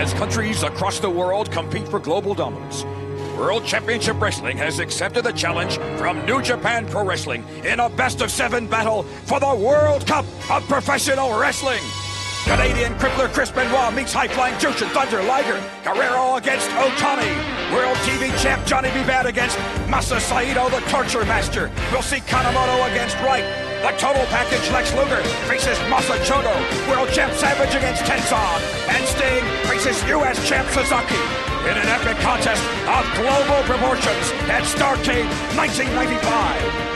[0.00, 2.84] as countries across the world compete for global dominance.
[3.36, 8.22] World Championship Wrestling has accepted the challenge from New Japan Pro Wrestling in a best
[8.22, 11.82] of seven battle for the World Cup of Professional Wrestling.
[12.44, 15.62] Canadian crippler Chris Benoit meets high-flying Jushin Thunder Liger.
[15.84, 17.30] Guerrero against Otani.
[17.74, 19.04] World TV champ Johnny B.
[19.04, 21.70] Bad against Masa Saito, the Torture Master.
[21.92, 23.69] We'll see Kanemoto against Wright.
[23.80, 26.52] The total package Lex Luger faces Masa Chono.
[26.90, 28.60] World champ Savage against Tenzan.
[28.90, 30.46] And Sting faces U.S.
[30.46, 31.14] champ Sasaki.
[31.64, 35.24] In an epic contest of global proportions at Starrcade
[35.56, 36.90] 1995.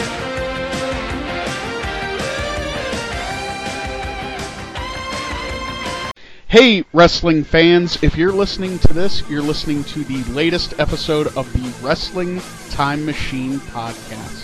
[6.49, 11.51] Hey, wrestling fans, if you're listening to this, you're listening to the latest episode of
[11.55, 14.44] the Wrestling Time Machine podcast.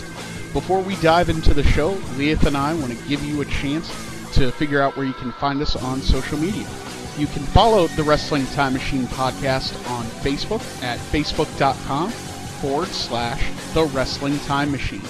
[0.52, 3.88] Before we dive into the show, Liath and I want to give you a chance
[4.34, 6.66] to figure out where you can find us on social media.
[7.16, 13.44] You can follow the Wrestling Time Machine podcast on Facebook at facebook.com forward slash
[13.74, 15.02] the Wrestling Time Machine.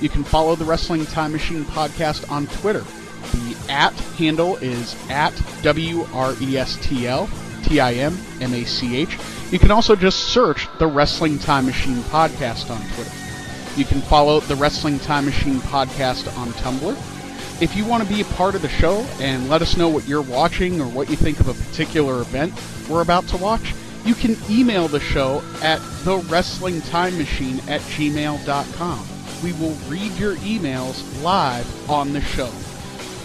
[0.00, 2.84] You can follow the Wrestling Time Machine podcast on Twitter.
[3.32, 7.28] The at handle is at W R E S T L
[7.64, 9.18] T I M M A C H.
[9.50, 13.25] You can also just search the Wrestling Time Machine podcast on Twitter.
[13.76, 16.96] You can follow the Wrestling Time Machine podcast on Tumblr.
[17.60, 20.08] If you want to be a part of the show and let us know what
[20.08, 22.54] you're watching or what you think of a particular event
[22.88, 23.74] we're about to watch,
[24.06, 29.06] you can email the show at the Wrestling Time Machine at gmail.com.
[29.42, 32.50] We will read your emails live on the show.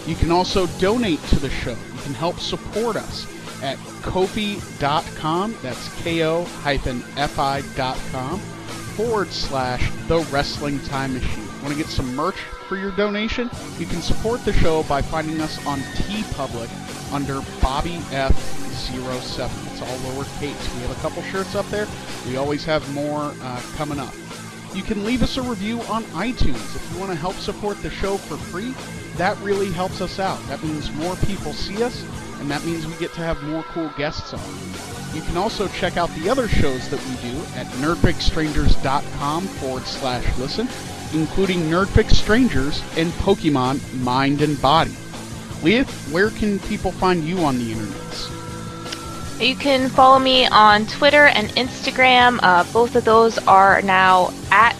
[0.06, 1.70] You can also donate to the show.
[1.70, 3.26] You can help support us
[3.62, 5.56] at kofi.com.
[5.62, 6.42] That's ko-fi.com
[8.96, 11.46] forward slash the wrestling time machine.
[11.62, 12.36] Want to get some merch
[12.68, 13.50] for your donation?
[13.78, 19.72] You can support the show by finding us on TeePublic under Bobby F07.
[19.72, 20.74] It's all lowercase.
[20.74, 21.86] We have a couple shirts up there.
[22.26, 24.14] We always have more uh, coming up.
[24.74, 27.90] You can leave us a review on iTunes if you want to help support the
[27.90, 28.74] show for free.
[29.16, 30.42] That really helps us out.
[30.48, 32.02] That means more people see us,
[32.40, 35.01] and that means we get to have more cool guests on.
[35.14, 40.38] You can also check out the other shows that we do at nerdfixstrangers.com forward slash
[40.38, 40.68] listen,
[41.12, 44.92] including Nerdfix Strangers and Pokemon Mind and Body.
[45.60, 48.30] Liath, where can people find you on the internet?
[49.40, 52.38] You can follow me on Twitter and Instagram.
[52.42, 54.76] Uh, both of those are now at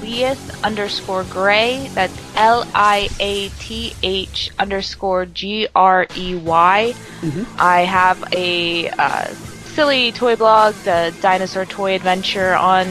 [0.00, 1.88] Liath underscore Grey.
[1.94, 6.94] That's L I A T H underscore G R E Y.
[7.58, 9.34] I have a uh,
[9.78, 12.84] silly toy blog, the Dinosaur Toy Adventure, on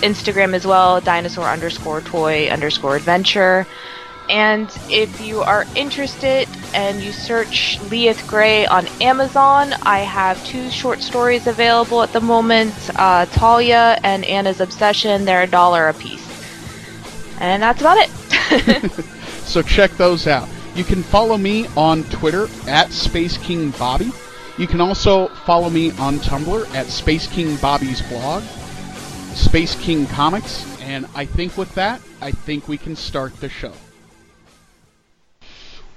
[0.00, 0.98] Instagram as well.
[0.98, 3.66] Dinosaur underscore toy underscore adventure.
[4.30, 10.70] And if you are interested and you search Liath Grey on Amazon, I have two
[10.70, 15.26] short stories available at the moment uh, Talia and Anna's Obsession.
[15.26, 16.26] They're a dollar a piece.
[17.40, 19.04] And that's about it.
[19.46, 20.48] So check those out.
[20.74, 24.10] You can follow me on Twitter at Space King Bobby.
[24.58, 28.42] You can also follow me on Tumblr at Space King Bobby's blog,
[29.34, 33.74] Space King Comics, and I think with that, I think we can start the show.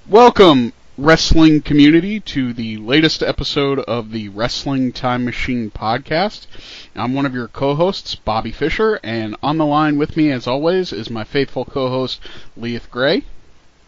[0.06, 6.46] Welcome, wrestling community, to the latest episode of the Wrestling Time Machine podcast.
[6.94, 10.92] I'm one of your co-hosts, Bobby Fisher, and on the line with me, as always,
[10.92, 12.20] is my faithful co-host,
[12.58, 13.24] Liath Grey.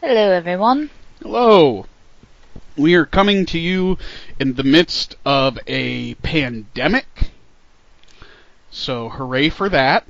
[0.01, 0.89] Hello, everyone.
[1.23, 1.85] Hello.
[2.77, 3.99] We are coming to you
[4.41, 7.31] in the midst of a pandemic.
[8.71, 10.07] So hooray for that.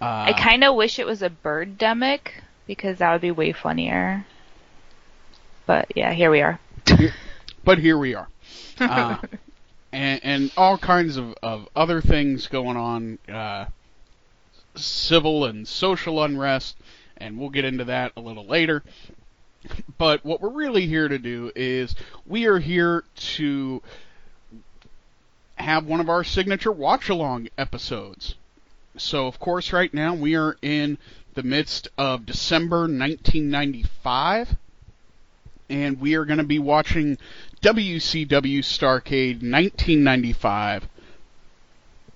[0.00, 2.32] Uh, I kind of wish it was a bird demic
[2.66, 4.26] because that would be way funnier.
[5.66, 6.58] But yeah, here we are.
[7.64, 8.28] but here we are.
[8.78, 9.16] Uh,
[9.90, 13.64] and, and all kinds of, of other things going on, uh,
[14.74, 16.76] civil and social unrest,
[17.16, 18.82] and we'll get into that a little later.
[19.98, 21.94] But what we're really here to do is
[22.26, 23.04] we are here
[23.36, 23.82] to
[25.56, 28.34] have one of our signature watch along episodes.
[28.96, 30.98] So, of course, right now we are in
[31.34, 34.56] the midst of December 1995,
[35.68, 37.18] and we are going to be watching
[37.62, 40.88] WCW Starrcade 1995,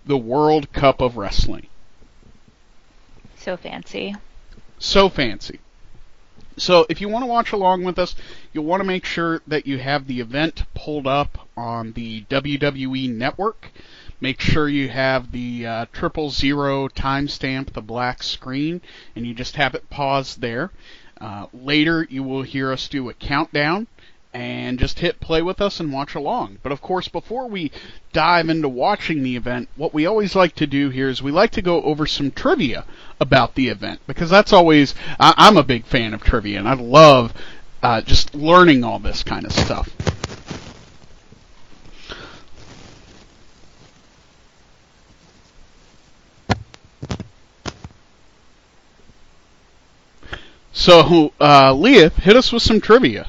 [0.07, 1.67] the World Cup of Wrestling.
[3.37, 4.15] So fancy.
[4.79, 5.61] So fancy.
[6.61, 8.15] So if you want to watch along with us,
[8.53, 13.09] you'll want to make sure that you have the event pulled up on the WWE
[13.09, 13.73] network.
[14.21, 18.83] Make sure you have the uh, triple zero timestamp, the black screen,
[19.17, 20.71] and you just have it paused there.
[21.19, 23.87] Uh, later, you will hear us do a countdown,
[24.33, 26.59] and just hit play with us and watch along.
[26.63, 27.73] But of course, before we
[28.13, 31.51] dive into watching the event, what we always like to do here is we like
[31.53, 32.85] to go over some trivia
[33.21, 36.75] about the event because that's always I, I'm a big fan of trivia and I
[36.75, 37.33] love
[37.83, 39.89] uh, just learning all this kind of stuff.
[50.73, 53.29] So, uh, Liath, hit us with some trivia.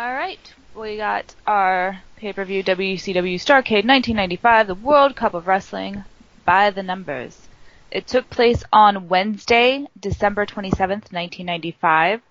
[0.00, 0.40] All right,
[0.74, 6.04] we got our pay-per-view WCW Starrcade 1995, the World Cup of Wrestling,
[6.46, 7.48] by the numbers.
[7.90, 12.22] It took place on Wednesday, December 27th, 1995.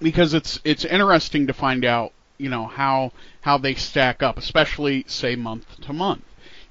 [0.00, 3.12] because it's it's interesting to find out you know how
[3.42, 6.22] how they stack up, especially say month to month.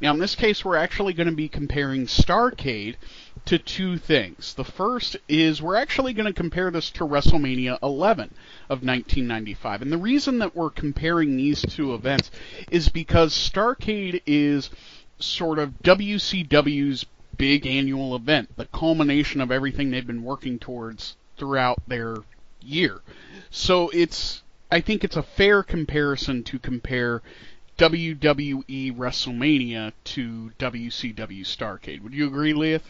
[0.02, 2.96] Now in this case, we're actually going to be comparing Starrcade
[3.46, 4.54] to two things.
[4.54, 8.34] The first is we're actually going to compare this to WrestleMania 11
[8.70, 12.32] of 1995, and the reason that we're comparing these two events
[12.70, 14.70] is because Starrcade is
[15.20, 17.06] sort of WCW's
[17.38, 22.18] big annual event, the culmination of everything they've been working towards throughout their
[22.66, 23.02] year.
[23.50, 27.22] So it's I think it's a fair comparison to compare
[27.78, 32.02] WWE WrestleMania to WCW Starrcade.
[32.02, 32.82] Would you agree, Liath?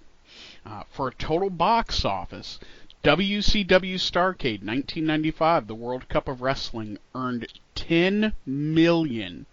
[0.64, 2.60] Uh, for a total box office,
[3.04, 9.48] WCW Starrcade 1995, the World Cup of Wrestling, earned ten million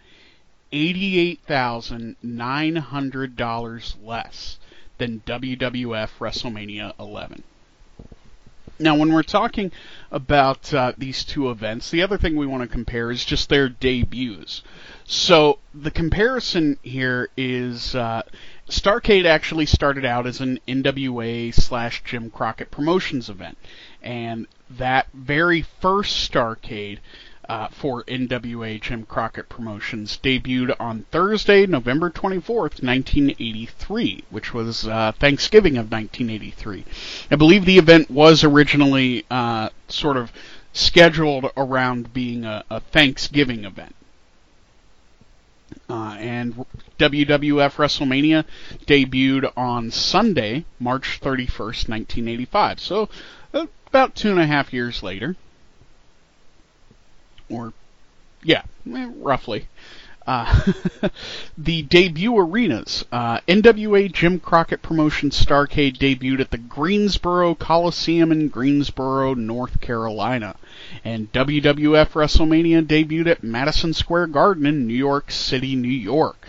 [0.73, 4.59] eighty-eight thousand nine hundred dollars less
[4.99, 7.45] than WWF WrestleMania 11.
[8.79, 9.71] Now, when we're talking
[10.11, 13.69] about uh, these two events, the other thing we want to compare is just their
[13.69, 14.63] debuts.
[15.05, 18.23] So the comparison here is uh,
[18.69, 23.59] Starrcade actually started out as an NWA slash Jim Crockett Promotions event,
[24.03, 26.99] and that very first Starrcade
[27.49, 35.13] uh, for NWA Jim Crockett Promotions debuted on Thursday, November 24th, 1983, which was uh,
[35.19, 36.85] Thanksgiving of 1983.
[37.31, 40.33] I believe the event was originally uh, sort of
[40.73, 43.95] scheduled around being a, a Thanksgiving event.
[45.89, 46.67] Uh, and
[46.99, 48.45] WWF WrestleMania
[48.87, 52.81] debuted on Sunday, March 31st, 1985.
[52.81, 53.09] So,
[53.53, 55.37] about two and a half years later
[57.51, 57.73] or
[58.43, 59.69] yeah, roughly.
[60.27, 60.73] Uh,
[61.59, 63.05] the debut arenas.
[63.13, 70.57] Uh, NWA Jim Crockett Promotion Starrcade debuted at the Greensboro Coliseum in Greensboro, North Carolina.
[71.05, 76.49] And WWF WrestleMania debuted at Madison Square Garden in New York City, New York.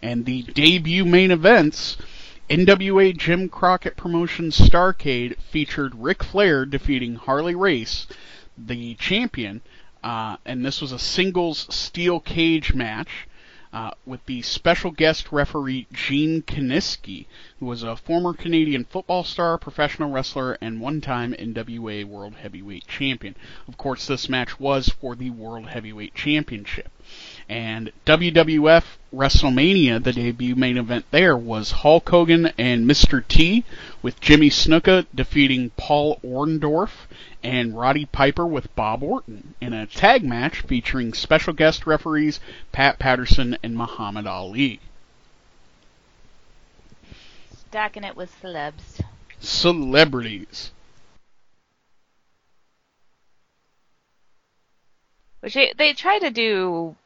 [0.00, 1.96] And the debut main events.
[2.50, 8.06] NWA Jim Crockett Promotion Starrcade featured Ric Flair defeating Harley Race,
[8.58, 9.62] the champion,
[10.02, 13.28] uh, and this was a singles steel cage match
[13.72, 17.26] uh, with the special guest referee Gene Kiniski,
[17.58, 23.34] who was a former Canadian football star, professional wrestler, and one-time NWA World Heavyweight Champion.
[23.66, 26.90] Of course, this match was for the World Heavyweight Championship.
[27.48, 28.84] And WWF
[29.14, 33.26] WrestleMania, the debut main event there was Hulk Hogan and Mr.
[33.26, 33.64] T,
[34.00, 37.06] with Jimmy Snuka defeating Paul Orndorff
[37.42, 42.98] and Roddy Piper with Bob Orton in a tag match featuring special guest referees Pat
[42.98, 44.80] Patterson and Muhammad Ali.
[47.68, 49.00] Stacking it with celebs.
[49.40, 50.70] Celebrities.
[55.40, 56.96] Which they, they try to do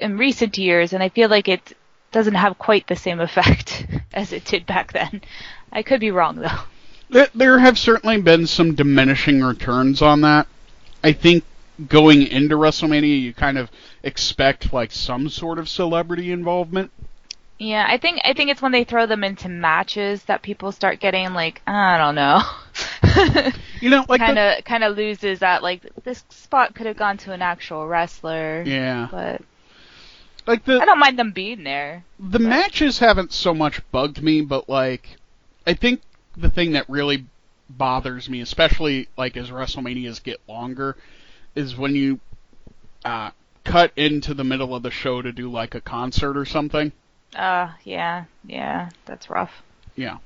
[0.00, 1.76] in recent years, and I feel like it
[2.12, 5.22] doesn't have quite the same effect as it did back then.
[5.72, 7.26] I could be wrong, though.
[7.34, 10.46] There have certainly been some diminishing returns on that.
[11.02, 11.44] I think
[11.88, 13.70] going into WrestleMania, you kind of
[14.02, 16.90] expect like some sort of celebrity involvement.
[17.58, 20.98] Yeah, I think I think it's when they throw them into matches that people start
[20.98, 22.42] getting like I don't know.
[23.80, 27.18] you know, like kind of kind of loses that like this spot could have gone
[27.18, 28.62] to an actual wrestler.
[28.62, 29.08] Yeah.
[29.10, 29.42] But
[30.50, 32.04] like the I don't mind them being there.
[32.18, 32.48] The but.
[32.48, 35.16] matches haven't so much bugged me, but like
[35.66, 36.02] I think
[36.36, 37.26] the thing that really
[37.68, 40.96] bothers me, especially like as WrestleManias get longer,
[41.54, 42.20] is when you
[43.04, 43.30] uh,
[43.64, 46.92] cut into the middle of the show to do like a concert or something.
[47.34, 49.62] Uh, yeah, yeah, that's rough.
[49.94, 50.18] Yeah.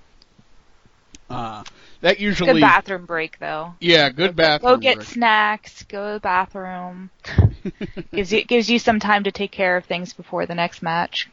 [1.31, 1.65] Uh,
[2.01, 3.75] that usually good bathroom break though.
[3.81, 4.75] Yeah, good bathroom.
[4.75, 5.09] Go get break.
[5.09, 5.83] snacks.
[5.85, 7.11] Go to the bathroom.
[8.13, 11.31] gives you gives you some time to take care of things before the next match.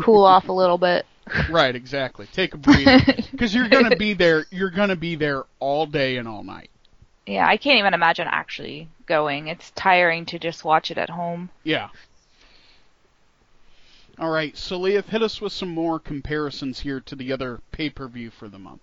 [0.00, 1.06] Cool off a little bit.
[1.48, 2.26] Right, exactly.
[2.32, 4.46] Take a breather because you're gonna be there.
[4.50, 6.70] You're gonna be there all day and all night.
[7.26, 9.46] Yeah, I can't even imagine actually going.
[9.46, 11.50] It's tiring to just watch it at home.
[11.62, 11.90] Yeah.
[14.18, 18.30] All right, so Liath, hit us with some more comparisons here to the other pay-per-view
[18.30, 18.82] for the month.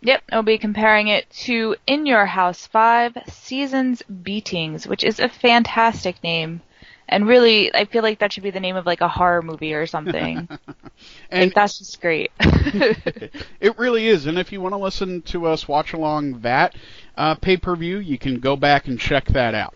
[0.00, 5.28] Yep, I'll be comparing it to In Your House 5 Seasons Beatings, which is a
[5.28, 6.62] fantastic name.
[7.08, 9.74] And really, I feel like that should be the name of like a horror movie
[9.74, 10.46] or something.
[11.30, 12.30] and like, that's just great.
[12.40, 14.26] it really is.
[14.26, 16.76] And if you want to listen to us watch along that
[17.16, 19.74] uh, pay per view, you can go back and check that out.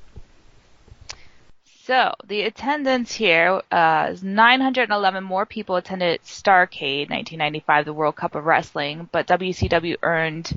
[1.85, 8.37] So the attendance here uh, is 911 more people attended Starrcade 1995, the World Cup
[8.37, 10.57] of Wrestling, but WCW earned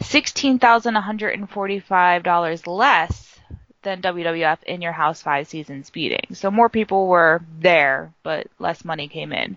[0.00, 3.38] $16,145 less
[3.82, 6.26] than WWF in your house five seasons beating.
[6.32, 9.56] So more people were there, but less money came in.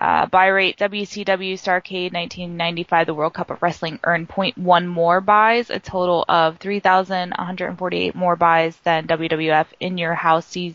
[0.00, 5.68] Uh, buy rate WCW Starrcade 1995, the World Cup of Wrestling earned 0.1 more buys,
[5.68, 10.74] a total of 3,148 more buys than WWF in your house sees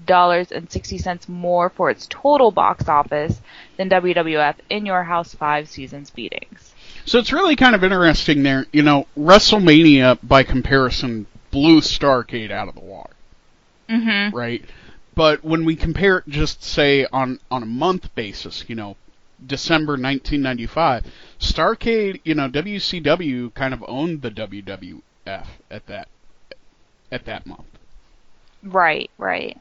[0.06, 3.42] dollars and sixty cents more for its total box office
[3.78, 6.74] than WWF In Your House five seasons beatings.
[7.06, 8.66] So it's really kind of interesting there.
[8.74, 13.14] You know, WrestleMania by comparison blew Starrcade out of the water.
[13.90, 14.36] Mm-hmm.
[14.36, 14.66] Right.
[15.14, 18.98] But when we compare it, just say on on a month basis, you know,
[19.46, 21.06] December 1995.
[21.40, 26.08] Starrcade, you know, WCW kind of owned the WWF at that
[27.12, 27.68] at that month.
[28.64, 29.58] Right, right.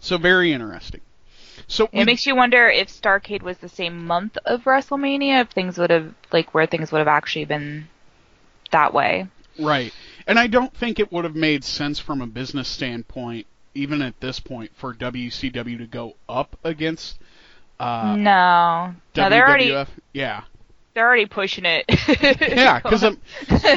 [0.00, 1.00] So very interesting.
[1.68, 5.78] So it makes you wonder if Starrcade was the same month of WrestleMania, if things
[5.78, 7.88] would have like where things would have actually been
[8.70, 9.26] that way.
[9.58, 9.92] Right.
[10.26, 14.20] And I don't think it would have made sense from a business standpoint, even at
[14.20, 17.18] this point, for WCW to go up against
[17.78, 20.42] uh, no, no, they're already yeah.
[20.94, 21.84] They're already pushing it.
[22.40, 23.20] yeah, because um,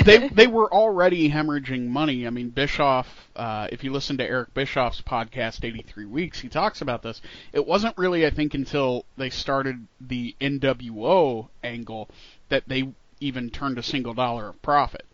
[0.06, 2.25] they they were already hemorrhaging money.
[2.25, 3.08] I mean, Bischoff.
[3.36, 7.22] Uh, if you listen to Eric Bischoff's podcast, 83 Weeks, he talks about this.
[7.51, 12.08] It wasn't really, I think, until they started the NWO angle
[12.48, 12.88] that they
[13.20, 15.06] even turned a single dollar of profit.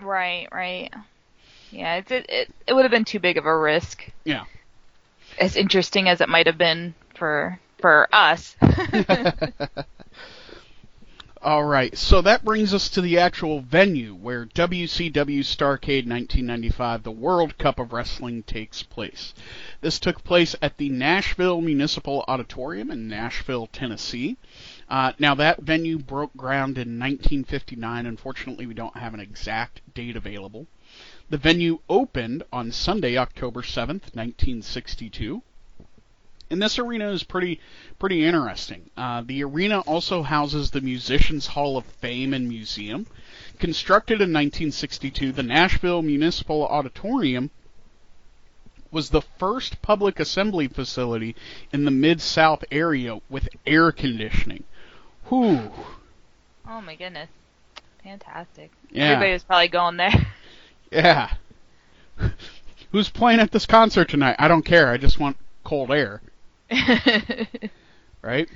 [0.00, 0.94] Right, right.
[1.72, 4.08] Yeah, it's, it it it would have been too big of a risk.
[4.24, 4.44] Yeah.
[5.40, 8.56] as interesting as it might have been for for us.
[11.44, 17.10] All right, so that brings us to the actual venue where WCW Starcade 1995, the
[17.10, 19.34] World Cup of Wrestling, takes place.
[19.80, 24.36] This took place at the Nashville Municipal Auditorium in Nashville, Tennessee.
[24.88, 28.06] Uh, now, that venue broke ground in 1959.
[28.06, 30.68] Unfortunately, we don't have an exact date available.
[31.28, 35.42] The venue opened on Sunday, October 7th, 1962
[36.52, 37.58] and this arena is pretty
[37.98, 38.90] pretty interesting.
[38.96, 43.06] Uh, the arena also houses the Musicians Hall of Fame and Museum.
[43.58, 47.50] Constructed in 1962, the Nashville Municipal Auditorium
[48.90, 51.34] was the first public assembly facility
[51.72, 54.64] in the Mid South area with air conditioning.
[55.28, 55.72] Whew.
[56.68, 57.30] Oh my goodness.
[58.04, 58.70] Fantastic.
[58.90, 59.12] Yeah.
[59.12, 60.26] Everybody was probably going there.
[60.90, 61.32] Yeah.
[62.92, 64.36] Who's playing at this concert tonight?
[64.38, 64.90] I don't care.
[64.90, 66.20] I just want cold air.
[68.22, 68.48] right?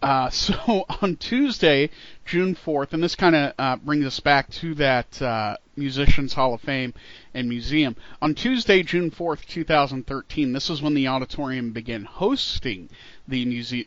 [0.00, 1.90] Uh, so on Tuesday,
[2.24, 6.54] June 4th, and this kind of uh, brings us back to that uh, Musicians Hall
[6.54, 6.94] of Fame
[7.34, 7.96] and Museum.
[8.22, 12.88] On Tuesday, June 4th, 2013, this is when the auditorium began hosting
[13.26, 13.86] the museum.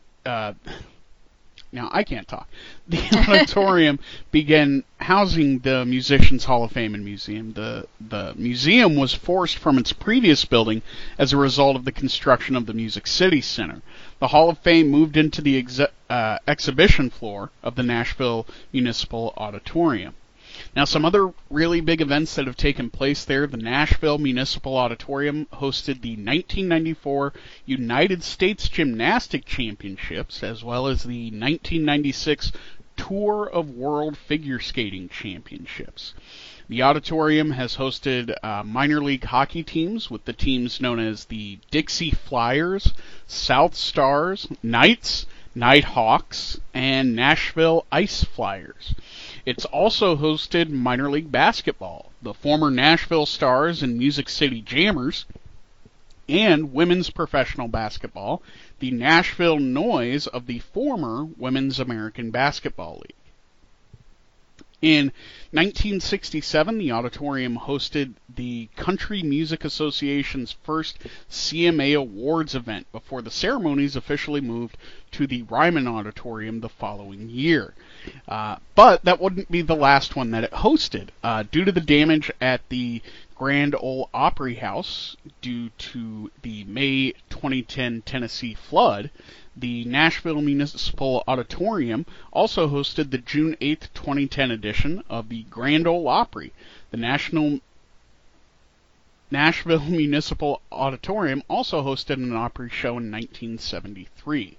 [1.74, 2.48] Now I can't talk.
[2.86, 2.98] The
[3.28, 3.98] auditorium
[4.30, 7.54] began housing the Musicians Hall of Fame and Museum.
[7.54, 10.82] The the museum was forced from its previous building
[11.16, 13.80] as a result of the construction of the Music City Center.
[14.18, 15.64] The Hall of Fame moved into the
[16.10, 20.14] uh, exhibition floor of the Nashville Municipal Auditorium.
[20.74, 23.46] Now, some other really big events that have taken place there.
[23.46, 27.34] The Nashville Municipal Auditorium hosted the 1994
[27.66, 32.52] United States Gymnastic Championships, as well as the 1996
[32.96, 36.14] Tour of World Figure Skating Championships.
[36.70, 41.58] The auditorium has hosted uh, minor league hockey teams with the teams known as the
[41.70, 42.94] Dixie Flyers,
[43.26, 48.94] South Stars, Knights, Nighthawks, and Nashville Ice Flyers.
[49.44, 55.24] It's also hosted minor league basketball, the former Nashville Stars and Music City Jammers,
[56.28, 58.40] and women's professional basketball,
[58.78, 63.16] the Nashville Noise of the former Women's American Basketball League.
[64.80, 65.06] In
[65.50, 73.96] 1967, the auditorium hosted the Country Music Association's first CMA Awards event before the ceremonies
[73.96, 74.76] officially moved
[75.10, 77.74] to the Ryman Auditorium the following year.
[78.26, 81.08] Uh, but that wouldn't be the last one that it hosted.
[81.22, 83.02] Uh, due to the damage at the
[83.34, 89.10] Grand Ole Opry House due to the May 2010 Tennessee flood,
[89.56, 96.08] the Nashville Municipal Auditorium also hosted the June 8, 2010 edition of the Grand Ole
[96.08, 96.52] Opry.
[96.90, 97.60] The National
[99.30, 104.56] Nashville Municipal Auditorium also hosted an Opry show in 1973.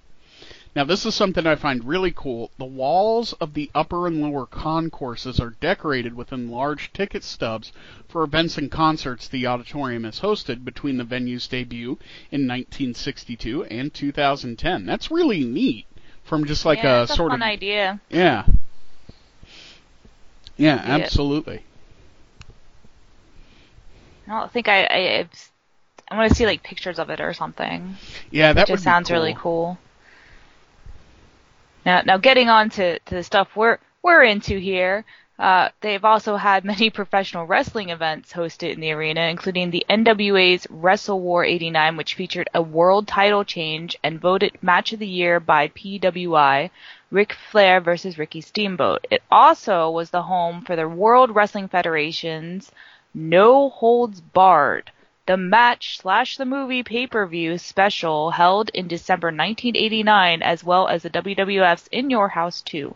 [0.76, 2.50] Now, this is something I find really cool.
[2.58, 7.72] The walls of the upper and lower concourses are decorated with enlarged ticket stubs
[8.08, 11.92] for events and concerts the auditorium has hosted between the venue's debut
[12.32, 14.84] in 1962 and 2010.
[14.86, 15.86] That's really neat.
[16.24, 18.00] From just like yeah, a sort fun of idea.
[18.08, 18.46] yeah,
[20.56, 21.64] yeah, absolutely.
[24.26, 25.28] I don't think I I, I've-
[26.16, 27.96] want to see like pictures of it or something.
[28.30, 29.18] Yeah, that It just sounds cool.
[29.18, 29.78] really cool.
[31.84, 35.04] Now, now getting on to, to the stuff we're we're into here.
[35.38, 40.66] Uh, they've also had many professional wrestling events hosted in the arena, including the NWA's
[40.70, 45.40] Wrestle War 89, which featured a world title change and voted match of the year
[45.40, 46.70] by PWI,
[47.10, 49.06] Ric Flair versus Ricky Steamboat.
[49.10, 52.70] It also was the home for the World Wrestling Federation's
[53.12, 54.92] No Holds Barred,
[55.26, 60.86] the match slash the movie pay per view special held in December 1989, as well
[60.88, 62.94] as the WWF's In Your House 2.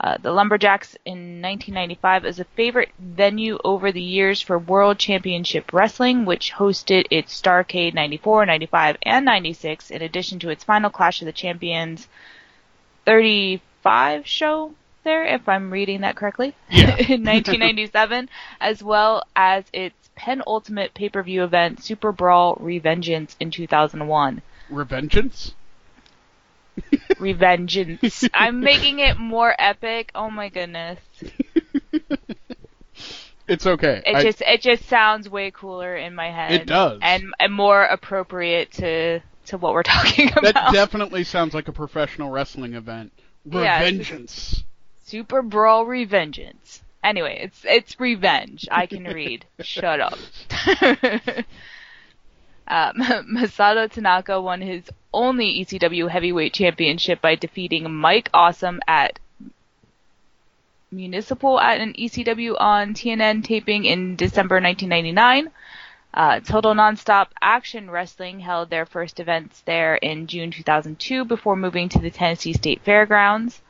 [0.00, 5.72] Uh, the Lumberjacks in 1995 is a favorite venue over the years for World Championship
[5.72, 11.20] Wrestling, which hosted its Starrcade 94, 95, and 96, in addition to its final Clash
[11.20, 12.06] of the Champions
[13.06, 14.72] 35 show
[15.04, 16.90] there, if I'm reading that correctly, Yeah.
[17.08, 18.28] in 1997,
[18.60, 24.42] as well as its penultimate pay-per-view event, Super Brawl Revengeance in 2001.
[24.70, 25.52] Revengeance.
[27.18, 28.28] Revengeance.
[28.34, 30.10] I'm making it more epic.
[30.14, 30.98] Oh my goodness.
[33.48, 34.02] It's okay.
[34.04, 36.52] It I- just it just sounds way cooler in my head.
[36.52, 36.98] It does.
[37.00, 40.42] And and more appropriate to to what we're talking about.
[40.52, 43.10] that definitely sounds like a professional wrestling event.
[43.50, 44.64] Yeah, Revengeance.
[45.06, 46.82] Super Brawl Revengeance.
[47.02, 48.68] Anyway, it's it's revenge.
[48.70, 49.46] I can read.
[49.60, 50.18] Shut up.
[52.68, 52.92] Um,
[53.32, 59.18] Masato Tanaka won his only ECW heavyweight championship by defeating Mike Awesome at
[60.90, 65.50] Municipal at an ECW on TNN taping in December 1999.
[66.14, 71.88] Uh, Total Nonstop Action Wrestling held their first events there in June 2002 before moving
[71.90, 73.60] to the Tennessee State Fairgrounds.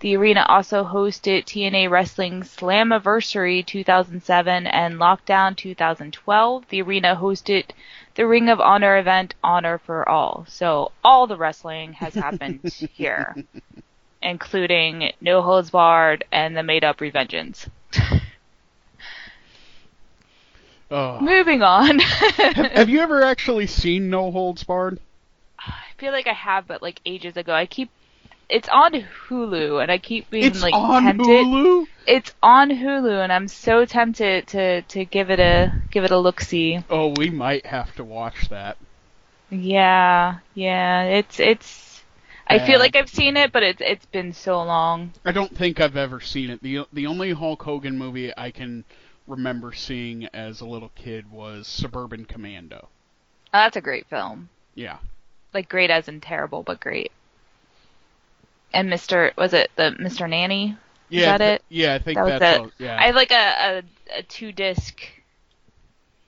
[0.00, 6.68] The arena also hosted TNA Wrestling Slammiversary 2007 and Lockdown 2012.
[6.68, 7.70] The arena hosted
[8.14, 10.44] the Ring of Honor event Honor for All.
[10.48, 12.60] So all the wrestling has happened
[12.92, 13.34] here,
[14.22, 17.68] including No Holds Barred and the made up Revengeance.
[20.90, 21.18] Oh.
[21.18, 21.98] Moving on.
[21.98, 25.00] have, have you ever actually seen No Holds Barred?
[25.58, 27.52] I feel like I have, but like ages ago.
[27.52, 27.90] I keep
[28.48, 30.56] it's on Hulu, and I keep being like tempted.
[30.56, 31.46] It's like on tempted.
[31.46, 31.86] Hulu.
[32.06, 36.18] It's on Hulu, and I'm so tempted to to give it a give it a
[36.18, 36.80] look see.
[36.90, 38.76] Oh, we might have to watch that.
[39.50, 41.04] Yeah, yeah.
[41.04, 42.02] It's it's.
[42.46, 45.12] I feel like I've seen it, but it's it's been so long.
[45.24, 46.62] I don't think I've ever seen it.
[46.62, 48.84] the The only Hulk Hogan movie I can
[49.26, 52.88] remember seeing as a little kid was Suburban Commando.
[53.54, 54.50] Oh, that's a great film.
[54.74, 54.98] Yeah.
[55.54, 57.12] Like great as in terrible, but great.
[58.74, 59.34] And Mr.
[59.36, 60.28] was it the Mr.
[60.28, 60.76] Nanny?
[61.08, 61.64] Yeah, that th- it?
[61.68, 62.60] yeah, I think That was it.
[62.60, 62.98] all- yeah.
[63.00, 63.34] I have like a,
[64.14, 65.00] a, a two disc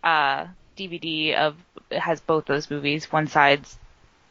[0.04, 1.56] uh, DVD of
[1.90, 3.10] it has both those movies.
[3.10, 3.78] One side's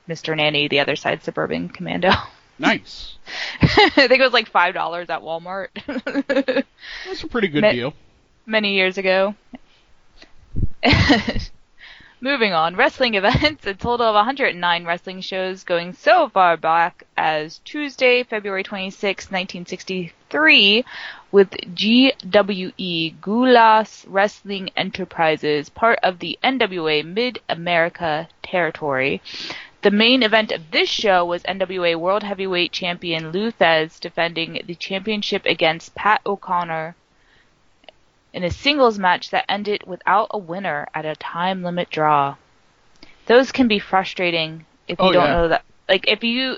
[0.08, 0.36] Mr.
[0.36, 2.12] Nanny, the other side's Suburban Commando.
[2.60, 3.15] nice.
[3.62, 5.69] I think it was like five dollars at Walmart
[7.06, 7.93] That's a pretty good Ma- deal.
[8.45, 9.36] many years ago.
[12.26, 13.68] Moving on, wrestling events.
[13.68, 20.84] A total of 109 wrestling shows going so far back as Tuesday, February 26, 1963,
[21.32, 29.22] with GWE Gulas Wrestling Enterprises, part of the NWA Mid America territory.
[29.84, 34.74] The main event of this show was NWA World Heavyweight Champion Lou Thesz defending the
[34.74, 36.96] championship against Pat O'Connor
[38.36, 42.38] in a singles match that ended without a winner at a time limit draw.
[43.28, 45.32] Those can be frustrating if you Oh, don't yeah.
[45.32, 45.65] know that.
[45.89, 46.58] Like if you,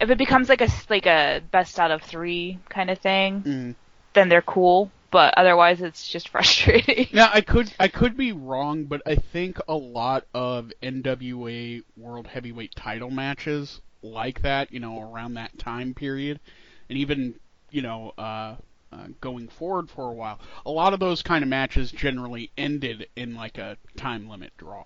[0.00, 3.76] if it becomes like a like a best out of three kind of thing, Mm.
[4.14, 4.92] then they're cool.
[5.10, 7.08] But otherwise, it's just frustrating.
[7.12, 12.26] Now I could I could be wrong, but I think a lot of NWA World
[12.26, 16.40] Heavyweight Title matches like that, you know, around that time period,
[16.88, 17.38] and even
[17.70, 18.56] you know uh,
[18.94, 23.08] uh, going forward for a while, a lot of those kind of matches generally ended
[23.16, 24.84] in like a time limit draw.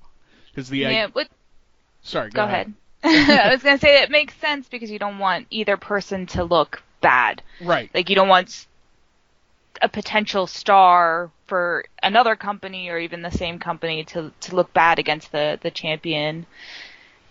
[0.50, 1.06] Because the yeah.
[1.06, 1.28] I- What?
[2.02, 2.72] sorry, Go ahead.
[3.04, 6.82] I was gonna say it makes sense because you don't want either person to look
[7.00, 7.42] bad.
[7.60, 7.90] Right.
[7.94, 8.66] Like you don't want
[9.80, 14.98] a potential star for another company or even the same company to to look bad
[14.98, 16.46] against the the champion,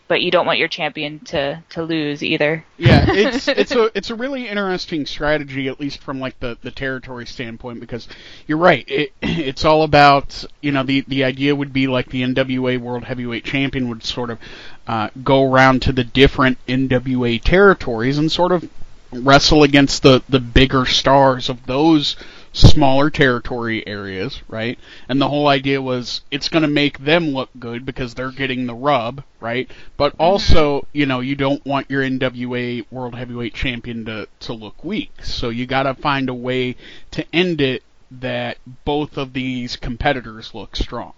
[0.07, 2.63] but you don't want your champion to to lose either.
[2.77, 6.71] Yeah, it's it's a it's a really interesting strategy, at least from like the, the
[6.71, 8.07] territory standpoint, because
[8.47, 8.85] you're right.
[8.87, 13.03] It it's all about you know the the idea would be like the NWA World
[13.03, 14.39] Heavyweight Champion would sort of
[14.87, 18.69] uh, go around to the different NWA territories and sort of
[19.11, 22.15] wrestle against the the bigger stars of those
[22.57, 24.79] smaller territory areas, right?
[25.07, 28.65] And the whole idea was it's going to make them look good because they're getting
[28.65, 29.69] the rub, right?
[29.95, 30.21] But mm-hmm.
[30.21, 35.11] also, you know, you don't want your NWA World Heavyweight Champion to to look weak.
[35.23, 36.75] So you got to find a way
[37.11, 41.13] to end it that both of these competitors look strong.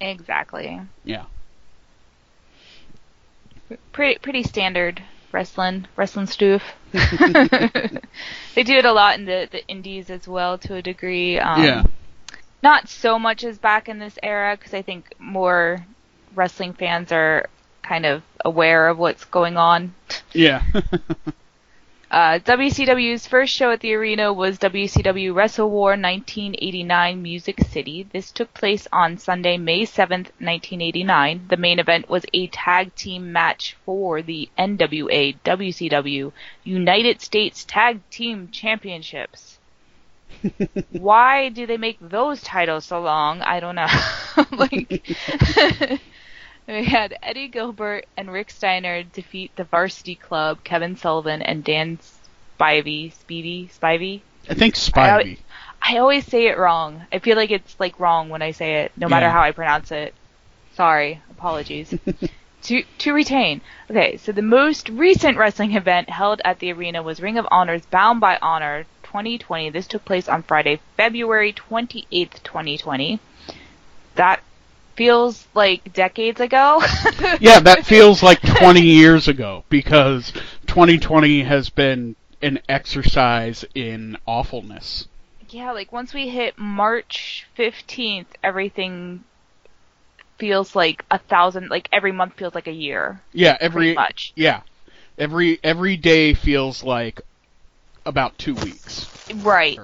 [0.00, 0.80] Exactly.
[1.04, 1.24] Yeah.
[3.92, 6.62] Pretty pretty standard wrestling wrestling stuff.
[6.92, 11.38] they do it a lot in the the indies as well to a degree.
[11.38, 11.84] Um, yeah.
[12.62, 15.84] not so much as back in this era because I think more
[16.34, 17.48] wrestling fans are
[17.82, 19.94] kind of aware of what's going on.
[20.32, 20.62] Yeah.
[22.10, 28.02] Uh, WCW's first show at the arena was WCW Wrestle War 1989 Music City.
[28.12, 31.46] This took place on Sunday, May 7th, 1989.
[31.48, 36.32] The main event was a tag team match for the NWA WCW
[36.64, 39.60] United States Tag Team Championships.
[40.90, 43.40] Why do they make those titles so long?
[43.42, 43.86] I don't know.
[44.50, 45.06] like
[46.70, 51.98] we had Eddie Gilbert and Rick Steiner defeat the Varsity Club, Kevin Sullivan and Dan
[51.98, 54.20] Spivey, Spivey, Spivey.
[54.48, 55.38] I think Spivey.
[55.82, 57.02] I always say it wrong.
[57.12, 59.32] I feel like it's like wrong when I say it, no matter Yeah.
[59.32, 60.14] how I pronounce it.
[60.74, 61.94] Sorry, apologies.
[62.62, 63.60] to to retain.
[63.90, 67.86] Okay, so the most recent wrestling event held at the arena was Ring of Honor's
[67.86, 69.70] Bound by Honor 2020.
[69.70, 73.18] This took place on Friday, February 28th, 2020.
[74.16, 74.40] That
[75.00, 76.78] feels like decades ago.
[77.40, 80.30] yeah, that feels like 20 years ago because
[80.66, 85.08] 2020 has been an exercise in awfulness.
[85.48, 89.24] Yeah, like once we hit March 15th, everything
[90.36, 93.22] feels like a thousand, like every month feels like a year.
[93.32, 94.34] Yeah, every much.
[94.36, 94.60] Yeah,
[95.16, 97.22] every every day feels like
[98.04, 99.08] about two weeks.
[99.36, 99.78] Right.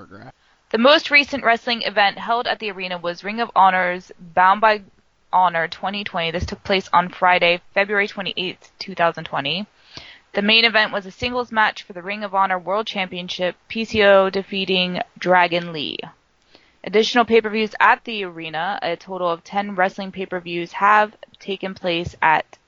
[0.73, 4.83] The most recent wrestling event held at the arena was Ring of Honor's Bound by
[5.33, 6.31] Honor 2020.
[6.31, 9.67] This took place on Friday, February 28th, 2020.
[10.33, 14.31] The main event was a singles match for the Ring of Honor World Championship, PCO
[14.31, 15.99] defeating Dragon Lee.
[16.85, 22.59] Additional pay-per-views at the arena, a total of 10 wrestling pay-per-views have taken place at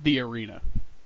[0.00, 0.60] the arena.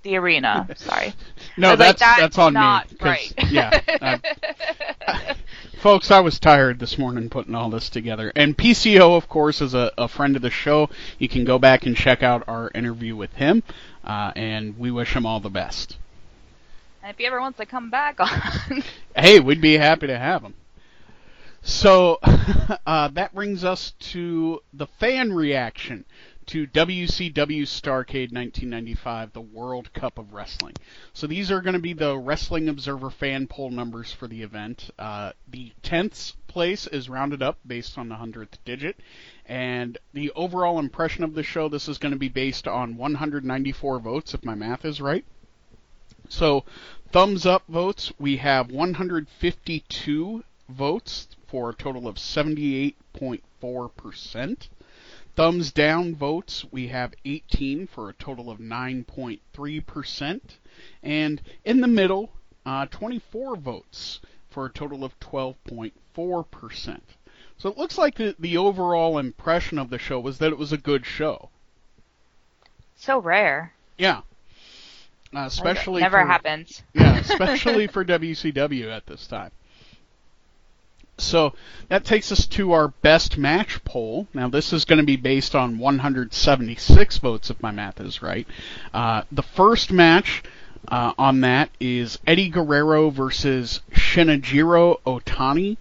[0.07, 1.15] The arena, sorry.
[1.57, 2.99] no, that's like, that's on not me.
[3.01, 3.33] Right.
[3.51, 3.81] yeah.
[3.89, 5.35] I,
[5.81, 8.31] folks, I was tired this morning putting all this together.
[8.37, 10.91] And PCO, of course, is a, a friend of the show.
[11.19, 13.65] You can go back and check out our interview with him,
[14.05, 15.99] uh, and we wish him all the best.
[17.03, 18.85] And if he ever wants to come back on,
[19.17, 20.55] hey, we'd be happy to have him.
[21.63, 26.05] So uh, that brings us to the fan reaction
[26.47, 30.75] to WCW Starrcade 1995, the World Cup of Wrestling.
[31.13, 34.91] So these are going to be the Wrestling Observer fan poll numbers for the event.
[34.97, 39.01] Uh, the tenth place is rounded up based on the hundredth digit,
[39.45, 41.69] and the overall impression of the show.
[41.69, 45.25] This is going to be based on 194 votes, if my math is right.
[46.29, 46.65] So,
[47.11, 54.69] thumbs up votes, we have 152 votes for a total of 78.4%.
[55.37, 60.41] Thumbs down votes, we have 18 for a total of 9.3%.
[61.03, 62.33] And in the middle,
[62.65, 67.01] uh, 24 votes for a total of 12.4%.
[67.59, 70.73] So it looks like the, the overall impression of the show was that it was
[70.73, 71.51] a good show.
[72.97, 73.75] So rare.
[73.99, 74.23] Yeah.
[75.35, 76.83] Uh, especially never for, happens.
[76.95, 79.51] yeah, especially for WCW at this time.
[81.19, 81.55] So
[81.89, 84.29] that takes us to our best match poll.
[84.35, 88.47] Now this is going to be based on 176 votes, if my math is right.
[88.93, 90.43] Uh, the first match
[90.89, 95.79] uh, on that is Eddie Guerrero versus Shinjiro Otani.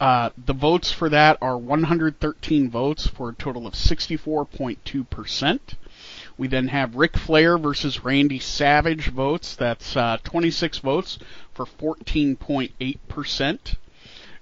[0.00, 5.60] Uh, the votes for that are 113 votes for a total of 64.2%.
[6.36, 9.56] We then have Ric Flair versus Randy Savage votes.
[9.56, 11.18] That's uh, 26 votes
[11.54, 13.76] for 14.8%.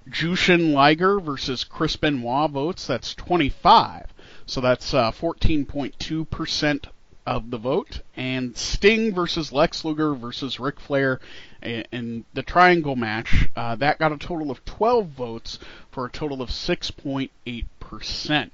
[0.09, 2.87] Jushin Liger versus Chris Benoit votes.
[2.87, 4.07] That's 25.
[4.45, 6.85] So that's uh, 14.2%
[7.25, 8.01] of the vote.
[8.15, 11.19] And Sting versus Lex Luger versus Ric Flair
[11.61, 15.59] in the triangle match, uh, that got a total of 12 votes
[15.91, 18.49] for a total of 6.8%.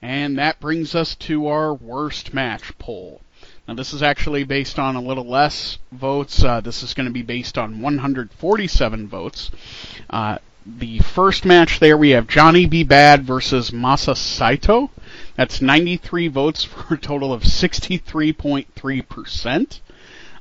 [0.00, 3.20] And that brings us to our worst match poll.
[3.66, 6.42] Now, this is actually based on a little less votes.
[6.42, 9.50] Uh, this is going to be based on 147 votes.
[10.08, 10.38] Uh,
[10.76, 12.84] the first match there, we have Johnny B.
[12.84, 14.90] Bad versus Masa Saito.
[15.34, 19.80] That's 93 votes for a total of 63.3%.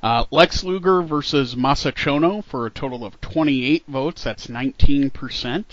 [0.03, 4.23] Uh, Lex Luger versus Masa Chono for a total of 28 votes.
[4.23, 5.65] That's 19%.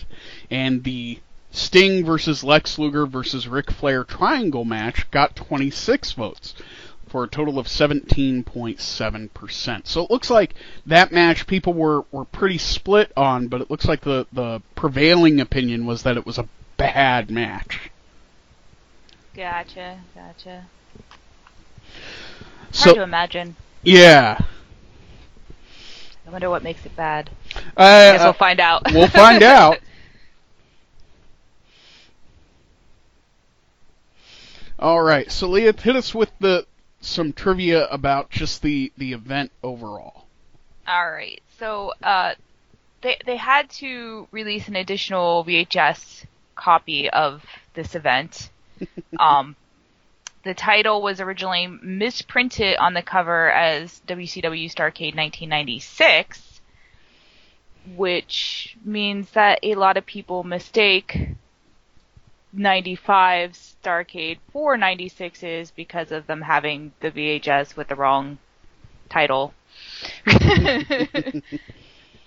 [0.51, 1.19] And the
[1.51, 6.55] Sting versus Lex Luger versus Ric Flair triangle match got 26 votes
[7.15, 9.87] for a total of 17.7%.
[9.87, 13.85] So it looks like that match people were, were pretty split on, but it looks
[13.85, 17.93] like the, the prevailing opinion was that it was a bad match.
[19.33, 20.67] Gotcha, gotcha.
[22.73, 23.55] So, Hard to imagine.
[23.85, 24.41] Yeah.
[26.27, 27.31] I wonder what makes it bad.
[27.55, 28.93] Uh, I guess we'll find out.
[28.93, 29.79] we'll find out.
[34.81, 36.67] All right, so Liath, hit us with the
[37.07, 40.27] some trivia about just the the event overall.
[40.87, 42.35] All right, so uh,
[43.03, 48.51] they they had to release an additional VHS copy of this event.
[49.19, 49.57] um,
[50.45, 56.61] the title was originally misprinted on the cover as WCW Starrcade 1996,
[57.97, 61.29] which means that a lot of people mistake
[62.57, 68.39] 95 Starrcade for 96s because of them having the VHS with the wrong
[69.09, 69.55] title.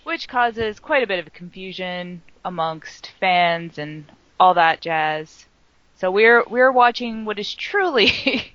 [0.04, 4.06] Which causes quite a bit of confusion amongst fans and
[4.40, 5.48] all that jazz.
[5.96, 8.08] So we're we're watching what is truly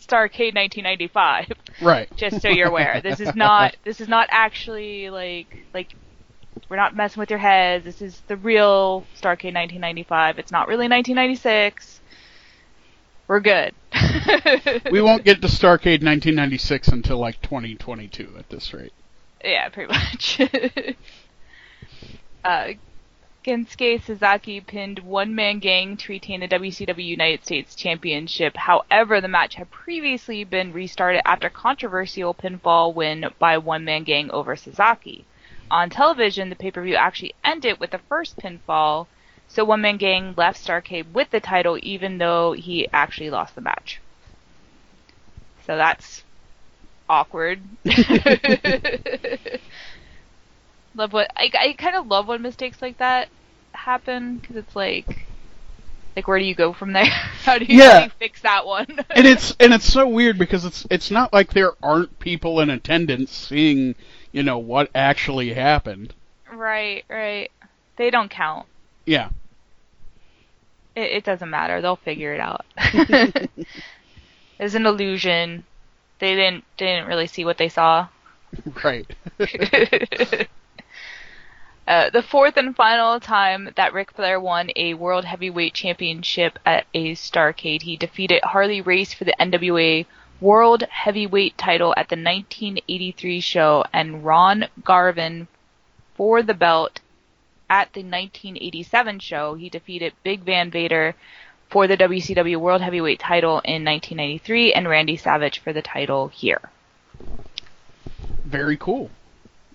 [0.00, 1.52] Starrcade 1995.
[1.82, 2.08] Right.
[2.16, 5.88] Just so you're aware, this is not this is not actually like like
[6.68, 7.84] we're not messing with your heads.
[7.84, 10.38] This is the real Starrcade 1995.
[10.38, 12.00] It's not really 1996.
[13.26, 13.74] we're good.
[14.90, 18.92] we won't get to Starrcade 1996 until like 2022 at this rate.
[19.44, 20.40] Yeah, pretty much.
[22.44, 22.68] uh,
[23.44, 28.56] Kensuke Sasaki pinned One Man Gang to retain the WCW United States Championship.
[28.56, 34.30] However, the match had previously been restarted after controversial pinfall win by One Man Gang
[34.32, 35.24] over Sasaki.
[35.70, 39.08] On television, the pay-per-view actually ended with the first pinfall,
[39.46, 43.60] so One Man Gang left Starrcade with the title even though he actually lost the
[43.62, 44.02] match.
[45.66, 46.24] So that's
[47.08, 47.62] awkward.
[50.94, 53.28] love what I, I kind of love when mistakes like that
[53.74, 55.28] happen because it's like
[56.16, 57.04] like where do you go from there?
[57.44, 57.92] how do you, Yeah.
[57.92, 58.86] how do you fix that one?
[59.10, 62.70] and it's and it's so weird because it's it's not like there aren't people in
[62.70, 63.94] attendance seeing
[64.32, 66.14] you know what actually happened.
[66.52, 67.50] right, right.
[67.96, 68.66] They don't count.
[69.06, 69.30] Yeah,
[70.94, 71.80] It, it doesn't matter.
[71.80, 72.64] They'll figure it out.
[74.58, 75.64] it's an illusion.
[76.18, 78.08] They didn't they didn't really see what they saw.
[78.84, 79.06] right.
[81.88, 86.86] Uh, the fourth and final time that Ric Flair won a World Heavyweight Championship at
[86.92, 90.04] a Starrcade, he defeated Harley Race for the NWA
[90.40, 95.48] World Heavyweight title at the 1983 show and Ron Garvin
[96.16, 97.00] for the belt
[97.68, 99.54] at the 1987 show.
[99.54, 101.14] He defeated Big Van Vader
[101.70, 106.70] for the WCW World Heavyweight title in 1993 and Randy Savage for the title here.
[108.44, 109.10] Very cool.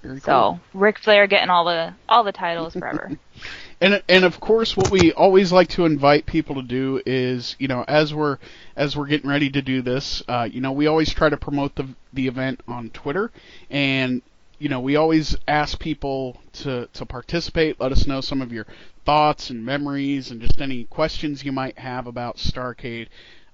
[0.02, 0.26] Very cool.
[0.26, 3.12] So Ric Flair getting all the all the titles forever.
[3.84, 7.68] and and of course what we always like to invite people to do is you
[7.68, 8.38] know as we're
[8.78, 11.76] as we're getting ready to do this uh, you know we always try to promote
[11.76, 13.30] the the event on Twitter
[13.70, 14.22] and
[14.58, 18.66] you know we always ask people to to participate let us know some of your
[19.06, 23.08] thoughts and memories and just any questions you might have about Starrcade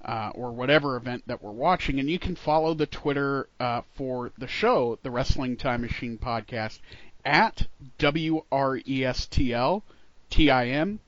[0.06, 2.00] uh, or whatever event that we're watching.
[2.00, 6.80] And you can follow the Twitter uh, for the show, the Wrestling Time Machine Podcast,
[7.26, 7.66] at
[7.98, 9.28] W R S
[10.30, 11.00] T I M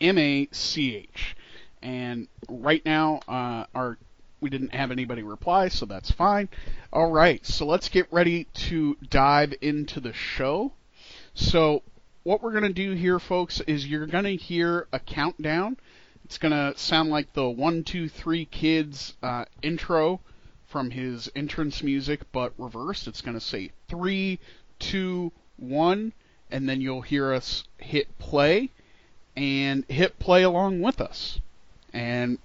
[0.00, 1.36] M A C H.
[1.82, 3.98] And right now, uh, our
[4.44, 6.50] we didn't have anybody reply, so that's fine.
[6.92, 10.72] All right, so let's get ready to dive into the show.
[11.32, 11.82] So,
[12.24, 15.78] what we're going to do here, folks, is you're going to hear a countdown.
[16.26, 20.20] It's going to sound like the one, two, three kids uh, intro
[20.66, 23.08] from his entrance music, but reversed.
[23.08, 24.40] It's going to say three,
[24.78, 26.12] two, one,
[26.54, 28.70] and then you'll hear us hit play
[29.34, 31.40] and hit play along with us.
[31.92, 32.38] And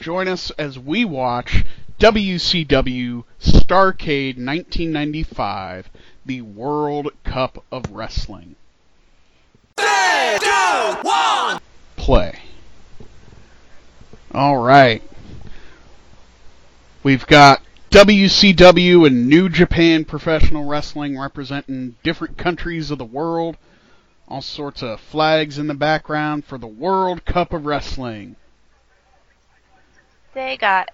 [0.00, 1.64] join us as we watch
[1.98, 5.90] WCW Starrcade 1995,
[6.24, 8.54] the World Cup of Wrestling.
[9.76, 11.60] Three, two, one.
[11.96, 12.38] Play.
[14.32, 15.02] All right.
[17.02, 23.56] We've got WCW and New Japan Professional Wrestling representing different countries of the world.
[24.28, 28.36] All sorts of flags in the background for the World Cup of Wrestling.
[30.34, 30.90] They got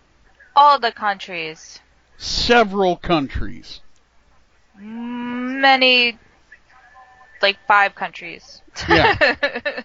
[0.55, 1.81] all the countries.
[2.17, 3.81] Several countries.
[4.79, 6.17] Many,
[7.43, 8.63] like five countries.
[8.89, 9.35] Yeah.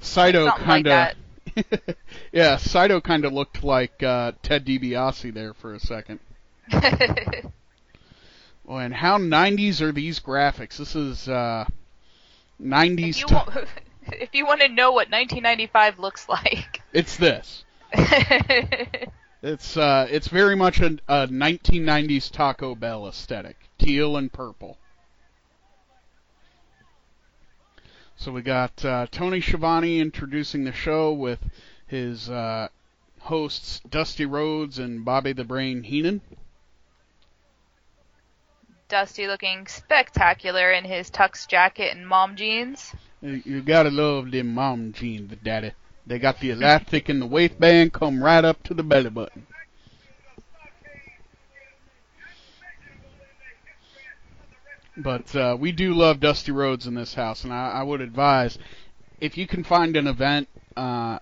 [0.00, 1.14] Saito kind like
[1.56, 1.94] of.
[2.36, 6.20] yeah, Saito kind of looked like uh, Ted DiBiase there for a second.
[8.68, 10.76] And how 90s are these graphics?
[10.76, 11.66] This is uh,
[12.60, 13.08] 90s.
[13.08, 13.68] if, you t- want,
[14.08, 17.64] if you want to know what 1995 looks like, it's this.
[19.42, 24.76] It's uh, it's very much a, a 1990s Taco Bell aesthetic, teal and purple.
[28.16, 31.38] So we got uh, Tony Schiavone introducing the show with
[31.86, 32.68] his uh,
[33.20, 36.20] hosts Dusty Rhodes and Bobby the Brain Heenan.
[38.88, 42.94] Dusty looking spectacular in his tux jacket and mom jeans.
[43.20, 45.72] You gotta love them mom jeans, daddy.
[46.06, 49.46] They got the elastic in the waistband, come right up to the belly button.
[54.96, 58.56] But uh, we do love Dusty Rhodes in this house, and I, I would advise
[59.20, 61.18] if you can find an event, uh,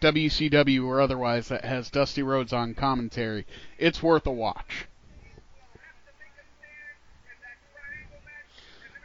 [0.00, 3.46] WCW or otherwise, that has Dusty Rhodes on commentary,
[3.78, 4.86] it's worth a watch.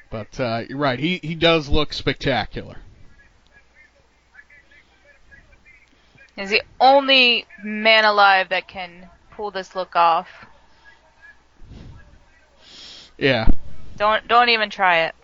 [0.10, 2.78] But uh, you're right, he, he does look spectacular.
[6.36, 10.28] He's the only man alive that can pull this look off.
[13.18, 13.48] Yeah.
[13.98, 15.16] Don't don't even try it.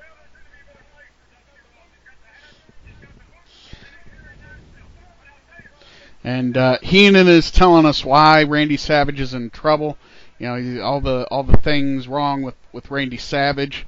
[6.27, 9.97] And uh, Heenan is telling us why Randy Savage is in trouble.
[10.39, 13.87] You know, all the all the things wrong with with Randy Savage.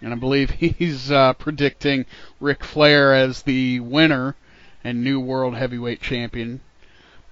[0.00, 2.06] And I believe he's uh, predicting
[2.40, 4.34] Ric Flair as the winner
[4.82, 6.60] and new world heavyweight champion.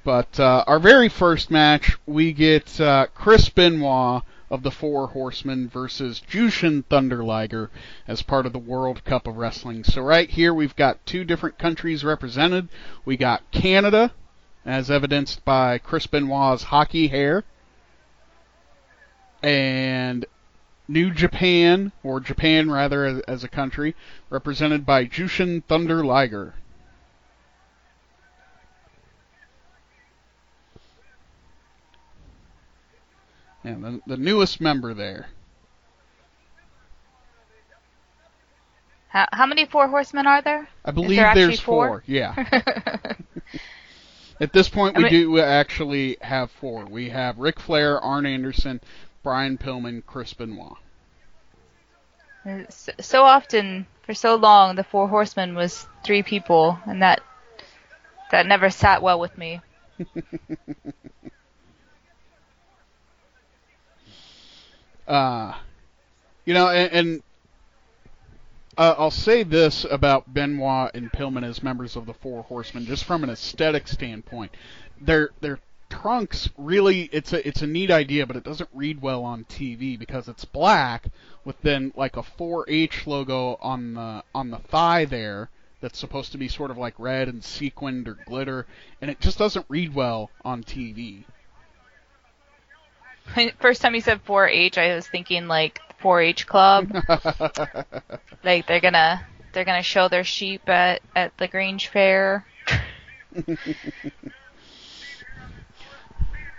[0.05, 4.23] But uh, our very first match, we get uh, Chris Benoit
[4.55, 7.71] of the Four Horsemen versus Jushin Thunder Liger
[8.07, 9.83] as part of the World Cup of Wrestling.
[9.83, 12.69] So right here we've got two different countries represented.
[13.05, 14.13] We got Canada,
[14.65, 17.43] as evidenced by Chris Benoit's hockey hair,
[19.43, 20.25] and
[20.87, 23.97] New Japan, or Japan rather as, a country,
[24.31, 26.55] represented by Jushin Thunder Liger.
[33.65, 35.29] Yeah, the, the newest member there.
[39.09, 40.69] How, how many Four Horsemen are there?
[40.85, 41.87] I believe there there's four?
[41.89, 42.03] four.
[42.07, 42.35] Yeah.
[44.41, 46.85] At this point, I we mean- do actually have four.
[46.85, 48.81] We have Ric Flair, Arn Anderson,
[49.23, 50.77] Brian Pillman, Chris Benoit.
[52.69, 57.23] So, so often, for so long, the Four Horsemen was three people, and that
[58.33, 59.61] that never sat well with me.
[65.07, 65.55] Uh,
[66.45, 67.23] you know, and, and
[68.77, 73.05] uh, I'll say this about Benoit and Pillman as members of the Four Horsemen, just
[73.05, 74.53] from an aesthetic standpoint.
[75.01, 79.23] Their their trunks really it's a it's a neat idea, but it doesn't read well
[79.23, 81.07] on TV because it's black
[81.45, 85.51] with then like a 4H logo on the on the thigh there
[85.81, 88.67] that's supposed to be sort of like red and sequined or glitter,
[89.01, 91.25] and it just doesn't read well on TV.
[93.59, 96.93] First time you said 4-H, I was thinking like 4-H club.
[98.45, 102.45] like they're gonna they're gonna show their sheep at at the Grange Fair.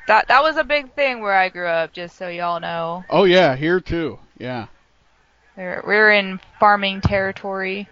[0.08, 1.94] that that was a big thing where I grew up.
[1.94, 4.20] Just so y'all know, oh yeah, here too.
[4.38, 4.68] Yeah.
[5.56, 7.88] we're we're in farming territory.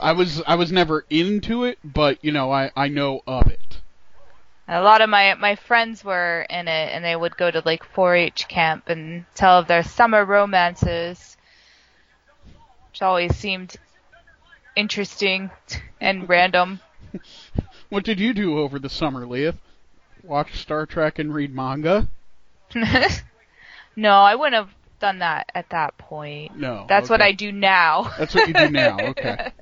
[0.00, 3.67] I was I was never into it, but you know I I know of it.
[4.68, 7.82] A lot of my my friends were in it, and they would go to like
[7.94, 11.36] 4-H camp and tell of their summer romances,
[12.90, 13.76] which always seemed
[14.76, 15.50] interesting
[16.00, 16.80] and random.
[17.88, 19.56] What did you do over the summer, Liath?
[20.22, 22.06] Watch Star Trek and read manga?
[23.96, 26.54] no, I wouldn't have done that at that point.
[26.54, 26.84] No.
[26.86, 27.22] That's what.
[27.22, 28.12] I do now.
[28.18, 28.98] That's what you do now.
[29.08, 29.52] Okay.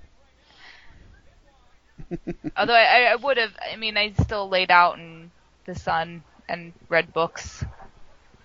[2.56, 5.30] Although I, I would have, I mean, I still laid out in
[5.66, 7.64] the sun and read books.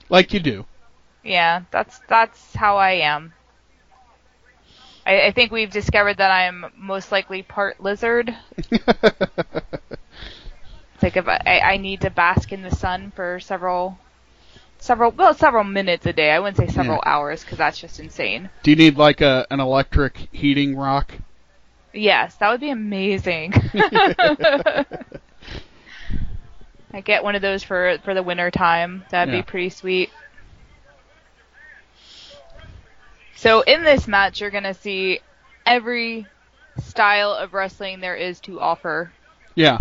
[0.10, 0.66] Like you do.
[1.24, 3.34] Yeah, that's that's how I am.
[5.06, 8.36] I, I think we've discovered that I'm most likely part lizard.
[11.02, 13.98] It's like if I, I need to bask in the sun for several,
[14.78, 16.30] several, well, several minutes a day.
[16.30, 18.52] I wouldn't say several hours because that's just insane.
[18.62, 21.14] do you need like a an electric heating rock?
[21.94, 23.54] Yes, that would be amazing.
[26.94, 29.04] I get one of those for for the winter time.
[29.10, 29.32] That'd Yeah.
[29.32, 30.10] be pretty sweet.
[33.36, 35.20] So in this match, you're gonna see
[35.66, 36.28] every
[36.80, 39.12] style of wrestling there is to offer.
[39.56, 39.80] Yeah.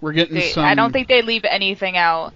[0.00, 2.32] We're getting They, some I don't think they leave anything out.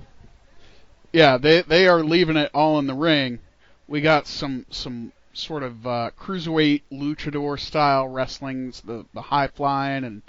[1.12, 3.38] Yeah, they they are leaving it all in the ring.
[3.86, 10.04] We got some some sort of uh, cruiserweight luchador style wrestlings, the the high flying
[10.04, 10.22] and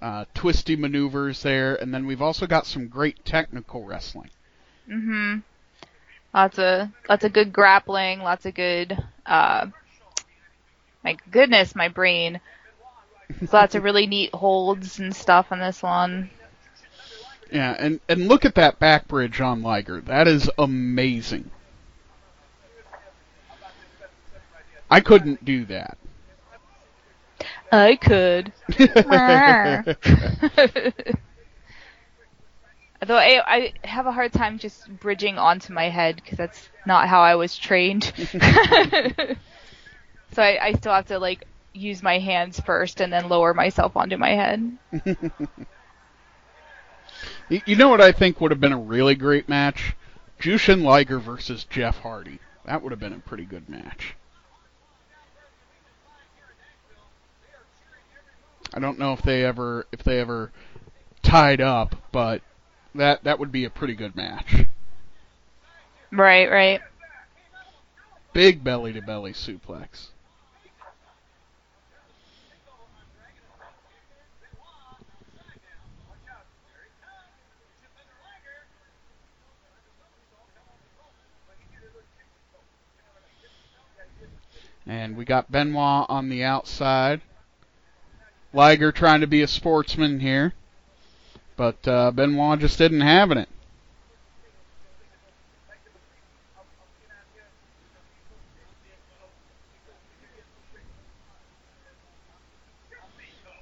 [0.00, 4.30] uh, twisty maneuvers there, and then we've also got some great technical wrestling.
[4.88, 5.42] Mhm.
[6.34, 8.20] Lots of lots of good grappling.
[8.20, 8.96] Lots of good.
[9.24, 9.68] Uh,
[11.02, 12.40] my goodness, my brain.
[13.28, 16.30] There's lots of really neat holds and stuff on this one.
[17.50, 20.00] Yeah, and and look at that back bridge on Liger.
[20.00, 21.50] That is amazing.
[24.90, 25.98] I couldn't do that.
[27.72, 28.52] I could.
[33.02, 37.08] Although I, I have a hard time just bridging onto my head because that's not
[37.08, 38.12] how I was trained.
[40.32, 43.96] so I, I still have to like use my hands first and then lower myself
[43.96, 44.78] onto my head.
[47.48, 49.94] You know what I think would have been a really great match?
[50.40, 52.40] Jushin Liger versus Jeff Hardy.
[52.64, 54.16] That would have been a pretty good match.
[58.74, 60.52] I don't know if they ever if they ever
[61.22, 62.42] tied up, but
[62.94, 64.66] that that would be a pretty good match.
[66.12, 66.80] Right, right.
[68.32, 70.08] Big belly to belly suplex.
[84.86, 87.20] And we got Benoit on the outside.
[88.56, 90.54] Liger trying to be a sportsman here.
[91.56, 93.50] But uh, Benoit just didn't have it.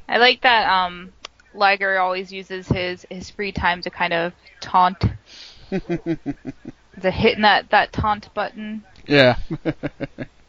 [0.08, 1.12] I like that um,
[1.54, 5.02] Liger always uses his, his free time to kind of taunt.
[5.70, 8.84] the hitting that, that taunt button.
[9.08, 9.38] Yeah.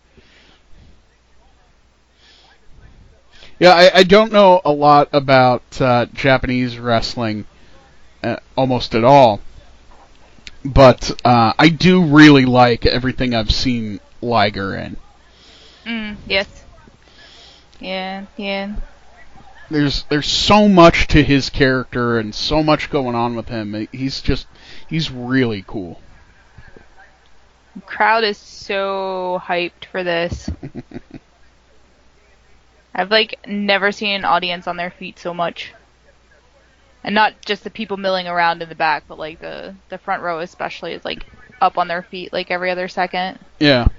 [3.59, 7.45] yeah, I, I don't know a lot about uh, Japanese wrestling,
[8.23, 9.39] uh, almost at all.
[10.63, 14.97] But uh, I do really like everything I've seen Liger in.
[15.85, 16.65] Mm, yes.
[17.79, 18.75] Yeah, yeah.
[19.69, 23.87] There's there's so much to his character and so much going on with him.
[23.91, 24.47] He's just
[24.87, 25.99] he's really cool.
[27.85, 30.49] crowd is so hyped for this.
[32.95, 35.73] I've like never seen an audience on their feet so much.
[37.03, 40.23] And not just the people milling around in the back, but like the the front
[40.23, 41.25] row especially is like
[41.61, 43.39] up on their feet like every other second.
[43.59, 43.89] Yeah.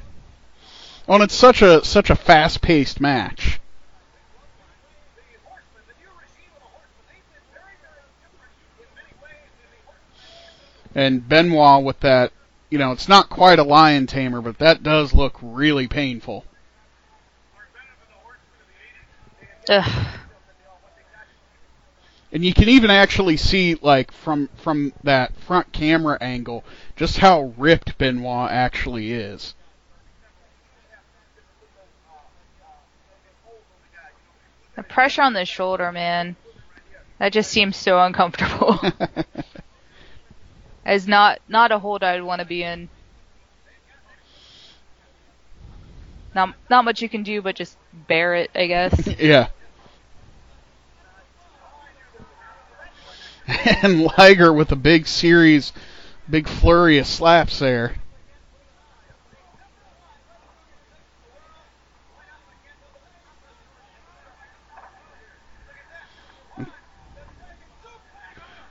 [1.07, 3.61] Well, and it's such a such a fast-paced match.
[10.95, 12.33] And Benoit with that,
[12.71, 16.47] you know, it's not quite a lion tamer, but that does look really painful.
[19.69, 20.07] Ugh.
[22.33, 26.65] And you can even actually see, like, from from that front camera angle,
[26.97, 29.55] just how ripped Benoit actually is.
[34.75, 36.37] The pressure on the shoulder, man.
[37.19, 38.79] That just seems so uncomfortable.
[40.85, 42.89] As not not a hold I'd want to be in.
[46.35, 49.07] Not not much you can do, but just bear it, I guess.
[49.19, 49.49] yeah.
[53.83, 55.73] And Liger with a big series,
[56.29, 57.97] big flurry of slaps there.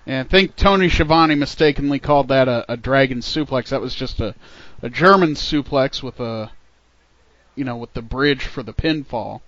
[0.07, 3.69] And I think Tony Schiavone mistakenly called that a, a dragon suplex.
[3.69, 4.35] That was just a,
[4.83, 6.51] a German suplex with a,
[7.55, 9.41] you know, with the bridge for the pinfall.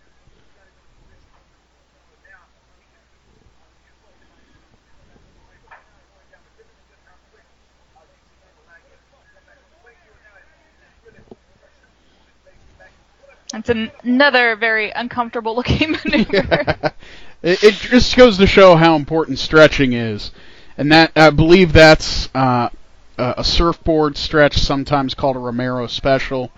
[13.57, 16.75] That's an- another very uncomfortable looking maneuver.
[17.41, 20.29] it, it just goes to show how important stretching is,
[20.77, 22.69] and that I believe that's uh,
[23.17, 26.51] a surfboard stretch, sometimes called a Romero special.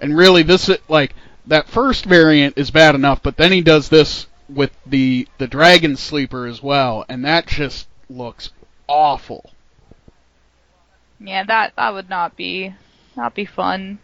[0.00, 1.14] And really, this like
[1.46, 5.94] that first variant is bad enough, but then he does this with the the dragon
[5.94, 8.50] sleeper as well, and that just looks
[8.88, 9.52] awful.
[11.20, 12.74] Yeah, that that would not be
[13.16, 14.00] not be fun.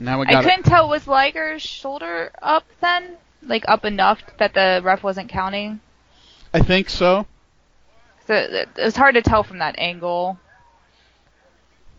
[0.00, 4.80] Now we I couldn't tell was Liger's shoulder up then, like up enough that the
[4.82, 5.80] ref wasn't counting.
[6.54, 7.26] I think so.
[8.26, 10.38] So it it was hard to tell from that angle.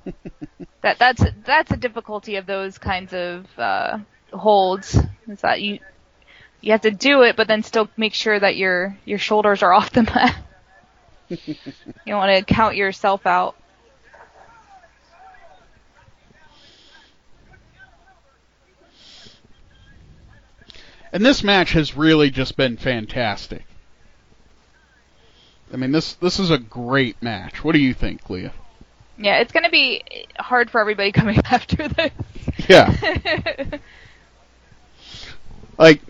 [0.81, 3.99] that that's that's a difficulty of those kinds of uh,
[4.33, 4.99] holds.
[5.27, 5.77] Is that you
[6.59, 9.73] you have to do it, but then still make sure that your your shoulders are
[9.73, 10.35] off the mat.
[11.29, 11.55] you
[12.07, 13.55] don't want to count yourself out.
[21.13, 23.65] And this match has really just been fantastic.
[25.73, 27.63] I mean, this this is a great match.
[27.63, 28.51] What do you think, Liath?
[29.17, 30.03] Yeah, it's gonna be
[30.37, 32.11] hard for everybody coming after this.
[32.67, 32.95] Yeah.
[35.77, 36.01] like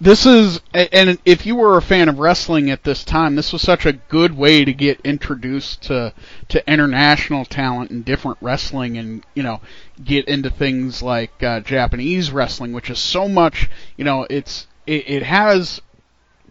[0.00, 3.62] this is and if you were a fan of wrestling at this time this was
[3.62, 6.12] such a good way to get introduced to
[6.48, 9.60] to international talent and different wrestling and you know
[10.04, 15.08] get into things like uh, Japanese wrestling which is so much you know it's it,
[15.08, 15.80] it has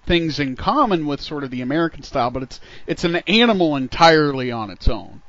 [0.05, 4.51] things in common with sort of the American style but it's it's an animal entirely
[4.51, 5.21] on its own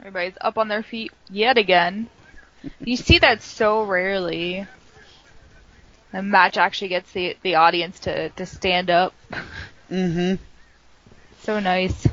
[0.00, 2.08] Everybody's up on their feet yet again.
[2.80, 4.66] You see that so rarely.
[6.12, 9.12] The match actually gets the the audience to, to stand up.
[9.90, 10.38] mhm
[11.42, 12.06] So nice.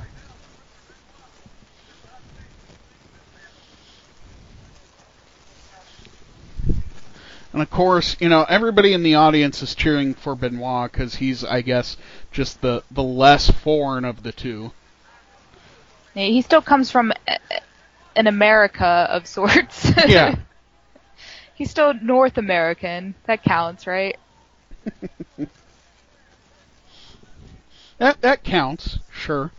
[7.53, 11.43] And of course, you know, everybody in the audience is cheering for Benoit because he's,
[11.43, 11.95] I guess,
[12.31, 14.71] just the, the less foreign of the two.
[16.13, 17.13] He still comes from
[18.17, 19.91] an America of sorts.
[20.07, 20.35] Yeah.
[21.55, 23.15] He's still North American.
[23.25, 24.15] That counts, right?
[27.97, 29.51] that that counts, sure.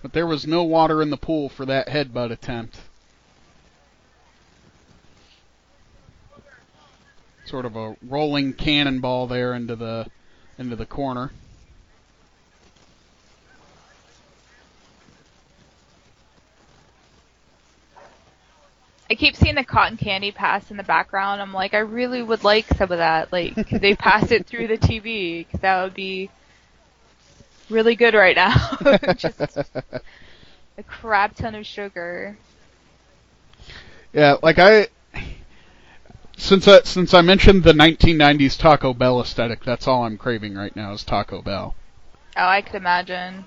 [0.00, 2.80] But there was no water in the pool for that headbutt attempt.
[7.44, 10.06] Sort of a rolling cannonball there into the
[10.56, 11.32] into the corner.
[19.10, 21.42] I keep seeing the cotton candy pass in the background.
[21.42, 23.32] I'm like, I really would like some of that.
[23.32, 25.50] Like, could they pass it through the TV?
[25.50, 26.30] Cause that would be
[27.68, 28.54] really good right now.
[29.16, 32.38] Just a crap ton of sugar.
[34.12, 34.88] Yeah, like I,
[36.36, 40.74] since I, since I mentioned the 1990s Taco Bell aesthetic, that's all I'm craving right
[40.74, 41.74] now is Taco Bell.
[42.36, 43.44] Oh, I could imagine.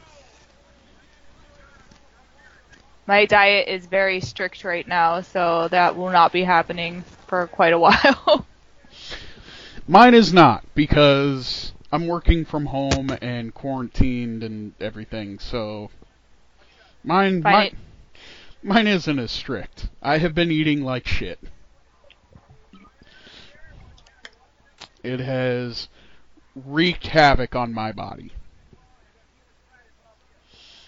[3.06, 7.74] My diet is very strict right now, so that will not be happening for quite
[7.74, 8.46] a while.
[9.88, 15.92] Mine is not because I'm working from home and quarantined and everything, so
[17.04, 17.76] mine mine,
[18.64, 19.90] mine isn't as strict.
[20.02, 21.40] I have been eating like shit.
[25.04, 25.90] It has
[26.56, 28.32] wreaked havoc on my body.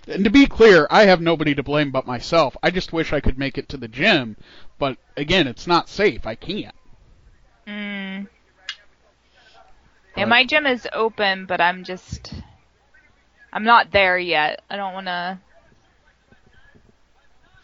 [0.07, 2.55] And to be clear, I have nobody to blame but myself.
[2.61, 4.37] I just wish I could make it to the gym,
[4.77, 6.27] but again, it's not safe.
[6.27, 6.75] I can't.
[7.67, 8.27] Mm.
[10.15, 12.33] Yeah, my gym is open, but I'm just
[13.51, 14.61] I'm not there yet.
[14.69, 15.39] I don't want to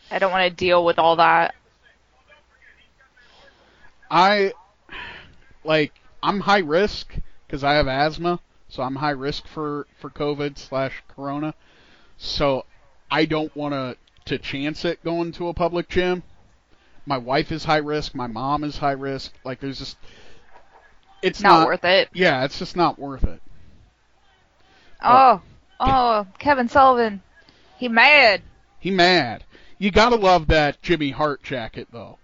[0.09, 1.53] I don't want to deal with all that.
[4.09, 4.53] I
[5.63, 7.13] like I'm high risk
[7.45, 11.53] because I have asthma, so I'm high risk for for COVID slash Corona.
[12.23, 12.65] So
[13.09, 16.21] I don't want to to chance it going to a public gym.
[17.07, 18.13] My wife is high risk.
[18.13, 19.33] My mom is high risk.
[19.43, 19.97] Like there's just
[21.23, 22.09] it's not, not worth it.
[22.13, 23.41] Yeah, it's just not worth it.
[25.03, 25.41] Oh,
[25.79, 27.23] oh, Kevin Sullivan,
[27.77, 28.43] he mad.
[28.79, 29.43] He mad.
[29.79, 32.19] You gotta love that Jimmy Hart jacket though.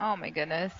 [0.00, 0.72] Oh my goodness.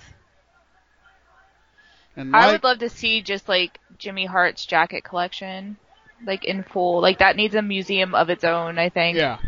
[2.17, 5.77] And I like, would love to see just like Jimmy Hart's jacket collection,
[6.25, 7.01] like in full.
[7.01, 8.77] Like that needs a museum of its own.
[8.77, 9.17] I think.
[9.17, 9.39] Yeah.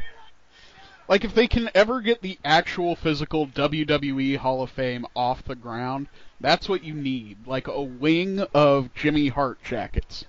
[1.07, 5.55] Like if they can ever get the actual physical WWE Hall of Fame off the
[5.55, 6.07] ground,
[6.39, 7.45] that's what you need.
[7.45, 10.25] Like a wing of Jimmy Hart jackets.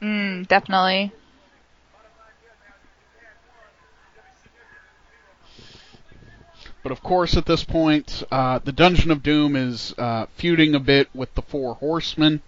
[0.00, 1.12] Mm, definitely.
[6.82, 10.80] But of course, at this point, uh, the Dungeon of Doom is uh, feuding a
[10.80, 12.42] bit with the Four Horsemen.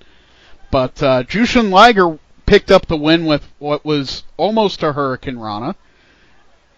[0.72, 5.74] But uh, Jushin Liger picked up the win with what was almost a Hurricanrana.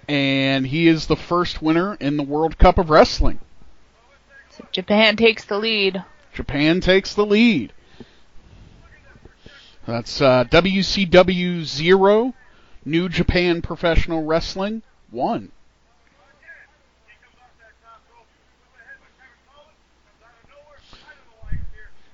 [0.09, 3.41] And he is the first winner in the World Cup of Wrestling.
[4.51, 6.05] So Japan takes the lead.
[6.33, 7.73] Japan takes the lead.
[9.87, 12.35] That's uh, WCW 0,
[12.85, 15.53] New Japan Professional Wrestling 1.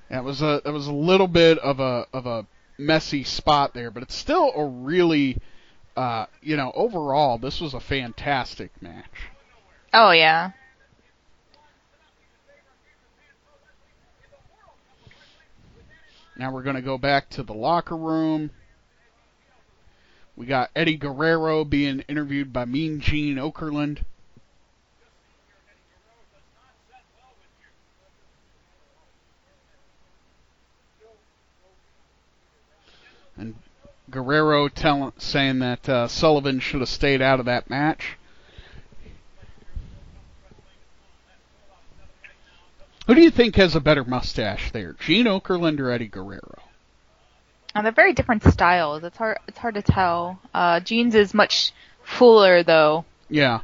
[0.09, 2.45] That was a that was a little bit of a of a
[2.77, 5.37] messy spot there, but it's still a really
[5.95, 9.29] uh, you know overall this was a fantastic match.
[9.93, 10.51] Oh yeah.
[16.35, 18.49] Now we're going to go back to the locker room.
[20.35, 24.03] We got Eddie Guerrero being interviewed by Mean Gene Okerlund.
[34.13, 38.17] Guerrero tell, saying that uh, Sullivan should have stayed out of that match.
[43.07, 46.61] Who do you think has a better mustache there, Gene Okerlund or Eddie Guerrero?
[47.75, 49.03] Uh, they're very different styles.
[49.03, 49.39] It's hard.
[49.47, 50.39] It's hard to tell.
[50.53, 53.03] Uh, Gene's is much fuller though.
[53.29, 53.61] Yeah.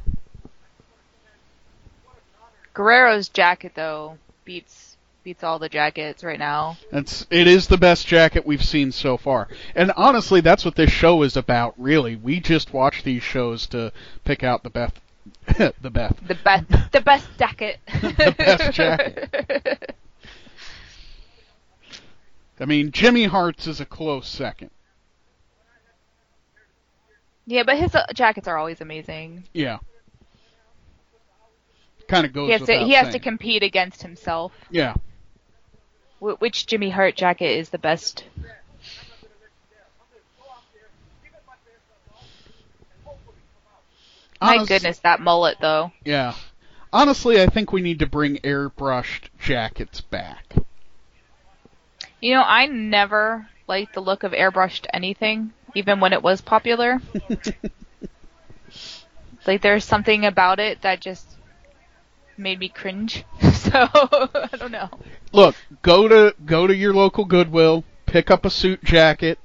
[2.74, 4.89] Guerrero's jacket though beats
[5.22, 6.76] beats all the jackets right now.
[6.92, 9.48] It's it is the best jacket we've seen so far.
[9.74, 12.16] And honestly, that's what this show is about, really.
[12.16, 13.92] We just watch these shows to
[14.24, 14.94] pick out the best
[15.58, 16.66] the best The best.
[16.92, 17.78] the best jacket.
[18.00, 19.96] the best jacket.
[22.60, 24.70] I mean, Jimmy Hart's is a close second.
[27.46, 29.44] Yeah, but his uh, jackets are always amazing.
[29.54, 29.78] Yeah.
[32.06, 32.48] kind of goes.
[32.48, 34.52] He has to he has to compete against himself.
[34.70, 34.94] Yeah.
[36.20, 38.24] Wh- Which Jimmy Hart jacket is the best?
[44.40, 45.92] My goodness, that mullet though.
[46.04, 46.34] Yeah.
[46.92, 50.54] Honestly, I think we need to bring airbrushed jackets back.
[52.20, 57.00] You know, I never liked the look of airbrushed anything, even when it was popular.
[59.46, 61.26] like there's something about it that just
[62.36, 63.24] made me cringe.
[63.52, 64.90] so I don't know.
[65.32, 69.38] Look, go to go to your local Goodwill, pick up a suit jacket,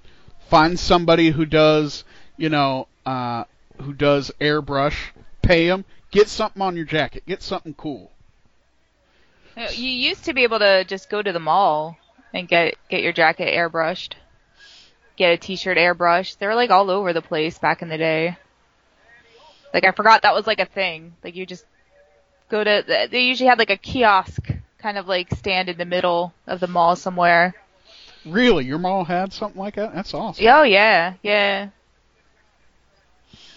[0.49, 2.03] find somebody who does,
[2.37, 3.43] you know, uh,
[3.81, 5.11] who does airbrush,
[5.41, 8.11] pay them, get something on your jacket, get something cool.
[9.55, 11.97] You You used to be able to just go to the mall
[12.33, 14.13] and get get your jacket airbrushed,
[15.15, 16.37] get a t-shirt airbrushed.
[16.37, 18.37] They were like all over the place back in the day.
[19.73, 21.15] Like I forgot that was like a thing.
[21.23, 21.65] Like you just
[22.49, 26.33] go to they usually had like a kiosk kind of like stand in the middle
[26.47, 27.55] of the mall somewhere.
[28.25, 29.93] Really, your mall had something like that?
[29.93, 30.45] That's awesome.
[30.47, 31.69] Oh yeah, yeah.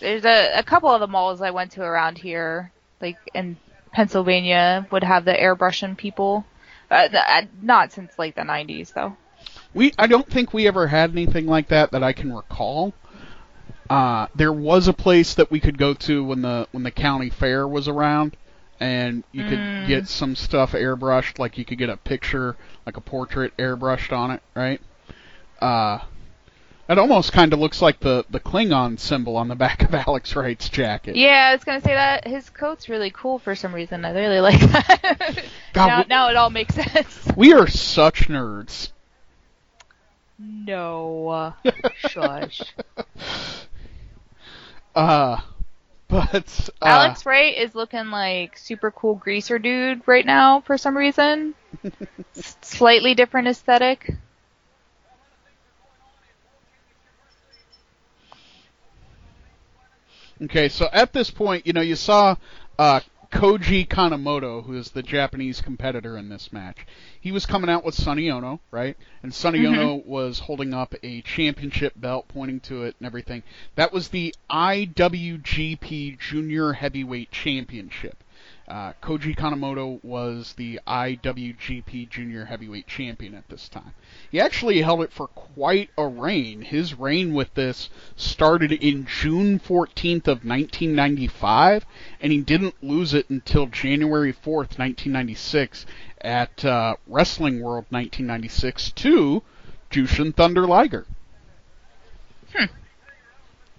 [0.01, 3.57] There's a a couple of the malls I went to around here, like in
[3.93, 6.45] Pennsylvania, would have the airbrushing people.
[6.91, 9.17] Uh, uh, not since like the 90s though.
[9.75, 12.95] We I don't think we ever had anything like that that I can recall.
[13.91, 17.31] Uh, there was a place that we could go to when the when the county
[17.31, 18.37] fair was around,
[18.81, 19.87] and you could Mm.
[19.87, 22.57] get some stuff airbrushed, like you could get a picture,
[22.87, 24.81] like a portrait airbrushed on it, right?
[25.61, 25.99] Uh,
[26.89, 30.35] it almost kind of looks like the the Klingon symbol on the back of Alex
[30.35, 31.17] Wright's jacket.
[31.17, 34.05] Yeah, I was gonna say that his coat's really cool for some reason.
[34.05, 35.45] I really like that.
[35.75, 37.29] God, now, we- now it all makes sense.
[37.37, 38.91] We are such nerds.
[40.39, 41.53] No,
[41.97, 42.63] shush.
[44.95, 45.41] Uh,
[46.33, 50.97] but uh, Alex Wright is looking like super cool greaser dude right now for some
[50.97, 51.55] reason.
[52.35, 54.11] S- Slightly different aesthetic.
[60.43, 62.37] Okay, so at this point, you know, you saw
[62.79, 63.01] uh,
[63.31, 66.87] Koji Kanemoto, who is the Japanese competitor in this match.
[67.21, 68.97] He was coming out with Sonny Ono, right?
[69.23, 69.77] And Sonny Mhm.
[69.77, 73.43] Ono was holding up a championship belt, pointing to it and everything.
[73.75, 78.25] That was the IWGP Junior Heavyweight Championship.
[78.69, 83.95] Uh, Koji Kanemoto was the IWGP Junior Heavyweight Champion at this time.
[84.31, 86.61] He actually held it for quite a reign.
[86.61, 91.87] His reign with this started in June 14th of 1995,
[92.21, 95.87] and he didn't lose it until January 4th, 1996,
[96.21, 99.43] at uh, Wrestling World 1996 to
[99.91, 101.07] Jushin Thunder Liger.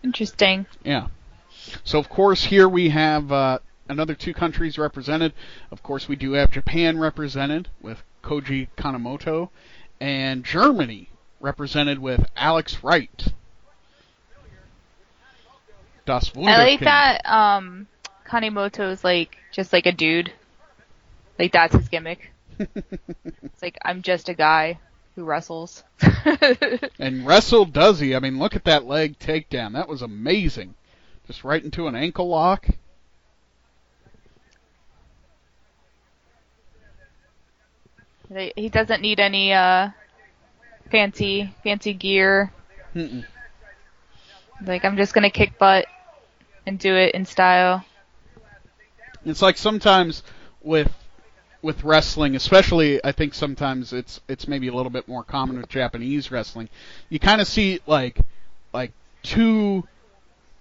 [0.03, 0.65] Interesting.
[0.83, 1.07] Yeah.
[1.83, 3.59] So of course here we have uh,
[3.89, 5.33] another two countries represented.
[5.71, 9.49] Of course we do have Japan represented with Koji Kanemoto,
[9.99, 11.09] and Germany
[11.39, 13.33] represented with Alex Wright.
[16.05, 17.87] Das I like that um
[18.31, 20.31] is like just like a dude.
[21.37, 22.31] Like that's his gimmick.
[23.59, 24.79] It's like I'm just a guy
[25.15, 25.83] who wrestles.
[26.99, 28.15] And wrestle does he?
[28.15, 29.73] I mean, look at that leg takedown.
[29.73, 30.75] That was amazing.
[31.27, 32.67] Just right into an ankle lock.
[38.29, 39.89] They- he doesn't need any uh
[40.91, 42.51] fancy fancy gear.
[42.95, 43.25] Mm-mm.
[44.65, 45.85] Like I'm just gonna kick butt
[46.65, 47.85] and do it in style.
[49.25, 50.23] It's like sometimes
[50.61, 50.91] with
[51.61, 55.69] with wrestling, especially I think sometimes it's it's maybe a little bit more common with
[55.69, 56.69] Japanese wrestling.
[57.09, 58.19] You kind of see like
[58.73, 58.91] like
[59.23, 59.87] two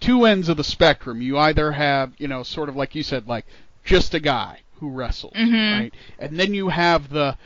[0.01, 1.21] two ends of the spectrum.
[1.21, 3.47] You either have, you know, sort of like you said like
[3.85, 5.71] just a guy who wrestles, Mhm.
[5.71, 5.95] right?
[6.19, 7.37] And then you have the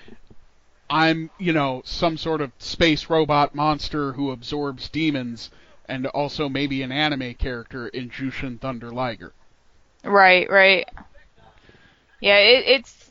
[0.91, 5.51] I'm, you know, some sort of space robot monster who absorbs demons
[5.87, 9.33] and also maybe an anime character in Jushin Thunder Liger.
[10.05, 10.89] Right, right.
[12.21, 13.11] Yeah, it, it's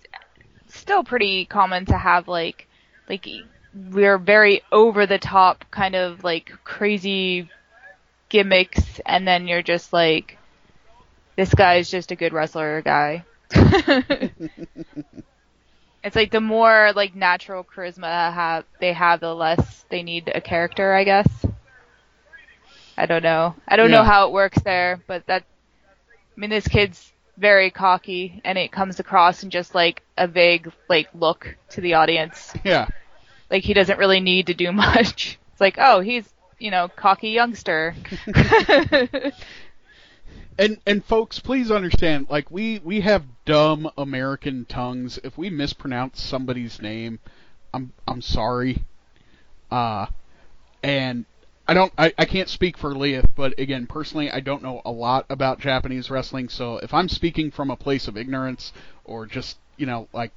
[0.67, 2.67] still pretty common to have like
[3.09, 3.27] like
[3.91, 7.49] we're very over the top kind of like crazy
[8.29, 10.37] gimmicks and then you're just like
[11.35, 13.23] this guy's just a good wrestler guy.
[16.03, 20.41] it's like the more like natural charisma have they have the less they need a
[20.41, 21.27] character, I guess.
[22.97, 23.55] I don't know.
[23.67, 25.43] I don't know how it works there, but that
[26.35, 30.71] I mean, this kid's very cocky, and it comes across in just like a vague
[30.89, 32.53] like look to the audience.
[32.63, 32.87] Yeah.
[33.49, 35.39] Like he doesn't really need to do much.
[35.51, 37.95] It's like, oh, he's you know cocky youngster.
[40.61, 45.17] And and folks, please understand, like we we have dumb American tongues.
[45.23, 47.17] If we mispronounce somebody's name,
[47.73, 48.83] I'm I'm sorry.
[49.71, 50.05] Uh
[50.83, 51.25] and
[51.67, 54.91] I don't I, I can't speak for Liath, but again, personally I don't know a
[54.91, 58.71] lot about Japanese wrestling, so if I'm speaking from a place of ignorance
[59.03, 60.31] or just, you know, like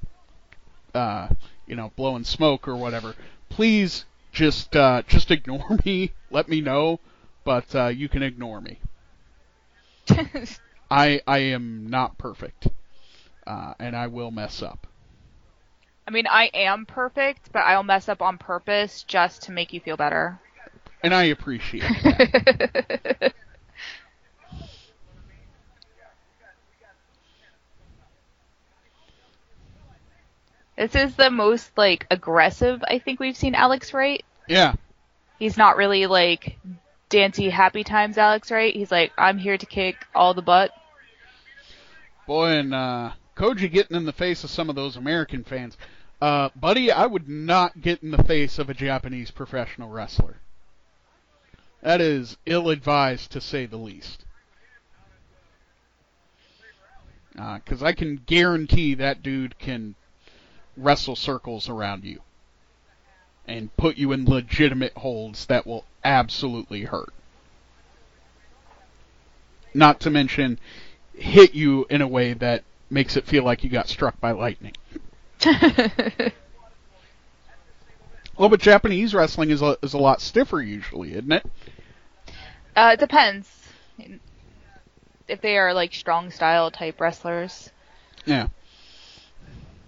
[0.94, 1.28] uh
[1.66, 3.14] you know, blowing smoke or whatever,
[3.50, 6.98] please just uh just ignore me, let me know,
[7.44, 8.78] but uh you can ignore me.
[10.90, 12.68] I I am not perfect,
[13.46, 14.86] uh, and I will mess up.
[16.06, 19.80] I mean, I am perfect, but I'll mess up on purpose just to make you
[19.80, 20.38] feel better.
[21.02, 23.34] And I appreciate that.
[30.76, 34.24] this is the most like aggressive I think we've seen Alex Wright.
[34.48, 34.74] yeah,
[35.38, 36.58] He's not really like
[37.14, 38.74] dancey happy times Alex right?
[38.74, 40.72] He's like I'm here to kick all the butt.
[42.26, 45.78] boy, and uh, Koji getting in the face of some of those American fans.
[46.20, 50.38] Uh, buddy, I would not get in the face of a Japanese professional wrestler.
[51.82, 54.24] That is ill-advised to say the least.
[57.32, 59.94] Because I can guarantee that dude can
[60.76, 62.20] wrestle circles around you
[63.46, 67.12] and put you in legitimate holds that will absolutely hurt.
[69.74, 70.58] Not to mention
[71.14, 74.74] hit you in a way that makes it feel like you got struck by lightning.
[78.36, 81.46] Well, but Japanese wrestling is a, is a lot stiffer usually, isn't it?
[82.74, 83.68] Uh, it depends.
[85.28, 87.70] If they are like strong style type wrestlers,
[88.26, 88.48] Yeah.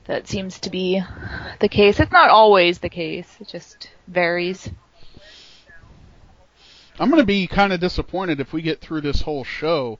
[0.07, 1.03] That seems to be
[1.61, 2.01] the case.
[2.01, 3.37] It's not always the case.
[3.41, 4.71] It just varies.
[6.99, 9.99] I'm going to be kind of disappointed if we get through this whole show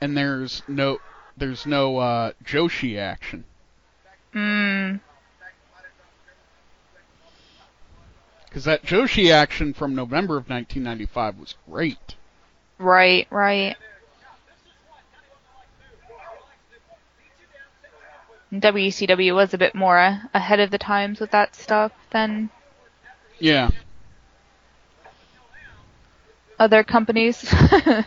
[0.00, 0.98] and there's no
[1.36, 3.44] there's no uh, Joshi action.
[4.32, 4.96] Hmm.
[8.46, 12.16] Because that Joshi action from November of 1995 was great.
[12.78, 13.26] Right.
[13.30, 13.76] Right.
[18.52, 19.98] WCW was a bit more
[20.34, 22.50] ahead of the times with that stuff than
[23.38, 23.70] Yeah.
[26.58, 27.52] other companies.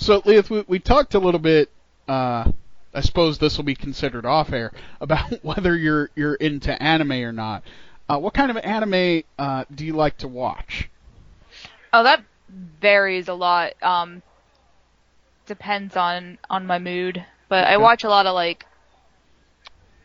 [0.00, 1.70] So, Liath, we, we talked a little bit.
[2.06, 2.52] Uh,
[2.94, 7.32] I suppose this will be considered off air about whether you're you're into anime or
[7.32, 7.62] not.
[8.08, 10.88] Uh, what kind of anime uh, do you like to watch?
[11.92, 13.74] oh, that varies a lot.
[13.82, 14.22] Um,
[15.48, 18.66] depends on on my mood, but I watch a lot of like,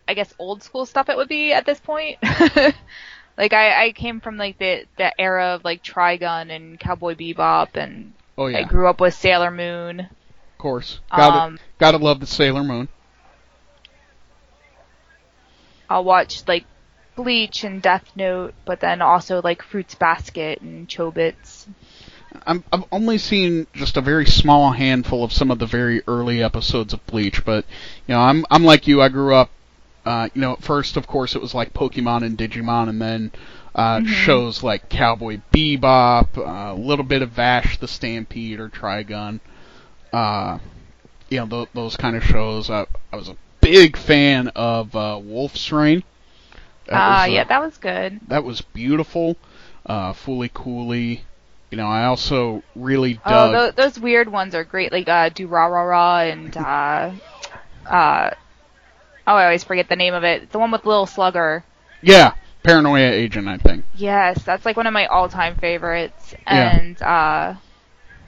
[0.08, 1.10] I guess old school stuff.
[1.10, 2.18] It would be at this point.
[3.38, 7.76] like I I came from like the the era of like Trigun and Cowboy Bebop,
[7.76, 10.00] and Oh yeah, I grew up with Sailor Moon.
[10.00, 11.00] of course.
[11.16, 12.88] Gotta Um, gotta love the Sailor Moon.
[15.90, 16.66] I'll watch like
[17.16, 21.68] Bleach and Death Note, but then also like Fruits Basket and Chobits.
[22.46, 26.44] I'm, I've only seen just a very small handful of some of the very early
[26.44, 27.66] episodes of Bleach, but
[28.08, 29.02] you know, I'm I'm like you.
[29.02, 29.50] I grew up,
[30.06, 33.32] uh, you know, at first, of course, it was like Pokemon and Digimon, and then
[33.76, 39.40] uh, shows like Cowboy Bebop, uh, a little bit of Vash the Stampede or Trigun,
[40.12, 40.60] uh,
[41.30, 42.70] you know, th- those kind of shows.
[42.70, 46.04] I, I was a big fan of uh, Wolf's Rain.
[46.92, 48.20] Ah, uh, yeah, that was good.
[48.28, 49.38] that was beautiful.
[49.86, 51.24] Uh, Fooly Cooley.
[51.74, 53.52] You know, I also really Oh, dug.
[53.76, 57.10] tho- those weird ones are great, like uh, Do Ra Ra Ra and uh,
[57.90, 58.30] uh,
[59.26, 60.52] oh, I always forget the name of it.
[60.52, 61.64] The one with Little Slugger.
[62.04, 63.86] Yeah, Paranoia Agent, I think.
[63.96, 66.36] Yes, that's like one of my all-time favorites.
[66.46, 66.78] Yeah.
[66.78, 67.58] And uh, I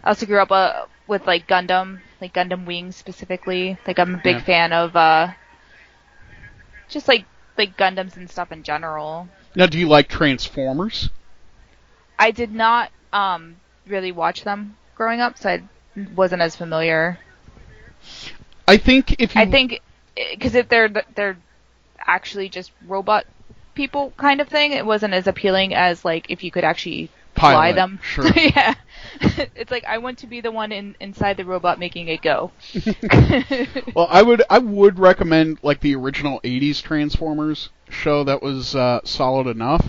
[0.08, 3.78] also grew up uh, with like Gundam, like Gundam Wings specifically.
[3.86, 4.44] Like I'm a big Yeah.
[4.44, 5.34] fan of uh,
[6.90, 7.26] just like
[7.60, 9.30] like Gundams and stuff in general.
[9.56, 11.12] Now, do you like Transformers?
[12.18, 13.56] I did not um
[13.88, 15.64] really watch them growing up, so I
[16.16, 17.18] wasn't as familiar.
[18.68, 19.42] I think if you.
[19.42, 19.82] I think
[20.16, 21.38] because if they're they're
[22.00, 23.26] actually just robot
[23.74, 27.72] people kind of thing, it wasn't as appealing as like if you could actually fly
[27.72, 28.00] them.
[28.02, 28.28] sure.
[28.36, 28.76] yeah.
[29.56, 32.52] it's like I want to be the one in inside the robot making it go.
[33.96, 38.26] Well, I would I would recommend like the original '80s Transformers show.
[38.26, 39.86] That was uh, solid enough.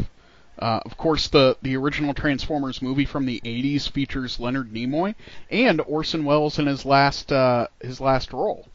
[0.59, 5.15] Uh, of course, the the original Transformers movie from the '80s features Leonard Nimoy
[5.51, 8.67] and Orson Welles in his last uh, his last role.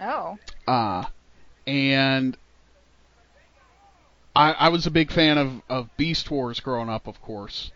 [0.00, 0.38] oh.
[0.66, 1.04] Uh,
[1.66, 2.36] and
[4.36, 7.72] I, I was a big fan of, of Beast Wars growing up, of course.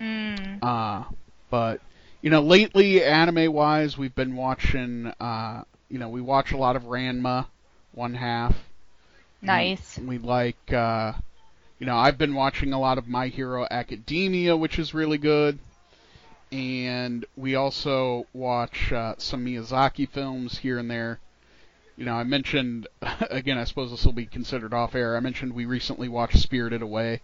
[0.00, 0.62] Mm.
[0.62, 1.04] Uh,
[1.50, 1.80] but
[2.22, 5.12] you know, lately anime wise, we've been watching.
[5.18, 7.46] Uh, you know, we watch a lot of Ranma,
[7.92, 8.56] one half.
[9.42, 9.98] Nice.
[9.98, 10.72] We, we like.
[10.72, 11.14] Uh,
[11.78, 15.58] you know, I've been watching a lot of My Hero Academia, which is really good.
[16.52, 21.18] And we also watch uh, some Miyazaki films here and there.
[21.96, 22.86] You know, I mentioned
[23.30, 23.58] again.
[23.58, 25.16] I suppose this will be considered off air.
[25.16, 27.20] I mentioned we recently watched Spirited Away.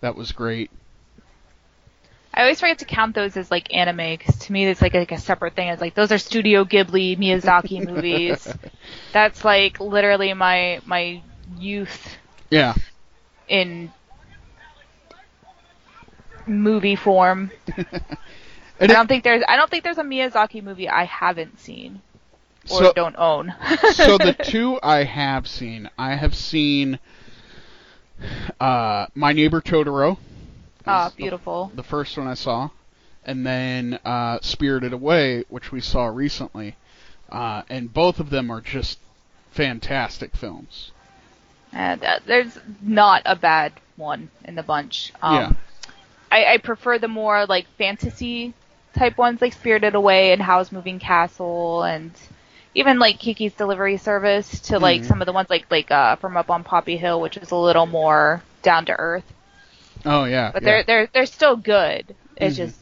[0.00, 0.70] That was great.
[2.32, 5.12] I always forget to count those as like anime because to me it's like like
[5.12, 5.68] a separate thing.
[5.68, 8.52] It's like those are Studio Ghibli Miyazaki movies.
[9.12, 11.22] That's like literally my my
[11.56, 12.16] youth
[12.50, 12.74] Yeah.
[13.48, 13.92] In
[16.46, 17.50] movie form.
[18.80, 22.02] I don't think there's I don't think there's a Miyazaki movie I haven't seen
[22.70, 23.54] or So- don't own.
[23.92, 26.98] so the two I have seen, I have seen
[28.60, 30.18] uh, My Neighbor Totoro.
[30.86, 31.70] Ah, the- beautiful.
[31.74, 32.70] The, first one I saw,
[33.24, 36.76] and then uh, Spirited Away, which we saw recently,
[37.30, 38.98] uh, and both of them are just
[39.50, 40.90] fantastic films.
[41.74, 45.12] Uh, th- there's not a bad one in the bunch.
[45.22, 45.52] Um, Yeah.
[46.30, 48.54] I, I prefer the more like fantasy
[48.94, 52.12] type ones, like Spirited Away and Howl's Moving Castle, and
[52.74, 55.04] even like Kiki's Delivery Service, to like Mhm.
[55.04, 57.56] some of the ones like like uh, from Up on Poppy Hill, which is a
[57.56, 59.24] little more down to earth.
[60.04, 60.66] Oh yeah, But yeah.
[60.66, 62.14] they're they're they're still good.
[62.36, 62.58] It's Mhm.
[62.58, 62.78] just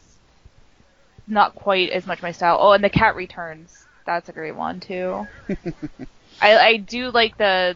[1.27, 2.57] not quite as much my style.
[2.59, 3.85] Oh, and The Cat Returns.
[4.05, 5.25] That's a great one too.
[6.41, 7.75] I I do like the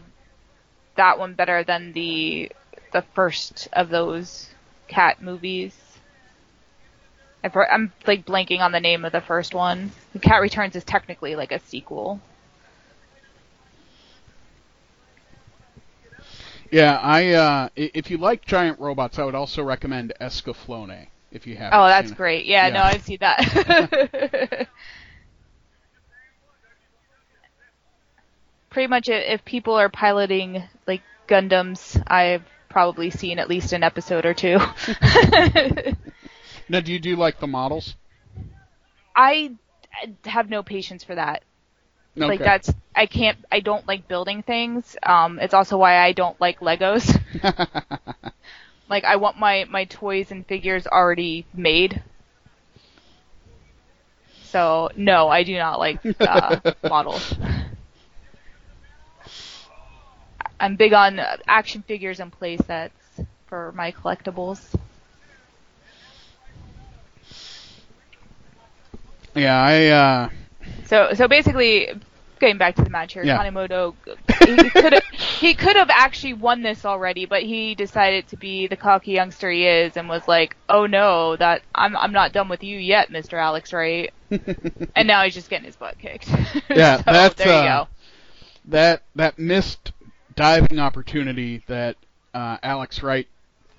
[0.98, 2.52] that one better than the
[2.92, 4.54] the first of those
[4.88, 5.98] cat movies.
[7.44, 9.92] I'm like blanking on the name of the first one.
[10.12, 12.20] The Cat Returns is technically like a sequel.
[16.70, 21.56] yeah, I uh, if you like giant robots, I would also recommend Escaflowne if you
[21.56, 21.72] have.
[21.72, 22.46] Oh, that's great.
[22.46, 22.72] Yeah, Yeah.
[22.72, 24.68] no, I've seen that.
[28.70, 34.26] Pretty much, if people are piloting like Gundams, I've probably seen at least an episode
[34.26, 34.58] or two.
[36.68, 37.96] Now, do you do like the models?
[39.16, 39.52] I
[40.24, 41.42] have no patience for that.
[42.16, 44.96] Like that's I can't I don't like building things.
[45.04, 47.16] Um it's also why I don't like Legos.
[48.88, 52.02] like I want my my toys and figures already made.
[54.42, 56.58] So no, I do not like uh,
[56.88, 57.34] models.
[60.60, 62.94] I'm big on action figures and play sets
[63.46, 64.74] for my collectibles.
[69.34, 69.86] yeah, I.
[69.88, 70.28] Uh,
[70.84, 71.88] So so basically,
[72.40, 73.38] getting back to the match here, Yeah.
[73.38, 73.94] Kanemoto
[74.46, 75.02] he could have
[75.40, 79.50] he could have actually won this already, but he decided to be the cocky youngster
[79.50, 83.10] he is and was like, "Oh no, that I'm I'm not done with you yet,
[83.10, 83.38] Mr.
[83.40, 84.12] Alex Wright."
[84.96, 86.28] and now he's just getting his butt kicked.
[86.70, 87.88] Yeah, so, that's, there you uh, go.
[88.66, 89.92] that that missed
[90.38, 91.96] diving opportunity that
[92.32, 93.26] uh, Alex Wright,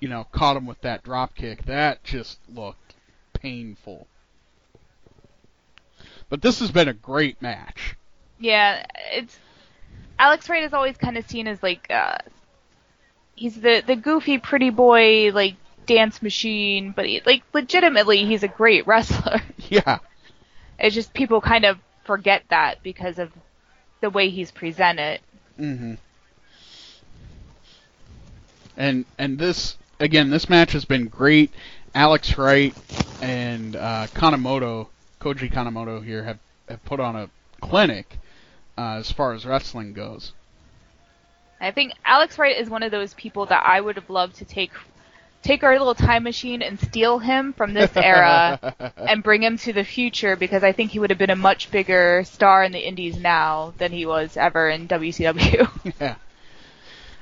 [0.00, 1.64] you know, caught him with that drop kick.
[1.64, 2.94] That just looked
[3.32, 4.06] painful.
[6.28, 7.96] But this has been a great match.
[8.38, 9.38] Yeah, it's
[10.18, 12.18] Alex Wright is always kind of seen as like uh
[13.34, 15.56] he's the the goofy pretty boy like
[15.86, 19.40] dance machine, but he, like legitimately he's a great wrestler.
[19.68, 19.98] Yeah,
[20.78, 23.32] It's just people kind of forget that because of
[24.00, 25.20] the way he's presented.
[25.56, 25.94] hmm
[28.80, 31.52] And and this again, this match has been great.
[31.94, 32.74] Alex Wright
[33.20, 34.86] and uh, Kanemoto,
[35.20, 37.28] Koji Kanemoto here have have put on a
[37.60, 38.16] clinic
[38.78, 40.32] uh, as far as wrestling goes.
[41.60, 44.46] I think Alex Wright is one of those people that I would have loved to
[44.46, 44.72] take
[45.42, 49.74] take our little time machine and steal him from this era and bring him to
[49.74, 52.80] the future because I think he would have been a much bigger star in the
[52.80, 55.94] indies now than he was ever in WCW.
[56.00, 56.16] yeah.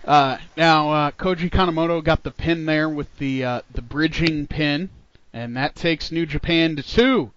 [0.08, 4.88] Uh, now uh, Koji Kanemoto got the pin there with the uh, the bridging pin,
[5.34, 7.30] and that takes New Japan to two.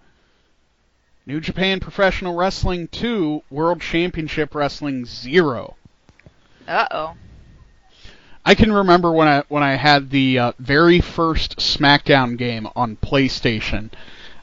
[1.26, 5.76] New Japan Professional Wrestling two, World Championship Wrestling zero.
[6.66, 7.16] uh oh.
[8.46, 12.96] I can remember when I when I had the uh, very first SmackDown game on
[12.96, 13.90] PlayStation.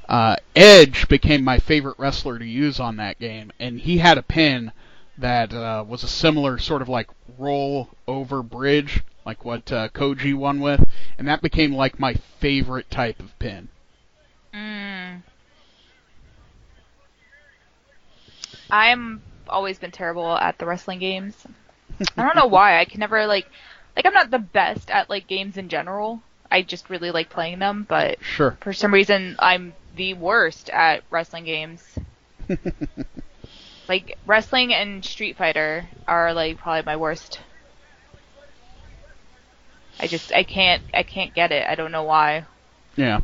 [0.06, 4.22] Uh, Edge became my favorite wrestler to use on that game, and he had a
[4.22, 4.72] pin
[5.18, 10.34] that uh, was a similar sort of like roll over bridge, like what uh, Koji
[10.34, 10.84] won with,
[11.18, 13.68] and that became like my favorite type of pin.
[14.54, 15.22] Mm.
[18.70, 21.34] I'm always been terrible at the wrestling games.
[22.16, 22.78] I don't know why.
[22.78, 23.46] I can never like
[23.96, 26.22] like I'm not the best at like games in general.
[26.50, 28.56] I just really like playing them, but Sure.
[28.60, 31.82] for some reason I'm the worst at wrestling games.
[33.88, 37.40] like wrestling and Street Fighter are like probably my worst.
[40.00, 41.66] I just I can't I can't get it.
[41.66, 42.44] I don't know why.
[42.96, 43.20] Yeah.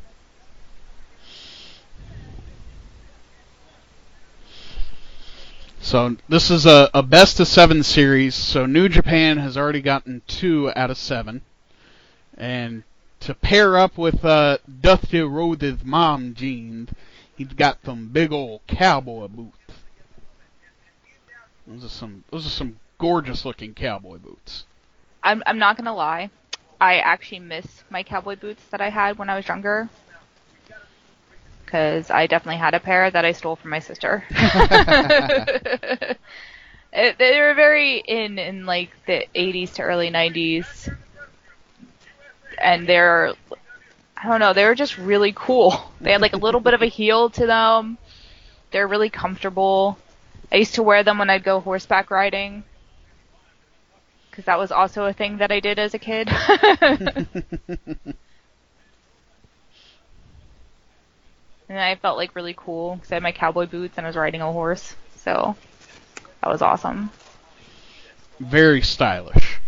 [5.80, 8.34] So this is a, a best of seven series.
[8.34, 11.42] So New Japan has already gotten two out of seven,
[12.38, 12.84] and
[13.20, 16.88] to pair up with uh, Dusty Rhodes' mom jeans,
[17.36, 19.63] he's got some big old cowboy boots.
[21.66, 24.64] Those are some those are some gorgeous looking cowboy boots.
[25.22, 26.30] I'm I'm not gonna lie.
[26.80, 29.88] I actually miss my cowboy boots that I had when I was younger.
[31.64, 34.24] Because I definitely had a pair that I stole from my sister.
[34.30, 36.18] it,
[37.18, 40.88] they were very in in like the 80s to early 90s,
[42.60, 43.32] and they're
[44.16, 45.92] I don't know they were just really cool.
[46.00, 47.98] They had like a little bit of a heel to them.
[48.70, 49.98] They're really comfortable.
[50.52, 52.64] I used to wear them when I'd go horseback riding
[54.34, 56.28] because that was also a thing that I did as a kid.
[61.68, 64.16] and I felt like really cool because I had my cowboy boots and I was
[64.16, 64.96] riding a horse.
[65.14, 65.54] So
[66.40, 67.10] that was awesome.
[68.40, 69.60] Very stylish.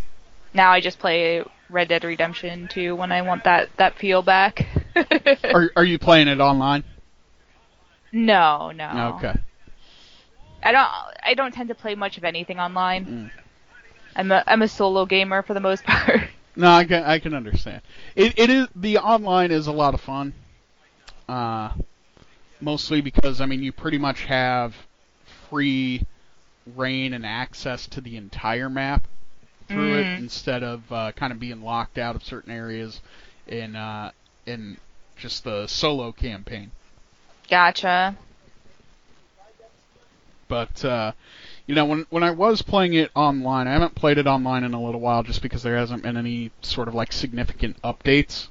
[0.53, 4.67] Now I just play Red Dead Redemption 2 when I want that that feel back.
[5.45, 6.83] are are you playing it online?
[8.11, 9.17] No, no.
[9.19, 9.39] Okay.
[10.67, 10.89] I don't
[11.23, 13.07] I don't tend to play much of anything online.
[13.07, 13.31] Mm.
[14.17, 16.23] I'm a I'm a solo gamer for the most part.
[16.57, 17.83] No, I can I can understand.
[18.17, 20.35] It it is the online is a lot of fun.
[21.29, 21.73] Uh,
[22.61, 24.75] mostly because I mean you pretty much have
[25.49, 26.05] free
[26.75, 29.07] reign and access to the entire map
[29.69, 30.19] through it Mm.
[30.19, 33.01] instead of uh, kind of being locked out of certain areas
[33.47, 34.11] in uh,
[34.47, 34.79] in
[35.17, 36.73] just the solo campaign.
[37.49, 38.17] Gotcha.
[40.49, 41.13] But uh,
[41.67, 44.75] you know, when when I was playing it online, I haven't played it online in
[44.75, 48.49] a little while, just because there hasn't been any sort of like significant updates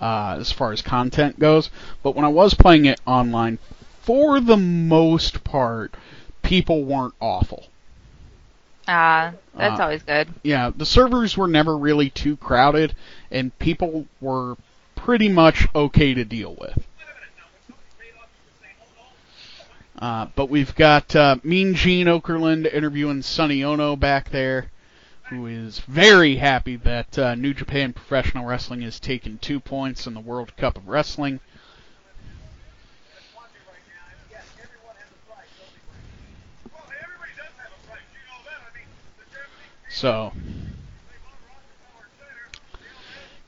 [0.00, 1.70] uh, as far as content goes.
[2.02, 3.58] But when I was playing it online,
[4.02, 5.94] for the most part,
[6.42, 7.66] people weren't awful.
[8.88, 10.34] Ah, that's Uh, always good.
[10.42, 12.96] Yeah, the servers were never really too crowded,
[13.30, 14.56] and people were
[14.96, 16.87] pretty much okay to deal with.
[20.00, 24.70] Uh, but we've got uh, Mean Gene Okerlund interviewing Sonny Ono back there,
[25.28, 30.14] who is very happy that uh, New Japan Professional Wrestling has taken two points in
[30.14, 31.40] the World Cup of Wrestling.
[39.90, 40.32] So,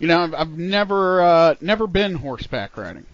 [0.01, 3.07] you know, I've, I've never uh, never been horseback riding.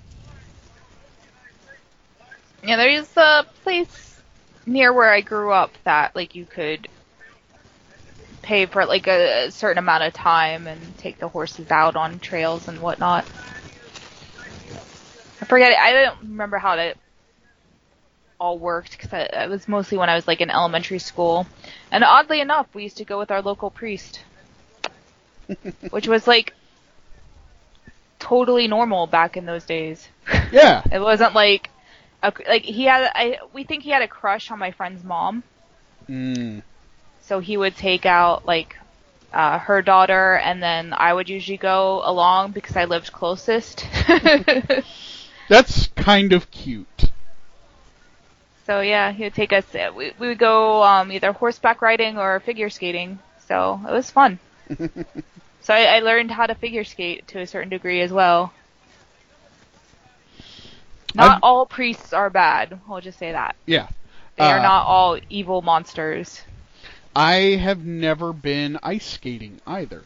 [2.67, 4.21] Yeah, there's a place
[4.67, 6.89] near where I grew up that like you could
[8.43, 12.19] pay for like a, a certain amount of time and take the horses out on
[12.19, 13.25] trails and whatnot.
[15.41, 15.79] I forget it.
[15.79, 16.97] I don't remember how it
[18.41, 21.47] all worked because it was mostly when I was like in elementary school.
[21.93, 24.23] And oddly enough, we used to go with our local priest,
[25.91, 26.53] which was like
[28.19, 30.09] totally normal back in those days.
[30.51, 30.83] Yeah.
[30.93, 31.71] It wasn't like
[32.27, 35.45] a, like he had I we think he had a crush on my friend's mom,
[36.09, 36.63] Mm.
[37.21, 38.77] so he would take out like
[39.33, 43.87] uh, her daughter, and then I would usually go along because I lived closest.
[45.49, 47.11] That's kind of cute.
[48.67, 49.75] so yeah, he would take us.
[49.75, 53.21] uh, We we would go um, either horseback riding or figure skating.
[53.39, 54.39] So it was fun.
[55.61, 58.53] so I, I learned how to figure skate to a certain degree as well.
[61.17, 62.79] Not I've- all priests are bad.
[62.89, 63.57] I'll just say that.
[63.67, 63.89] Yeah.
[64.37, 66.43] They are Uh, not all evil monsters.
[67.15, 70.05] I have never been ice skating either.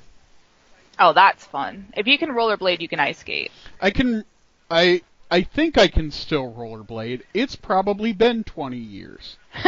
[0.98, 1.92] Oh, that's fun.
[1.96, 3.50] If you can rollerblade, you can ice skate.
[3.80, 4.24] I can
[4.70, 7.22] I I think I can still rollerblade.
[7.34, 9.36] It's probably been 20 years.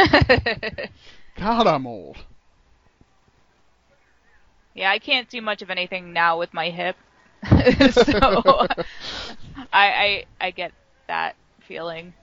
[1.35, 2.17] God, I'm old.
[4.73, 6.95] yeah, I can't do much of anything now with my hip.
[7.91, 8.67] so
[9.73, 10.71] I, I I get
[11.07, 12.13] that feeling.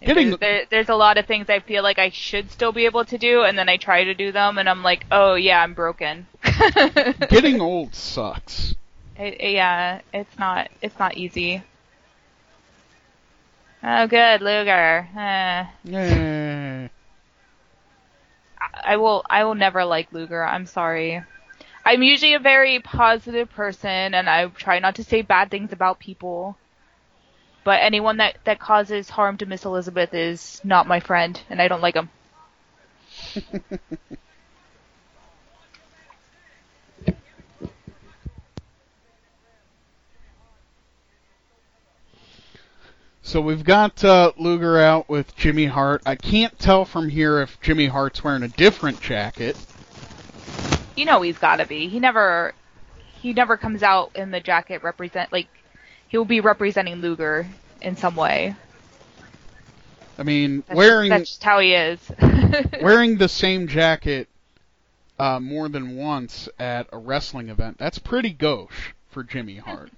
[0.00, 2.84] Getting- There's, there, there's a lot of things I feel like I should still be
[2.84, 5.62] able to do, and then I try to do them, and I'm like, oh yeah,
[5.62, 6.26] I'm broken.
[7.30, 8.74] Getting old sucks.
[9.16, 11.62] It, yeah, it's not it's not easy.
[13.82, 15.08] Oh, good, Luger.
[15.16, 15.64] Eh.
[15.92, 16.88] Eh.
[18.82, 20.42] I will I will never like Luger.
[20.44, 21.22] I'm sorry.
[21.84, 25.98] I'm usually a very positive person and I try not to say bad things about
[25.98, 26.56] people.
[27.64, 31.68] But anyone that that causes harm to Miss Elizabeth is not my friend, and I
[31.68, 32.10] don't like him.
[43.26, 46.02] So we've got uh, Luger out with Jimmy Hart.
[46.04, 49.56] I can't tell from here if Jimmy Hart's wearing a different jacket.
[50.94, 51.88] You know he's got to be.
[51.88, 52.54] He never
[53.20, 55.48] he never comes out in the jacket represent like
[56.14, 57.44] he will be representing Luger
[57.82, 58.54] in some way.
[60.16, 61.98] I mean, That's wearing just, that's just how he is.
[62.80, 64.28] wearing the same jacket
[65.18, 67.78] uh, more than once at a wrestling event.
[67.78, 69.90] That's pretty gauche for Jimmy Hart.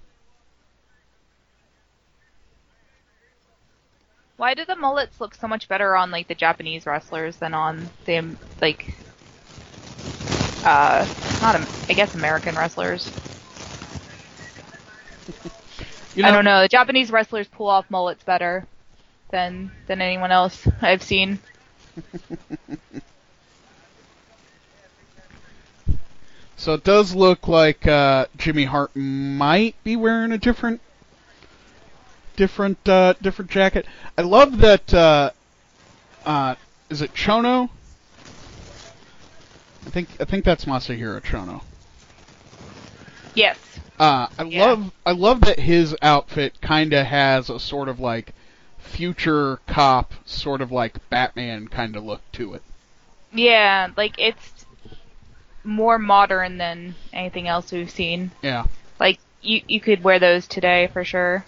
[4.37, 7.91] Why do the mullets look so much better on like the Japanese wrestlers than on
[8.07, 8.91] the like
[10.63, 11.05] uh
[11.43, 13.07] not I guess American wrestlers?
[16.17, 16.61] You know, I don't know.
[16.61, 18.65] The Japanese wrestlers pull off mullets better
[19.29, 21.39] than than anyone else I've seen.
[26.59, 30.81] So it does look like uh, Jimmy Hart might be wearing a different,
[32.35, 33.85] different, uh, different jacket.
[34.17, 34.91] I love that.
[34.91, 35.31] Uh,
[36.25, 36.55] uh,
[36.89, 37.69] is it Chono?
[39.85, 41.61] I think I think that's Masahiro Chono.
[43.35, 43.79] Yes.
[43.99, 44.65] Uh, I Yeah.
[44.65, 48.33] love I love that his outfit kind of has a sort of like
[48.77, 52.61] future cop, sort of like Batman kind of look to it.
[53.33, 54.65] Yeah, like it's
[55.63, 58.31] more modern than anything else we've seen.
[58.41, 58.65] Yeah.
[58.99, 61.43] Like you you could wear those today for sure.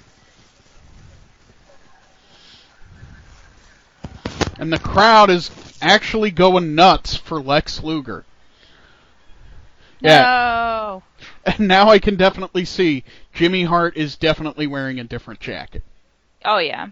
[4.58, 5.52] And the crowd is
[5.82, 8.26] actually going nuts for Lex Luger.
[10.02, 10.22] Yeah.
[10.22, 11.04] No.
[11.46, 13.04] And now I can definitely see
[13.34, 15.84] Jimmy Hart is definitely wearing a different jacket.
[16.46, 16.88] Oh yeah.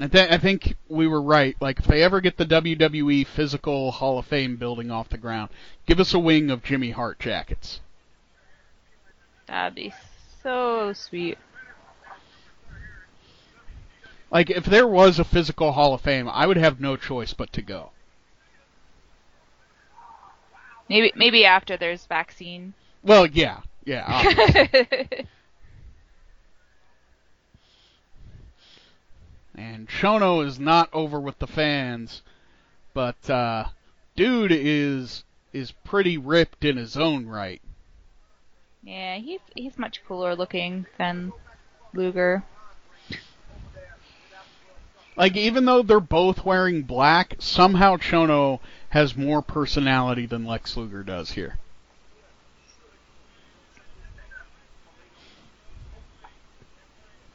[0.00, 1.56] I, th- I think we were right.
[1.58, 5.50] Like, if they ever get the WWE Physical Hall of Fame building off the ground,
[5.86, 7.80] give us a wing of Jimmy Hart jackets.
[9.46, 9.94] That'd be
[10.42, 11.38] so sweet.
[14.30, 17.52] Like, if there was a Physical Hall of Fame, I would have no choice but
[17.54, 17.92] to go.
[20.88, 22.74] Maybe maybe after there's vaccine.
[23.02, 24.22] Well, yeah, yeah.
[29.54, 32.22] and Chono is not over with the fans,
[32.94, 33.66] but uh,
[34.14, 37.62] dude is is pretty ripped in his own right.
[38.82, 41.32] yeah, he's he's much cooler looking than
[41.94, 42.44] Luger.
[45.16, 48.60] Like even though they're both wearing black, somehow Chono
[48.90, 51.58] has more personality than Lex Luger does here.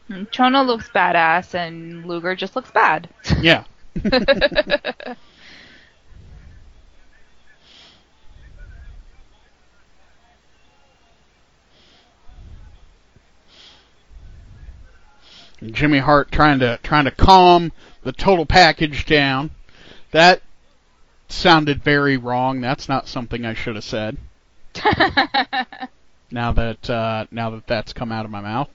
[0.09, 3.09] Mm, Chono looks badass and Luger just looks bad.
[3.39, 3.63] Yeah.
[15.63, 17.71] Jimmy Hart trying to trying to calm
[18.03, 19.51] the total package down.
[20.11, 20.41] That
[21.31, 22.61] sounded very wrong.
[22.61, 24.17] That's not something I should have said.
[26.33, 28.69] Now that uh, now that that's come out of my mouth.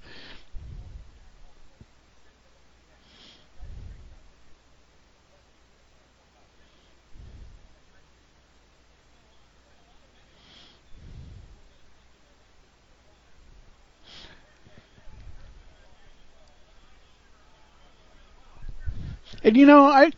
[19.43, 20.11] And you know, I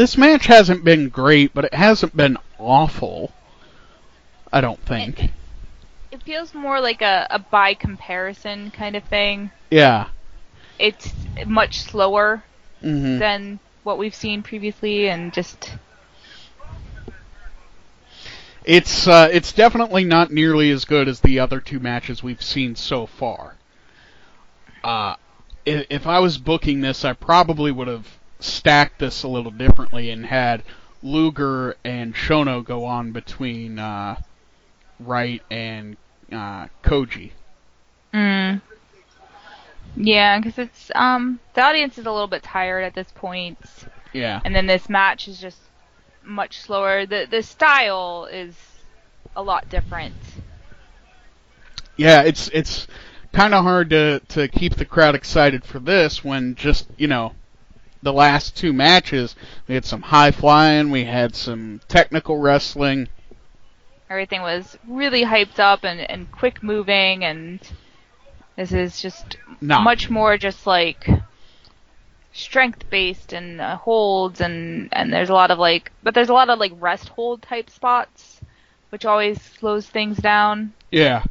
[0.00, 3.32] this match hasn't been great, but it hasn't been awful.
[4.50, 5.30] I don't think.
[6.10, 9.50] it feels more like a, a by comparison kind of thing.
[9.70, 10.08] Yeah.
[10.78, 11.12] It's
[11.46, 12.42] much slower
[12.80, 15.74] hmm than what we've seen previously and just
[18.64, 22.74] It's uh, it's definitely not nearly as good as the other two matches we've seen
[22.74, 23.56] so far.
[24.82, 25.16] Uh,
[25.66, 28.06] i- if I was booking this, I probably would have
[28.42, 30.62] stacked this a little differently and had
[31.02, 34.16] Luger and Chono go on between uh,
[34.98, 35.96] Wright and
[36.32, 37.32] uh, Koji.
[38.12, 38.60] Mm.
[39.96, 43.58] Yeah, because it's um the audience is a little bit tired at this point,
[44.12, 44.40] Yeah.
[44.44, 45.58] and then this match is just
[46.22, 47.06] much slower.
[47.06, 48.54] the The style is
[49.34, 50.14] a lot different.
[51.96, 52.86] Yeah, it's it's
[53.32, 57.32] kind of hard to to keep the crowd excited for this when just you know
[58.02, 59.36] the last two matches
[59.68, 63.08] we had some high flying, we had some technical wrestling.
[64.08, 67.60] Everything was really hyped up and and quick moving, and
[68.56, 69.80] This is just No.
[69.80, 71.08] much more just like
[72.32, 76.32] strength based and uh, holds and and there's a lot of like but there's a
[76.32, 78.40] lot of like rest hold type spots
[78.90, 81.24] which always slows things down Yeah.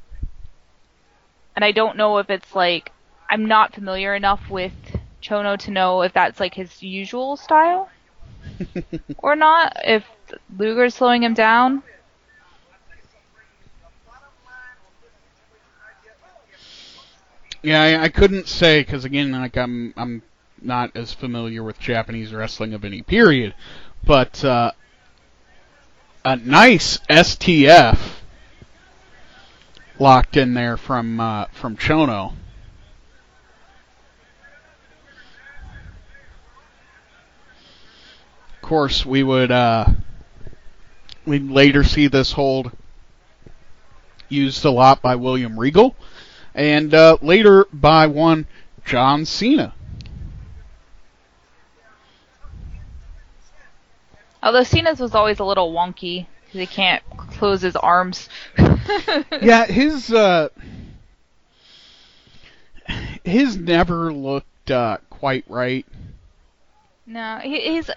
[1.56, 2.92] and I don't know if it's like
[3.30, 4.74] I'm not familiar enough with
[5.22, 7.90] Chono to know if that's like his usual style
[9.18, 10.04] or not if
[10.58, 11.84] Luger's slowing him down
[17.62, 20.22] Yeah, I, I couldn't say because again, like I'm I'm
[20.62, 23.54] not as familiar with Japanese wrestling of any period,
[24.06, 24.72] but uh,
[26.24, 28.00] a nice STF
[30.00, 32.34] locked in there from uh, from Chono.
[38.70, 39.88] Course, we would uh,
[41.26, 42.72] we'd later see this hold
[44.30, 45.96] used a lot by William Regal
[46.54, 48.46] and uh, later by one
[48.86, 49.74] John Cena.
[54.44, 58.30] although Cena's was always a little wonky because he can't close his arms
[59.42, 60.50] yeah, his uh,
[63.24, 65.88] his never looked uh, quite right.
[67.08, 67.90] No, he, he's.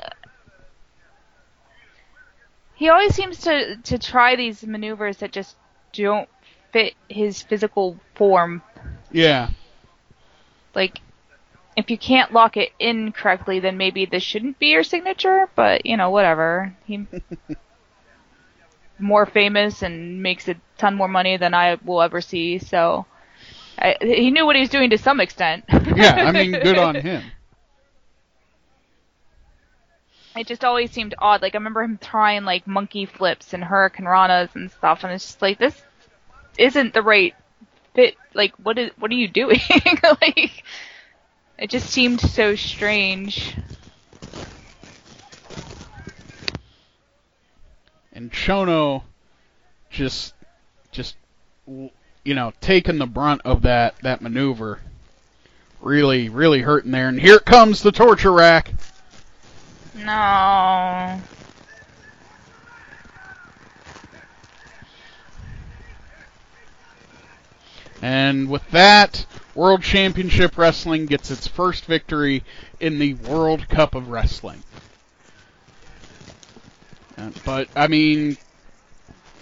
[2.82, 5.56] He always seems to to try these maneuvers that just
[5.92, 6.28] don't
[6.72, 8.62] fit his physical form.
[9.12, 9.50] Yeah,
[10.74, 11.00] Like,
[11.76, 15.48] if you can't lock it in correctly, then maybe this shouldn't be your signature.
[15.54, 16.76] But you know, whatever.
[16.84, 17.06] He
[18.98, 22.58] more famous and makes a ton more money than I will ever see.
[22.58, 23.06] So,
[23.78, 25.64] I, he knew what he was doing to some extent.
[25.94, 26.22] yeah.
[26.22, 27.32] I mean, good on him.
[30.36, 31.42] it just always seemed odd.
[31.42, 35.42] Like I remember him trying like monkey flips and hurricanranas and stuff, and it's just
[35.42, 35.80] like this
[36.58, 37.34] isn't the right
[37.94, 38.16] fit.
[38.34, 39.60] Like what is what are you doing?
[40.20, 40.64] like
[41.58, 43.54] it just seemed so strange.
[48.12, 49.02] And Chono
[49.90, 50.34] just
[50.90, 51.16] just
[51.66, 54.80] you know taking the brunt of that that maneuver.
[55.80, 57.08] Really, really hurting there.
[57.08, 58.72] And here comes the torture rack.
[59.94, 61.20] No.
[68.00, 72.42] And with that, World Championship Wrestling gets its first victory
[72.80, 74.62] in the World Cup of Wrestling.
[77.16, 78.38] Uh, but I mean,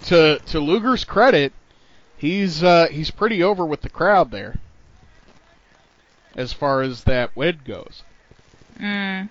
[0.03, 1.53] to to Luger's credit,
[2.17, 4.59] he's uh, he's pretty over with the crowd there,
[6.35, 8.03] as far as that wed goes.
[8.79, 9.29] Mm.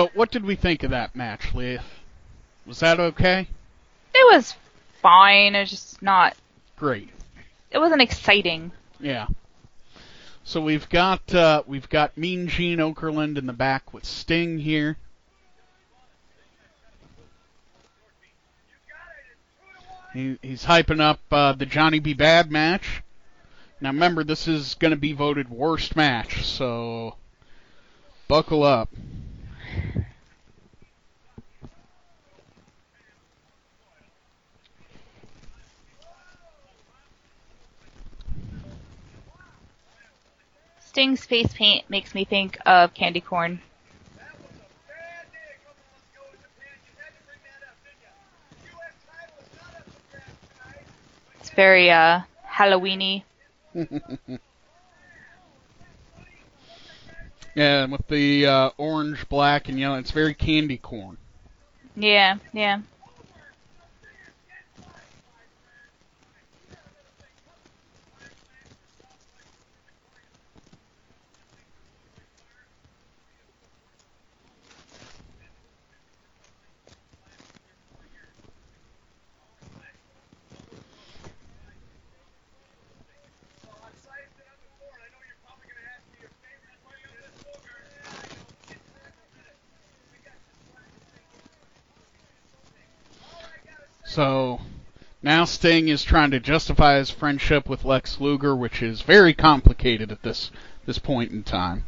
[0.00, 1.82] So, what did we think of that match, Liath?
[2.64, 3.46] Was that okay?
[4.14, 4.54] It was
[5.02, 5.54] fine.
[5.54, 6.38] It was just not.
[6.76, 7.10] Great.
[7.70, 8.72] It wasn't exciting.
[8.98, 9.26] Yeah.
[10.42, 14.96] So we've got uh, we've got Mean Gene Okerlund in the back with Sting here.
[20.14, 22.14] He, he's hyping up uh, the Johnny B.
[22.14, 23.02] Badd match.
[23.82, 27.16] Now remember, this is going to be voted worst match, so
[28.28, 28.88] buckle up.
[40.80, 43.60] Sting's face paint makes me think of candy corn.
[51.38, 53.22] It's very uh Halloweeny.
[57.54, 61.16] Yeah, and with the uh, orange, black, and yellow, it's very candy corn.
[61.96, 62.80] Yeah, yeah.
[94.10, 94.60] So
[95.22, 100.10] now Sting is trying to justify his friendship with Lex Luger, which is very complicated
[100.10, 100.50] at this
[100.84, 101.84] this point in time.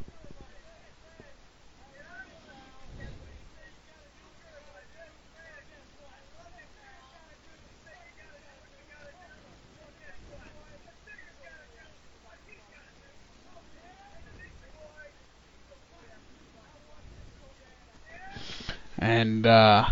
[18.97, 19.89] And uh,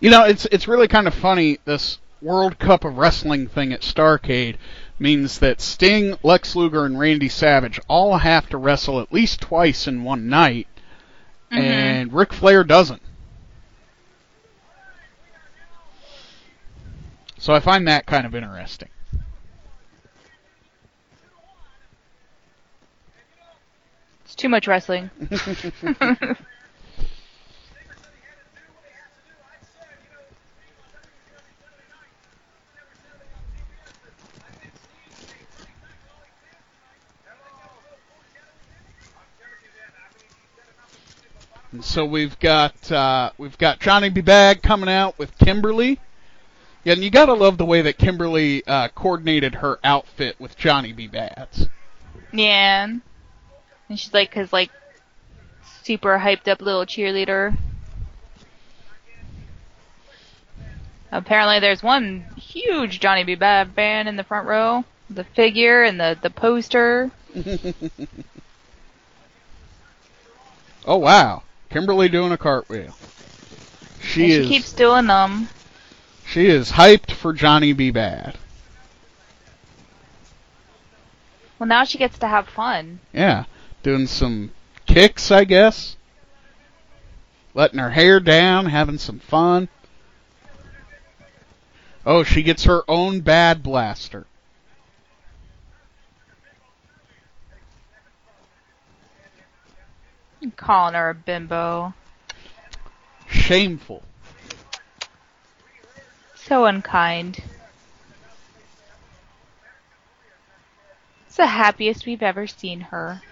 [0.00, 3.80] you know, it's it's really kind of funny this World Cup of Wrestling thing at
[3.82, 4.56] Starrcade
[4.98, 9.86] means that Sting, Lex Luger, and Randy Savage all have to wrestle at least twice
[9.86, 10.66] in one night,
[11.50, 11.58] Mhm.
[11.58, 13.02] and Ric Flair doesn't.
[17.38, 18.88] So I find that kind of interesting.
[24.24, 25.10] It's too much wrestling.
[41.72, 44.22] And so we've got uh, we've got Johnny B.
[44.22, 46.00] Badd coming out with Kimberly.
[46.84, 50.92] Yeah, and you gotta love the way that Kimberly uh, coordinated her outfit with Johnny
[50.92, 51.08] B.
[51.08, 51.68] Badd's.
[52.32, 52.86] yeah.
[53.88, 54.70] And she's like his like
[55.82, 57.56] super hyped up little cheerleader.
[61.12, 63.36] Apparently there's one huge Johnny B.
[63.36, 64.84] Badd fan in the front row.
[65.08, 67.10] The figure and the, the poster.
[70.86, 72.96] Oh wow, Kimberly doing a cartwheel.
[74.00, 75.48] She and she is keeps doing them.
[76.26, 77.92] she is hyped for Johnny B.
[77.92, 78.34] Badd.
[81.58, 83.00] Well now she gets to have fun.
[83.12, 83.44] Yeah,
[83.82, 84.50] doing some
[84.86, 85.96] kicks, I guess.
[87.54, 89.68] Letting her hair down, having some fun.
[92.06, 94.26] Oh, she gets her own bad blaster.
[100.56, 101.94] Calling her a bimbo.
[103.28, 104.02] Shameful.
[106.34, 107.42] So unkind.
[111.26, 113.22] It's the happiest we've ever seen her.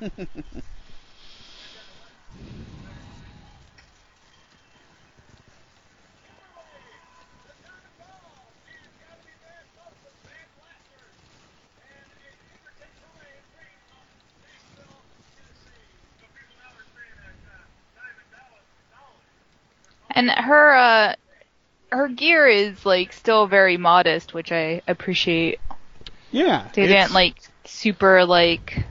[20.14, 21.14] And her uh
[21.90, 25.60] her gear is like still very modest, which I appreciate.
[26.30, 26.68] Yeah.
[26.74, 28.84] They it's- didn't like super like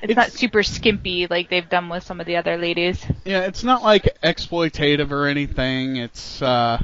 [0.00, 3.04] it's, not super skimpy like they've done with some of the other ladies.
[3.24, 5.96] Yeah, it's not like exploitative or anything.
[5.96, 6.80] It's uh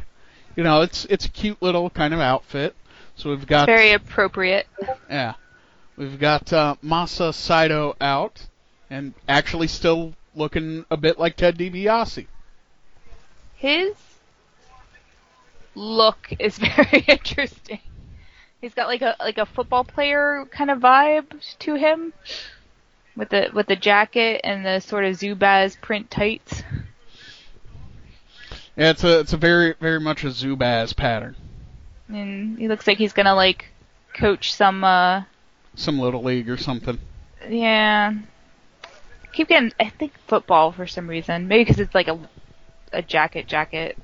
[0.57, 2.75] you know, it's it's a cute little kind of outfit.
[3.17, 4.67] So we've got Very appropriate.
[5.09, 5.35] yeah.
[5.97, 8.47] We've got uh Masa Saito out
[8.91, 12.27] and actually still looking a bit like Ted DiBiase.
[13.65, 13.95] His
[15.75, 17.81] look is very interesting.
[18.61, 22.13] He's got like a like a football player kind of vibe to him,
[23.17, 26.63] with the with the jacket and the sort of Zubaz print tights.
[28.77, 31.35] Yeah, it's a it's a very very much a Zubaz pattern.
[32.09, 33.71] And he looks like he's gonna like
[34.13, 35.23] coach some uh
[35.75, 36.99] Some little league or something.
[37.49, 38.13] yeah.
[39.33, 41.49] Keep getting I think football for some reason.
[41.49, 42.19] Maybe because it's like a
[42.95, 43.99] a jacket jacket.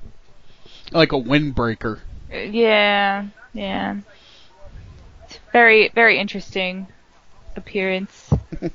[0.91, 1.99] Like a windbreaker.
[2.31, 3.97] Yeah, yeah.
[5.25, 6.87] It's very very interesting
[7.55, 8.29] appearance.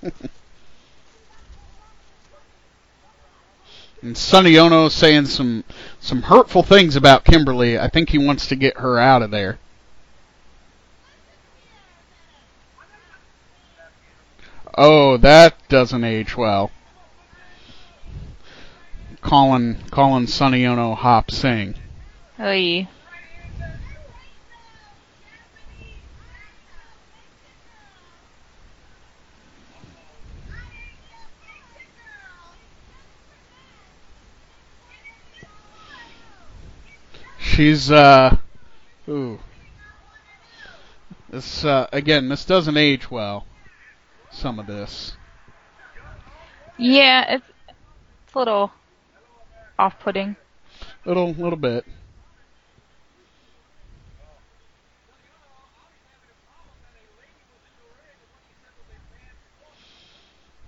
[4.06, 5.64] And Sonny Ono saying some
[6.00, 7.76] some hurtful things about Kimberly.
[7.76, 9.58] I think he wants to get her out of there.
[14.78, 16.70] Oh, that doesn't age well.
[19.26, 21.74] Calling calling Sonny Ono Hop Sing.
[22.38, 22.86] Oy.
[37.40, 38.36] She's uh
[39.08, 39.40] ooh.
[41.30, 43.44] This uh again, this doesn't age well.
[44.30, 45.16] Some of this.
[46.78, 47.46] Yeah, it's
[48.24, 48.70] it's a little
[49.78, 50.36] off-putting.
[51.04, 51.84] Little little bit.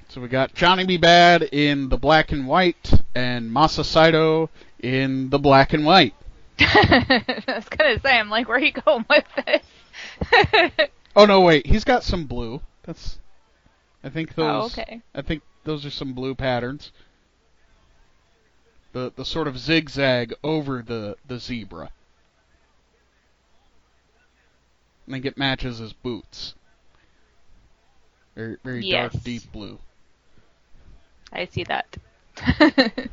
[0.08, 0.98] So we got Johnny B.
[0.98, 4.48] Badd in the black and white and Masa Saito
[4.80, 6.14] in the black and white.
[6.60, 10.88] I was gonna say, I'm like, where are you going with this?
[11.18, 12.60] Oh no, wait, he's got some blue.
[12.84, 13.18] That's
[14.04, 15.02] I think oh, those oh, okay.
[15.12, 16.92] I think those are some blue patterns.
[18.98, 21.92] The the sort of zigzag over the the zebra.
[25.06, 26.56] I think it matches his boots.
[28.34, 29.12] Very very Yes.
[29.12, 29.78] dark deep blue.
[31.32, 31.96] I see that.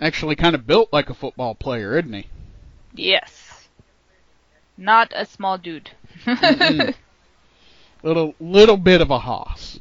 [0.00, 2.26] Actually kind of built like a football player, isn't he?
[2.94, 3.68] yes.
[4.76, 5.90] Not a small dude.
[8.02, 9.78] Little little bit of a hoss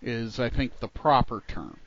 [0.00, 1.78] is I think the proper term.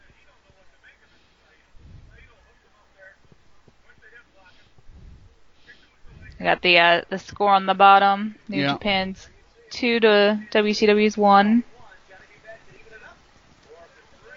[6.39, 8.35] I got the uh, the score on the bottom.
[8.49, 8.73] New Yeah.
[8.73, 9.29] Japan's
[9.69, 11.63] two to WCW's one.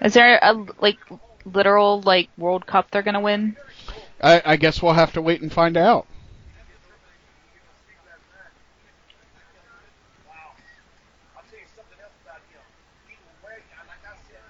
[0.02, 0.98] Is there a like
[1.46, 3.56] literal like World Cup they're gonna win?
[4.22, 6.06] I, I guess we'll have to wait and find out.
[11.36, 12.60] I'll tell you something else about him.
[13.08, 14.44] He will wear you, like I said,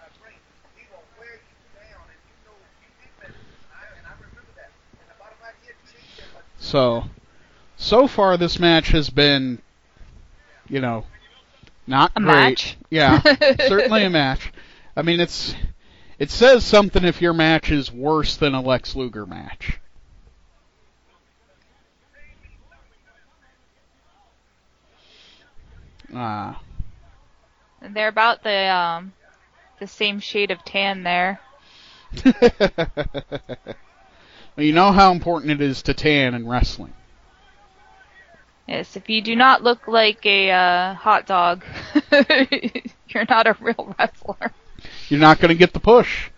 [0.00, 0.36] uh, Frank,
[0.76, 4.12] he will wear you down, and you know you did that, and I, and I
[4.20, 4.70] remember that.
[5.00, 6.57] And the bottom line, he had changed that much.
[6.68, 7.04] So,
[7.76, 9.62] so far this match has been,
[10.68, 11.04] you know,
[11.86, 12.60] not A great.
[12.60, 12.76] match.
[12.90, 13.22] Yeah,
[13.58, 14.52] certainly a match.
[14.94, 15.54] I mean, it's
[16.18, 19.80] it says something if your match is worse than a Lex Luger match.
[26.14, 26.60] Ah,
[27.80, 29.12] they're about the um
[29.78, 31.40] the same shade of tan there.
[34.58, 36.92] you know how important it is to tan in wrestling.
[38.66, 41.64] Yes, if you do not look like a uh, hot dog,
[43.08, 44.52] you're not a real wrestler.
[45.08, 46.28] You're not going to get the push.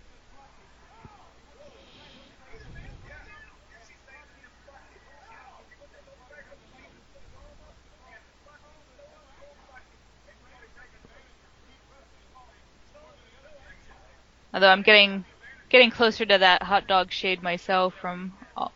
[14.53, 15.25] Although I'm getting
[15.71, 18.73] getting closer to that hot dog shade myself from all,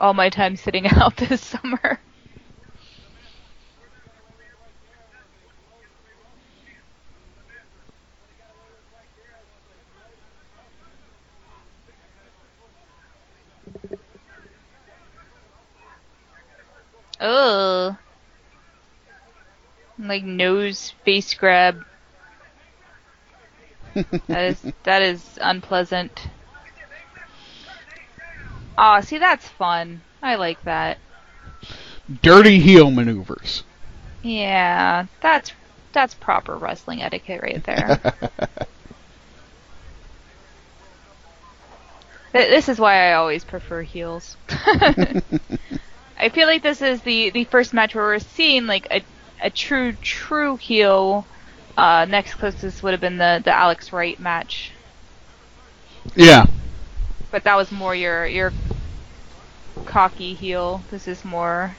[0.00, 2.00] all my time sitting out this summer.
[17.20, 17.96] Oh.
[19.98, 21.84] Like nose face grab.
[24.28, 26.28] That is that is unpleasant.
[28.78, 30.00] Aw, see that's fun.
[30.22, 30.98] I like that.
[32.22, 33.64] Dirty heel maneuvers.
[34.22, 35.52] Yeah, that's
[35.92, 38.00] that's proper wrestling etiquette right there.
[42.32, 44.36] This is why I always prefer heels.
[44.48, 49.02] I feel like this is the the first match where we're seeing like a
[49.42, 51.26] a true true heel.
[51.76, 54.72] Uh, next closest would have been the the Alex Wright match,
[56.14, 56.46] yeah.
[57.30, 58.52] but that was more your your
[59.86, 60.82] cocky heel.
[60.90, 61.76] This is more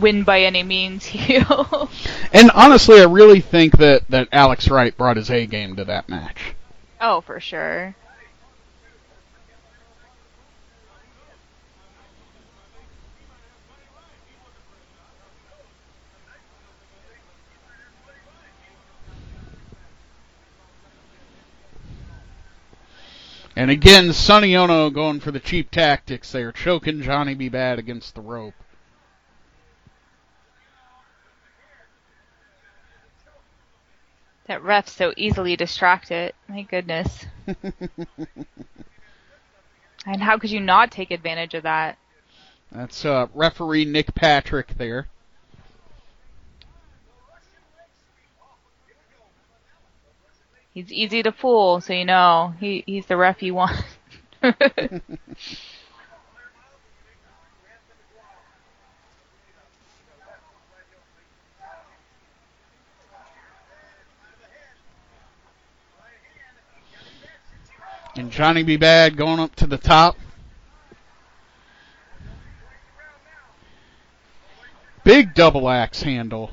[0.00, 1.90] win by any means heel.
[2.32, 6.08] And honestly, I really think that, that Alex Wright brought his A game to that
[6.08, 6.54] match.
[7.00, 7.94] oh, for sure.
[23.56, 27.48] And again, Sonny Ono going for the cheap tactics there, choking Johnny B.
[27.48, 28.54] Badd against the rope.
[34.46, 36.34] That ref so easily distracted.
[36.48, 37.26] My goodness.
[40.06, 41.98] And how could you not take advantage of that?
[42.70, 45.08] That's uh, referee Nick Patrick there.
[50.74, 53.80] He's easy to fool, so you know he he's the ref you want.
[68.16, 68.78] And Johnny B.
[68.78, 70.16] Badd going up to the top.
[75.02, 76.52] Big double axe handle.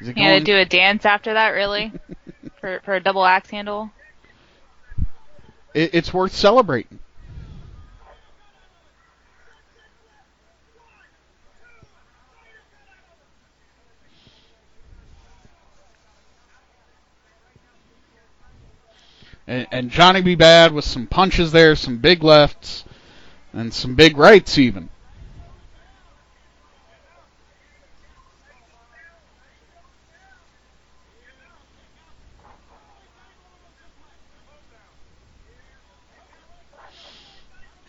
[0.00, 1.92] Is it you had to do a dance after that, really?
[2.60, 3.90] for for a double axe handle?
[5.78, 6.98] it, it's worth celebrating.
[19.46, 20.36] And, and Johnny B.
[20.36, 22.84] Badd with some punches there, some big lefts,
[23.54, 24.90] and some big rights even.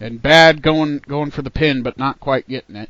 [0.02, 2.90] And Badd going going for the pin, but not quite getting it.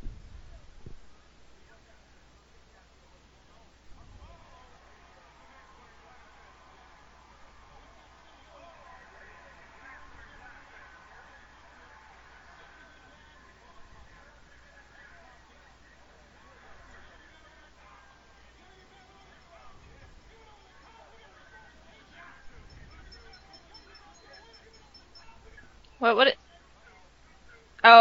[26.00, 26.16] What?
[26.16, 26.28] What?
[26.28, 26.38] It,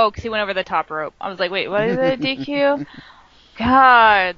[0.08, 1.14] oh, because he went over the top rope.
[1.20, 2.20] I was like, wait, what is it?
[2.38, 2.86] DQ?
[3.58, 4.36] God,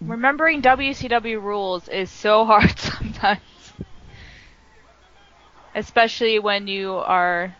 [0.00, 3.40] remembering WCW rules is so hard sometimes,
[5.74, 7.56] especially when you are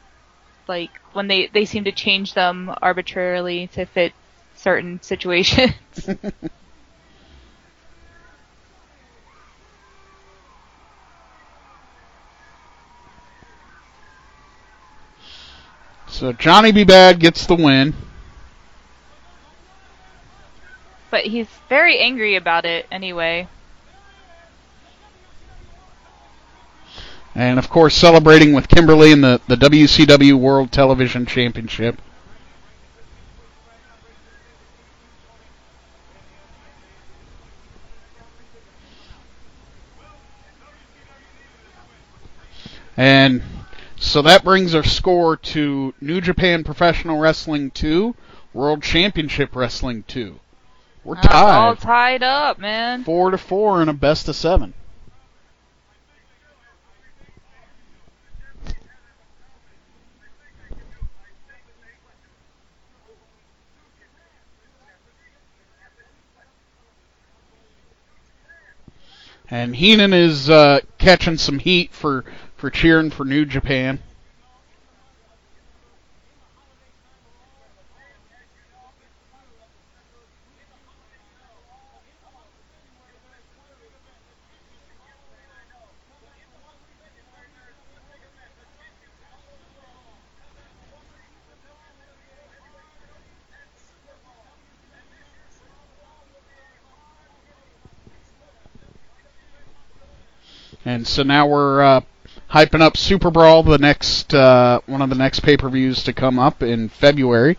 [0.68, 4.12] like when they they seem to change them arbitrarily to fit
[4.54, 6.08] certain situations.
[16.22, 16.84] So Johnny B.
[16.84, 17.94] Badd gets the win.
[21.10, 23.48] but he's very angry about it anyway.
[27.34, 32.00] And of course, celebrating with Kimberly in the, the WCW World Television Championship.
[42.96, 43.42] And
[44.02, 48.14] so that brings our score to New Japan Professional Wrestling 2,
[48.52, 50.40] World Championship Wrestling 2.
[51.04, 51.80] We're That's all tied.
[51.80, 53.04] tied up, man.
[53.04, 54.74] Four to four in a best of seven.
[69.48, 72.24] And Heenan is uh, catching some heat for,
[72.62, 73.98] for cheering for New Japan.
[100.84, 102.00] And so now we're uh,
[102.52, 106.38] hyping up SuperBrawl, the next uh, one of the next pay per views to come
[106.38, 107.56] up in February.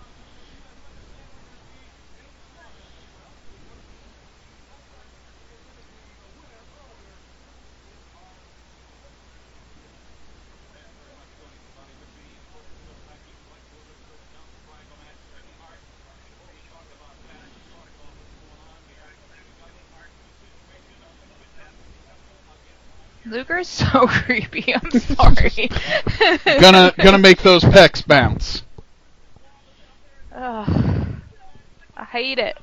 [23.33, 24.72] Luger's so creepy.
[25.49, 25.69] Sorry.
[26.59, 28.63] Gonna gonna make those pecs bounce.
[30.33, 31.15] Ugh.
[31.95, 32.57] I hate it.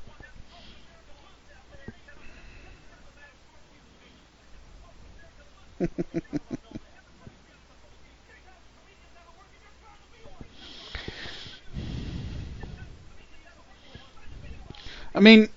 [15.13, 15.49] I mean,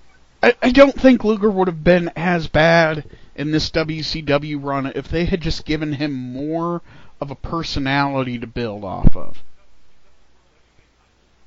[0.42, 3.04] I, I don't think Luger would have been as bad
[3.36, 6.82] in this WCW run if they had just given him more
[7.24, 9.42] of a personality to build off of.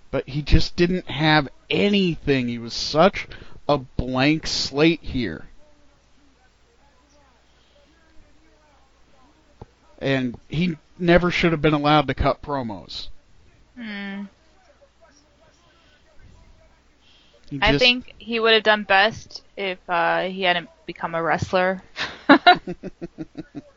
[0.10, 2.48] But he just didn't have anything.
[2.48, 3.28] He was such
[3.70, 5.46] a blank slate here.
[10.00, 13.10] And he never should have been allowed to cut promos.
[13.76, 14.24] Hmm.
[17.52, 21.84] He I think he would have done best if uh, he hadn't become a wrestler.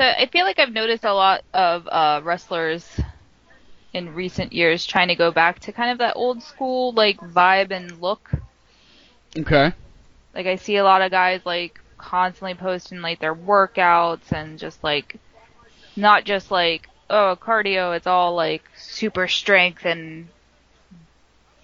[0.00, 2.98] So I feel like I've noticed a lot of uh, wrestlers
[3.92, 7.70] in recent years, trying to go back to kind of that old school like vibe
[7.70, 8.30] and look.
[9.36, 9.74] Okay.
[10.34, 14.82] Like I see a lot of guys like constantly posting like their workouts and just
[14.82, 15.16] like
[15.96, 20.28] not just like oh cardio, it's all like super strength and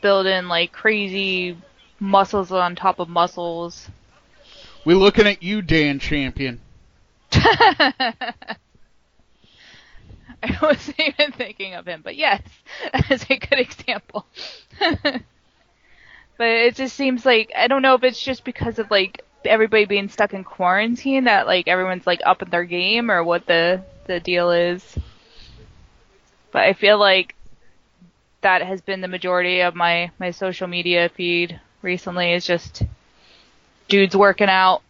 [0.02, 1.56] building like crazy
[1.98, 3.88] muscles on top of muscles.
[4.84, 6.60] We're looking at you, Dan Champion.
[10.42, 12.42] I wasn't even thinking of him, but yes,
[12.92, 14.26] that is a good example.
[14.80, 15.22] but
[16.48, 20.08] it just seems like I don't know if it's just because of like everybody being
[20.08, 24.20] stuck in quarantine that like everyone's like up in their game or what the the
[24.20, 24.96] deal is.
[26.50, 27.34] But I feel like
[28.42, 32.82] that has been the majority of my my social media feed recently is just
[33.88, 34.82] dudes working out.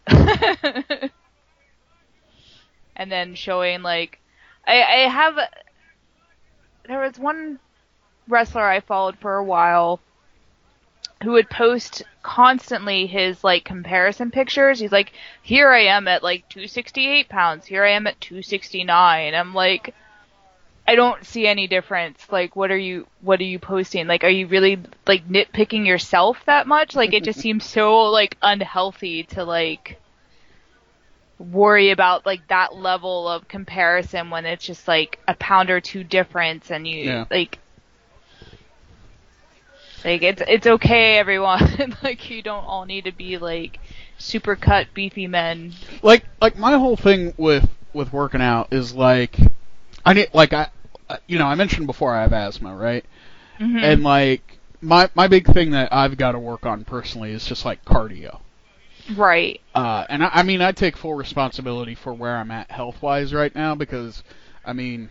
[2.97, 4.19] And then showing like
[4.65, 5.37] I, I have
[6.87, 7.59] there was one
[8.27, 10.01] wrestler I followed for a while
[11.23, 14.79] who would post constantly his like comparison pictures.
[14.79, 17.65] He's like, here I am at like 268 pounds.
[17.65, 19.33] Here I am at 269.
[19.33, 19.95] I'm like,
[20.87, 22.27] I don't see any difference.
[22.31, 24.07] Like, what are you, what are you posting?
[24.07, 26.95] Like, are you really like nitpicking yourself that much?
[26.95, 29.99] Like, it just seems so like unhealthy to like
[31.39, 36.03] worry about like that level of comparison when it's just like a pound or two
[36.03, 37.25] difference and you Yeah.
[37.29, 37.59] like
[40.03, 43.79] like it's it's okay everyone like you don't all need to be like
[44.17, 49.37] super cut beefy men Like, like my whole thing with with working out is like,
[50.05, 50.69] I need like I,
[51.27, 53.05] you know, I mentioned before I have asthma, right?
[53.59, 53.83] Mhm.
[53.83, 57.65] And like my my big thing that I've got to work on personally is just
[57.65, 58.39] like cardio.
[59.15, 63.01] Right Uh, and I, I mean, I take full responsibility for where I'm at health
[63.01, 64.23] wise right now because,
[64.65, 65.09] I mean,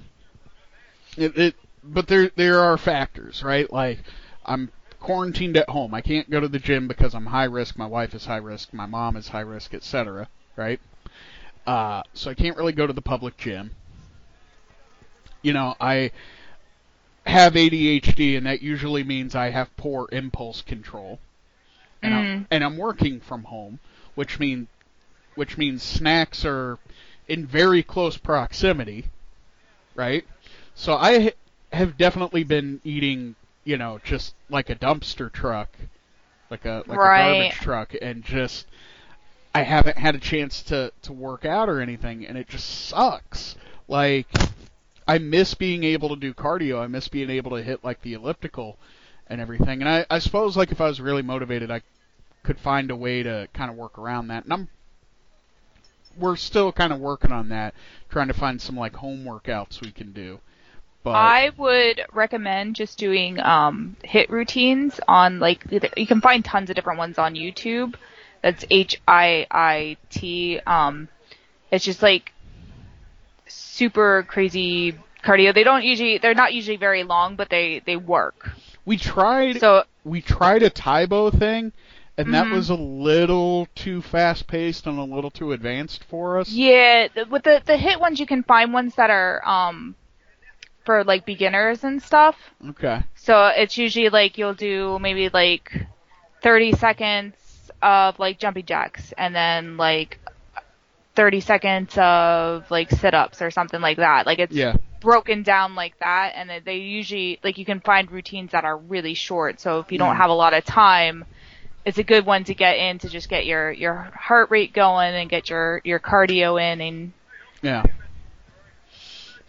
[1.17, 1.55] it, it.
[1.85, 3.73] But there there are factors, right?
[3.73, 4.01] Like
[4.45, 4.71] I'm
[5.01, 5.95] quarantined at home.
[5.95, 7.79] I can't go to the gym because I'm high risk.
[7.79, 8.73] My wife is high risk.
[8.73, 10.29] My mom is high risk, etc.
[10.57, 10.81] Right?
[11.67, 13.71] Uh, so I can't really go to the public gym.
[15.43, 16.11] You know, I
[17.27, 21.21] have ADHD, and that usually means I have poor impulse control.
[22.07, 22.47] And, I'm, Mm.
[22.51, 23.81] and I'm working from home,
[24.15, 24.69] which mean
[25.35, 26.79] which means snacks are
[27.29, 29.07] in very close proximity,
[29.95, 30.25] right?
[30.75, 31.31] So I ha-
[31.73, 33.35] have definitely been eating,
[33.65, 35.77] you know, just like a dumpster truck,
[36.51, 37.03] like a like a
[37.39, 38.67] garbage truck, and just
[39.55, 43.57] I haven't had a chance to to work out or anything, and it just sucks.
[43.89, 44.29] Like
[45.07, 46.81] I miss being able to do cardio.
[46.81, 48.79] I miss being able to hit like the elliptical
[49.29, 49.83] and everything.
[49.83, 51.83] And I, I suppose like if I was really motivated, I
[52.47, 54.45] could find a way to kind of work around that.
[54.45, 54.69] And I'm
[56.19, 57.75] we're still kind of working on that,
[58.09, 60.41] trying to find some like home workouts we can do.
[61.03, 65.65] But I would recommend just doing um, HIIT routines on like
[65.97, 67.95] you can find tons of different ones on YouTube.
[68.43, 70.59] That's H I I T.
[70.67, 71.09] Um,
[71.71, 72.33] it's just like
[73.47, 75.55] super crazy cardio.
[75.55, 78.51] They don't usually they're not usually very long, but they they work.
[78.85, 81.73] we tried So we tried a Tae Bo thing,
[82.17, 82.51] and that Mhm.
[82.51, 86.51] was a little too fast paced and a little too advanced for us.
[86.51, 89.95] yeah, with the the HIIT ones you can find ones that are um
[90.85, 92.55] for like beginners and stuff.
[92.71, 93.03] Okay.
[93.15, 95.73] So it's usually like you'll do maybe like
[96.43, 100.19] 30 seconds of like jumping jacks and then like
[101.15, 104.27] 30 seconds of like sit-ups or something like that.
[104.27, 104.77] Like it's Yeah.
[105.01, 109.15] broken down like that and they usually like you can find routines that are really
[109.15, 109.61] short.
[109.61, 110.17] So if you don't Mhm.
[110.17, 111.25] have a lot of time,
[111.87, 115.15] it's a good one to get in to just get your your heart rate going
[115.15, 117.13] and get your your cardio in and
[117.63, 117.85] Yeah.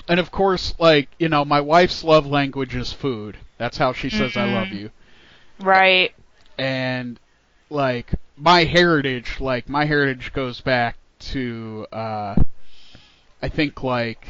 [0.08, 3.38] And of course, like, you know, my wife's love language is food.
[3.58, 4.92] That's how she says I love you.
[5.60, 6.14] right.
[6.58, 7.20] And
[7.70, 12.36] like my heritage, like my heritage goes back to uh
[13.42, 14.28] I think like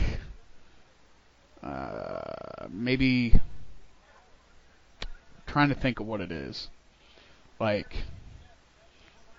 [1.61, 3.34] uh maybe
[5.45, 6.69] trying to think of what it is.
[7.59, 8.03] Like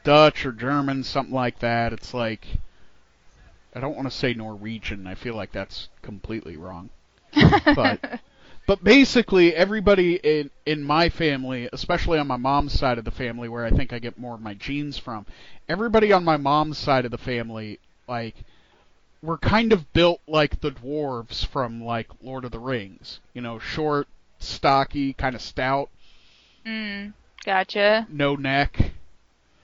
[0.04, 1.92] Dutch or German, something like that.
[1.92, 2.46] It's like
[3.74, 5.06] I don't want to say Norwegian.
[5.06, 6.90] I feel like that's completely wrong.
[7.74, 8.20] But
[8.66, 13.48] but basically everybody in in my family, especially on my mom's side of the family
[13.48, 15.26] where I think I get more of my genes from,
[15.68, 17.78] everybody on my mom's side of the family
[18.08, 18.34] like
[19.22, 23.20] were kind of built like the dwarves from like Lord of the Rings.
[23.34, 24.08] You know, short,
[24.38, 25.90] stocky, kind of stout,
[26.66, 27.12] mm,
[27.44, 28.06] gotcha.
[28.10, 28.92] no neck.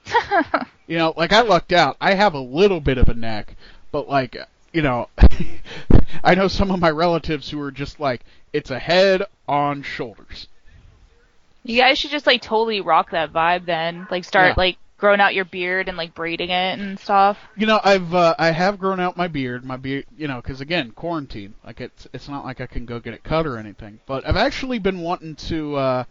[0.86, 1.96] You know, like I lucked out.
[1.98, 3.56] I have a little bit of a neck,
[3.90, 4.36] but like,
[4.70, 5.08] you know,
[6.22, 8.20] I know some of my relatives who are just like,
[8.52, 10.46] it's a head on shoulders.
[11.62, 14.06] You guys should just like totally rock that vibe then.
[14.10, 14.54] Like start Yeah.
[14.58, 17.38] like growing out your beard and like braiding it and stuff.
[17.56, 20.60] You know, I've uh, I have grown out my beard, my beard, you know, because
[20.60, 21.54] again, quarantine.
[21.64, 24.00] Like it's it's not like I can go get it cut or anything.
[24.04, 26.04] But I've actually been wanting to uh,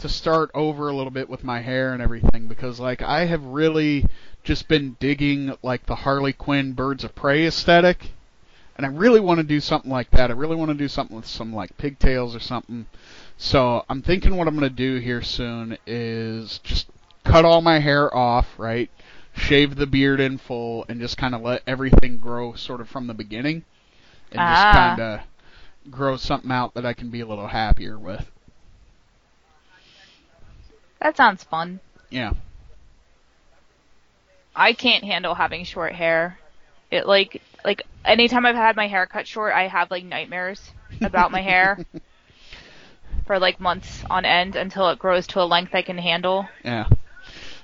[0.00, 3.42] to start over a little bit with my hair and everything because like I have
[3.44, 4.06] really
[4.42, 8.12] just been digging like the Harley Quinn Birds of Prey aesthetic,
[8.76, 10.30] and I really want to do something like that.
[10.30, 12.86] I really want to do something with some like pigtails or something.
[13.36, 16.88] So I'm thinking what I'm gonna do here soon is just
[17.24, 18.90] cut all my hair off, right?
[19.34, 23.06] Shave the beard in full and just kind of let everything grow sort of from
[23.06, 23.64] the beginning
[24.32, 24.72] and just Ah.
[24.72, 25.20] kind of
[25.90, 28.30] grow something out that I can be a little happier with.
[31.00, 31.80] That sounds fun.
[32.10, 32.32] Yeah.
[34.54, 36.38] I can't handle having short hair.
[36.90, 40.70] It like like anytime I've had my hair cut short, I have like nightmares
[41.00, 41.78] about my hair
[43.26, 46.48] for like months on end until it grows to a length I can handle.
[46.64, 46.88] Yeah.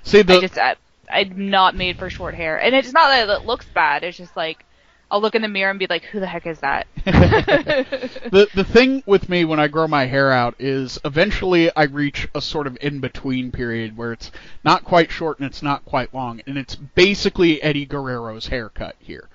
[0.03, 0.75] See the I just I,
[1.09, 4.03] I'm not made for short hair, and it's not that it looks bad.
[4.03, 4.63] It's just like
[5.09, 8.63] I'll look in the mirror and be like, "Who the heck is that?" the the
[8.63, 12.67] thing with me when I grow my hair out is eventually I reach a sort
[12.67, 14.31] of in between period where it's
[14.63, 19.29] not quite short and it's not quite long, and it's basically Eddie Guerrero's haircut here.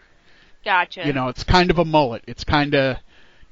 [0.65, 1.07] gotcha.
[1.07, 2.23] You know, it's kind of a mullet.
[2.27, 2.99] It's kind of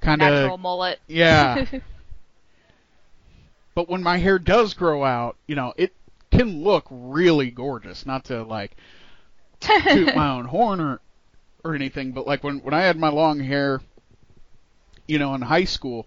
[0.02, 1.00] kind of natural mullet.
[1.06, 1.64] yeah.
[3.74, 5.94] but when my hair does grow out, you know, it
[6.30, 8.04] can look really gorgeous.
[8.04, 8.76] Not to like
[9.60, 11.00] toot my own horn or
[11.64, 13.80] or anything, but like when when I had my long hair,
[15.06, 16.06] you know, in high school,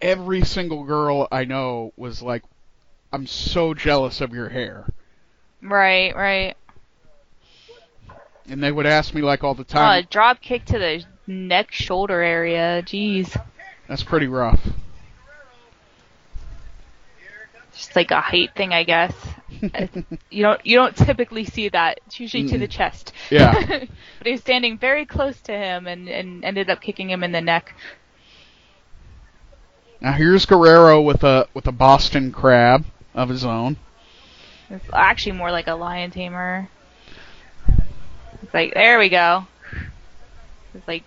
[0.00, 2.42] every single girl I know was like,
[3.12, 4.86] "I'm so jealous of your hair,"
[5.62, 6.56] right, right.
[8.48, 10.04] and they would ask me like all the Oh, time.
[10.04, 12.82] a drop kick to the neck shoulder area.
[12.82, 13.36] Jeez.
[13.88, 14.68] That's pretty rough.
[17.76, 19.14] Just like a height thing, I guess.
[20.30, 22.00] you don't you don't typically see that.
[22.06, 23.12] It's usually to the chest.
[23.30, 23.52] Yeah.
[24.18, 27.32] but he was standing very close to him and, and ended up kicking him in
[27.32, 27.74] the neck.
[30.00, 33.76] Now here's Guerrero with a with a Boston crab of his own.
[34.70, 36.68] It's actually more like a lion tamer.
[38.42, 39.46] It's like there we go.
[40.74, 41.04] It's like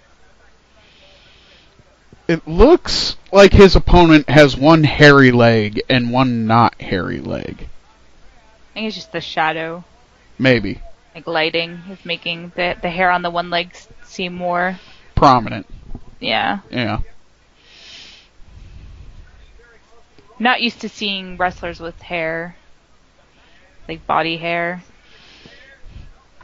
[2.29, 7.67] It looks like his opponent has one hairy leg and one not hairy leg.
[8.69, 9.83] I think it's just the shadow,
[10.37, 10.79] Maybe
[11.15, 13.73] like lighting, is making the the hair on the one leg
[14.03, 14.79] seem more.
[15.15, 15.65] prominent.
[16.19, 16.59] Yeah.
[16.69, 16.99] Yeah.
[20.37, 22.55] Not used to seeing wrestlers with hair,
[23.87, 24.83] like body hair.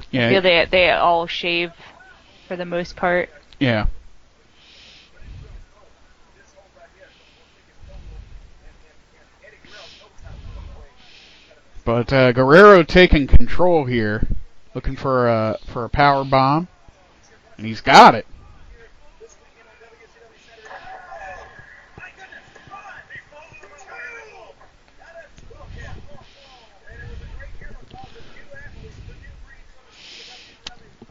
[0.01, 0.29] I Yeah.
[0.29, 1.73] feel they they all shave
[2.47, 3.29] for the most part.
[3.59, 3.85] Yeah.
[11.85, 14.27] But uh, Guerrero taking control here,
[14.73, 16.67] looking for a for a power bomb,
[17.57, 18.25] and he's got it.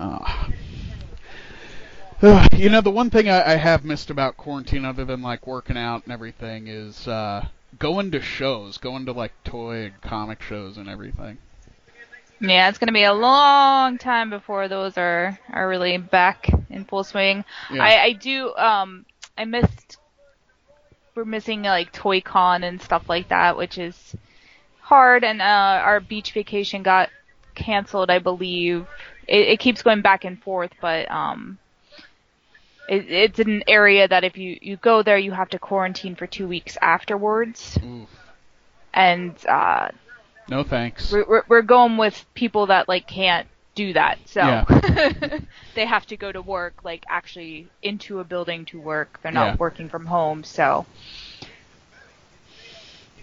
[0.00, 0.50] Ah.
[2.56, 5.76] You know, the one thing I, I have missed about quarantine, other than like working
[5.76, 7.46] out and everything, is uh,
[7.78, 11.38] going to shows, going to like toy and comic shows and everything.
[12.40, 17.04] Yeah, it's gonna be a long time before those are are really back in full
[17.04, 17.44] swing.
[17.72, 17.82] Yeah.
[17.82, 19.06] I I do um
[19.38, 19.98] I missed
[21.14, 24.16] we're missing like Toy Con and stuff like that, which is
[24.80, 25.24] hard.
[25.24, 27.10] And uh, our beach vacation got
[27.54, 28.86] canceled, I believe.
[29.26, 31.58] It, it keeps going back and forth, but um.
[32.88, 36.26] It, it's an area that if you, you go there, you have to quarantine for
[36.26, 38.08] two weeks afterwards, Oof.
[38.92, 39.88] and uh,
[40.48, 41.10] No thanks.
[41.12, 45.38] we're, we're, we're going with people that like can't do that so Yeah.
[45.74, 49.46] they have to go to work like actually into a building to work they're not
[49.54, 49.56] Yeah.
[49.58, 50.86] working from home so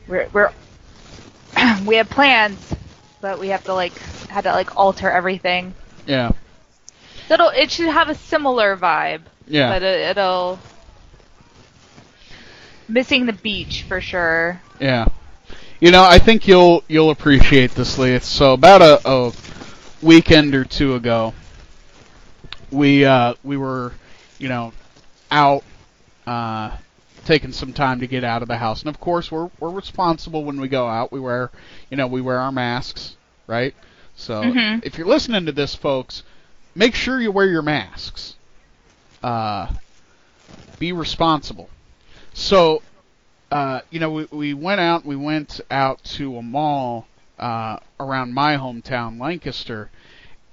[0.09, 0.51] we're we're
[1.85, 2.75] we have plans
[3.21, 3.97] but we have to like
[4.27, 5.73] had to like alter everything
[6.05, 6.33] Yeah.
[7.29, 9.21] it'll it should have a similar vibe
[9.51, 9.69] Yeah.
[9.69, 10.59] but it, it'll
[12.87, 15.05] missing the beach for sure Yeah.
[15.79, 18.21] You know, I think you'll you'll appreciate this, Liath.
[18.21, 19.33] So about a, a
[20.03, 21.33] weekend or two ago,
[22.71, 23.93] we uh, we were,
[24.37, 24.73] you know,
[25.31, 25.63] out
[26.27, 26.77] uh,
[27.25, 30.43] taking some time to get out of the house, and of course we're we're responsible
[30.45, 31.11] when we go out.
[31.11, 31.49] We wear,
[31.89, 33.15] you know, we wear our masks,
[33.47, 33.73] right?
[34.15, 34.85] So Mhm.
[34.85, 36.21] if you're listening to this, folks,
[36.75, 38.35] make sure you wear your masks.
[39.23, 39.68] Uh,
[40.80, 41.69] be responsible.
[42.34, 42.81] So,
[43.52, 45.06] uh, you know, we, we went out.
[45.06, 47.07] We went out to a mall
[47.38, 49.89] uh, around my hometown, Lancaster,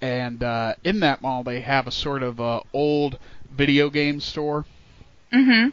[0.01, 3.19] and uh, in that mall they have a sort of uh, old
[3.51, 4.65] video game store.
[5.33, 5.73] Mhm.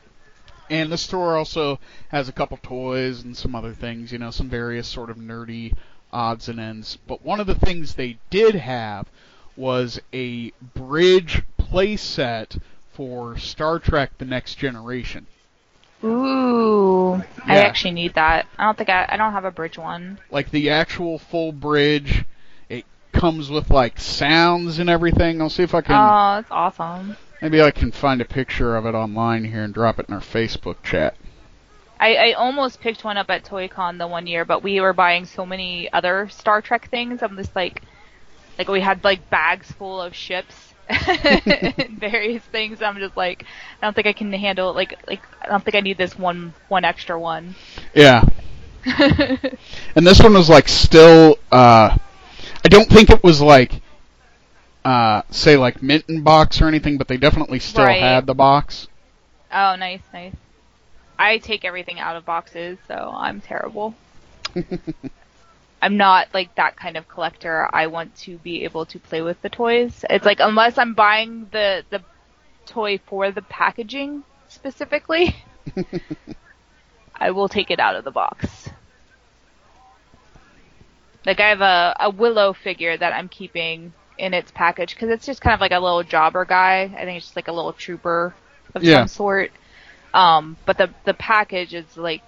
[0.70, 4.50] And the store also has a couple toys and some other things, you know, some
[4.50, 5.74] various sort of nerdy
[6.12, 6.98] odds and ends.
[7.08, 9.08] But one of the things they did have
[9.56, 12.60] was a bridge playset
[12.96, 15.28] for Star Trek The Next Generation.
[16.04, 17.14] Ooh,
[17.46, 18.46] I actually need that.
[18.58, 19.06] I don't think I.
[19.10, 20.20] I don't have a bridge one.
[20.30, 22.26] Like the actual full bridge.
[22.70, 25.42] It comes with like sounds and everything.
[25.42, 27.18] I'll see if I can Oh, that's awesome.
[27.42, 30.20] maybe I can find a picture of it online here and drop it in our
[30.22, 31.16] Facebook chat.
[32.00, 35.26] I, I almost picked one up at ToyCon the one year, but we were buying
[35.26, 37.24] so many other Star Trek things.
[37.24, 37.82] I'm just like,
[38.60, 40.74] like we had like bags full of ships,
[41.99, 42.82] various things.
[42.82, 43.44] I'm just like,
[43.82, 44.74] I don't think I can handle it.
[44.76, 47.56] like like I don't think I need this one one extra one.
[47.94, 48.24] Yeah.
[49.95, 51.98] And this one was like still uh
[52.64, 53.82] I don't think it was like
[54.84, 58.02] uh say like mint in box or anything, but they definitely still Right.
[58.02, 58.88] had the box.
[59.52, 60.36] oh, nice, nice.
[61.18, 63.95] I take everything out of boxes, so I'm terrible.
[65.81, 67.69] I'm not like that kind of collector.
[67.73, 70.03] I want to be able to play with the toys.
[70.10, 72.03] It's like unless I'm buying the the
[72.65, 75.35] toy for the packaging specifically,
[77.15, 78.69] I will take it out of the box.
[81.26, 85.26] Like I have a a Willow figure that I'm keeping in its package because it's
[85.26, 86.84] just kind of like a little jobber guy.
[86.84, 88.35] I think it's just like a little trooper
[88.76, 88.85] of Yeah.
[88.85, 89.52] some sort.
[90.14, 92.23] Um, but the the package is like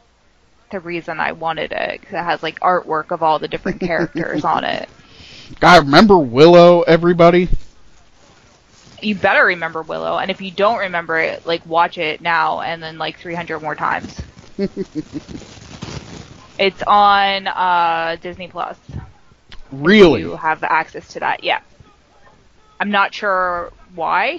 [0.72, 4.44] the reason I wanted it because it has like artwork of all the different characters
[4.44, 4.90] on it.
[5.62, 7.50] I remember Willow, everybody.
[9.02, 12.82] You better remember Willow, and if you don't remember it, like watch it now and
[12.82, 14.22] then like 300 more times.
[16.58, 18.78] it's on uh, Disney Plus.
[19.72, 20.22] Really?
[20.22, 21.60] You have the access to that, yeah.
[22.80, 24.38] I'm not sure why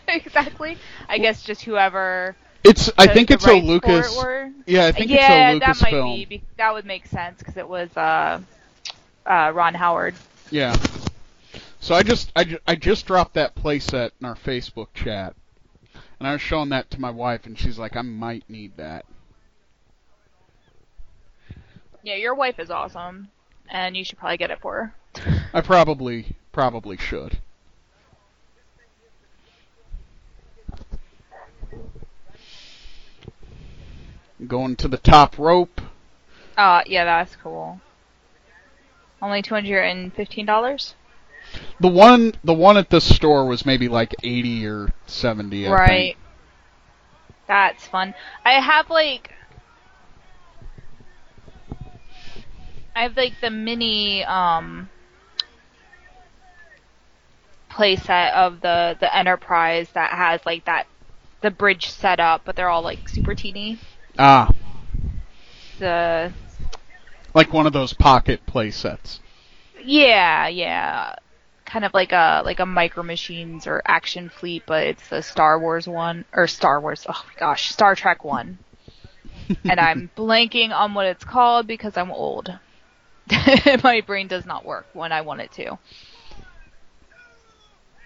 [0.08, 0.78] exactly.
[1.08, 2.36] I guess just whoever.
[2.64, 4.16] It's I think it's a rights for it Lucas.
[4.66, 6.14] Yeah, I think yeah, it's a that Lucas might film.
[6.14, 6.24] be.
[6.24, 8.40] be- That would make sense because it was uh,
[9.26, 10.14] uh, Ron Howard.
[10.50, 10.76] Yeah.
[11.80, 15.34] So I just I, I just dropped that playset in our Facebook chat.
[16.20, 19.04] And I was showing that to my wife and she's like I might need that.
[22.04, 23.28] Yeah, your wife is awesome,
[23.68, 25.34] and you should probably get it for her.
[25.54, 27.38] I probably probably should.
[34.46, 35.80] Going to the top rope.
[36.56, 37.80] Uh, yeah, that's cool.
[39.20, 40.94] Only two hundred and fifteen dollars.
[41.80, 46.14] The one the one at the store was maybe like 80 or 70, I Right.
[46.14, 46.16] think.
[47.46, 48.14] That's fun.
[48.44, 49.30] I have like
[52.94, 54.88] I have like the mini um
[57.70, 60.86] playset of the the Enterprise that has like that
[61.40, 63.78] the bridge set up, but they're all like super teeny.
[64.18, 64.52] Ah,
[65.78, 66.32] The
[67.34, 69.20] like one of those pocket playsets.
[69.82, 71.14] yeah, yeah.
[71.66, 75.58] Kind of like a like a Micro Machines or Action Fleet, but it's the Star
[75.58, 77.06] Wars one or Star Wars.
[77.08, 78.58] Oh my gosh, Star Trek one.
[79.68, 82.58] and I'm blanking on what it's called because I'm old.
[83.82, 85.78] My brain does not work when I want it to.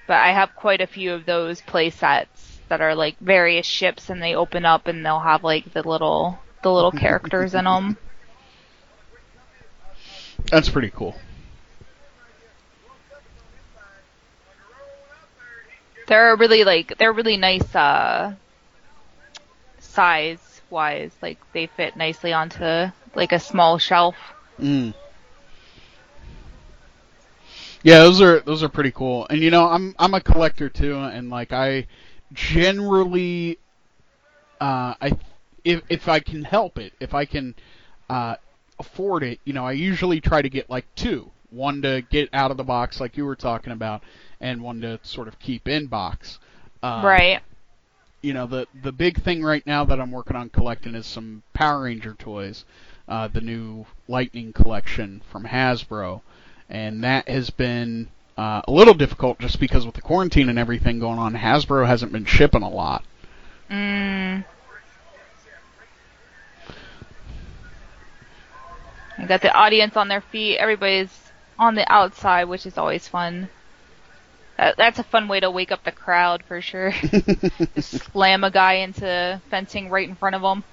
[0.07, 4.11] But I have quite a few of those play sets that are like various ships
[4.11, 7.97] and they open up and they'll have like the little the little characters in them.
[10.51, 11.17] That's pretty cool.
[16.07, 18.35] They're really like they're really nice uh
[19.81, 21.13] size wise.
[21.21, 24.17] Like they fit nicely onto like a small shelf.
[24.61, 24.95] Mm.
[27.83, 29.27] Yeah, those are those are pretty cool.
[29.31, 31.87] And you know, I'm I'm a collector too, and like I
[32.33, 33.59] generally,
[34.61, 35.19] uh, I
[35.65, 37.55] if if I can help it, if I can
[38.09, 38.37] uh,
[38.79, 42.51] afford it, you know, I usually try to get like two, one to get out
[42.51, 44.03] of the box, like you were talking about,
[44.41, 46.39] and one to sort of keep in box.
[46.83, 47.41] Uh, right.
[48.23, 51.43] you know the the big thing right now that I'm working on collecting is some
[51.53, 52.65] Power Ranger toys,
[53.09, 56.21] uh, the new Lightning collection from Hasbro,
[56.69, 60.99] and that has been uh, a little difficult just because with the quarantine and everything
[60.99, 63.05] going on, Hasbro hasn't been shipping a lot.
[63.71, 64.45] Mm.
[69.19, 70.59] I got the audience on their feet.
[70.59, 73.49] Everybody's on the outside, which is always fun.
[74.59, 76.91] That, that's a fun way to wake up the crowd for sure.
[77.75, 80.65] Just slam a guy into fencing right in front of them.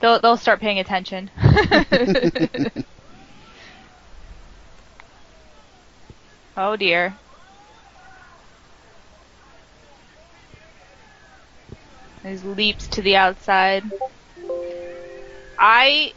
[0.00, 1.30] They'll they'll start paying attention.
[6.56, 7.18] oh dear.
[12.22, 13.84] His leaps to the outside.
[15.58, 16.14] I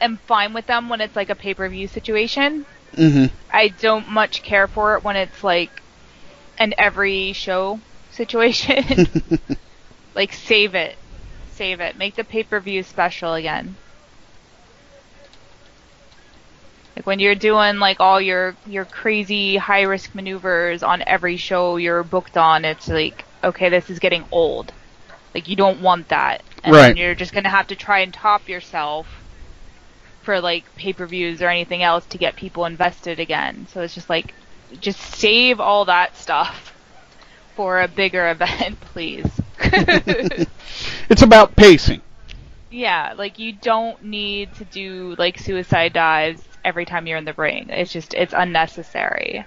[0.00, 2.66] am fine with them when it's like a pay per view situation.
[2.96, 5.82] hmm I don't much care for it when it's like
[6.58, 7.80] an every show
[8.10, 8.84] situation.
[10.14, 10.98] like save it.
[11.46, 11.96] Save it.
[11.96, 13.78] Make the pay-per-view special again.
[16.96, 21.76] Like when you're doing like all your your crazy high risk maneuvers on every show
[21.76, 24.74] you're booked on, it's like okay, this is getting old.
[25.34, 26.44] Like you don't want that.
[26.62, 26.94] And Right.
[26.94, 29.24] then you're just going to have to try and top yourself
[30.20, 33.66] for like pay-per-views or anything else to get people invested again.
[33.66, 34.34] So it's just like
[34.78, 36.76] just save all that stuff
[37.54, 39.40] for a bigger event, please.
[41.10, 42.02] It's about pacing.
[42.70, 47.34] yeah, like you don't need to do like suicide dives every time you're in the
[47.34, 47.68] ring.
[47.70, 49.44] It's just it's unnecessary.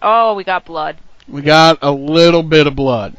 [0.00, 0.96] Oh, we got blood.
[1.26, 3.16] We got a little bit of blood.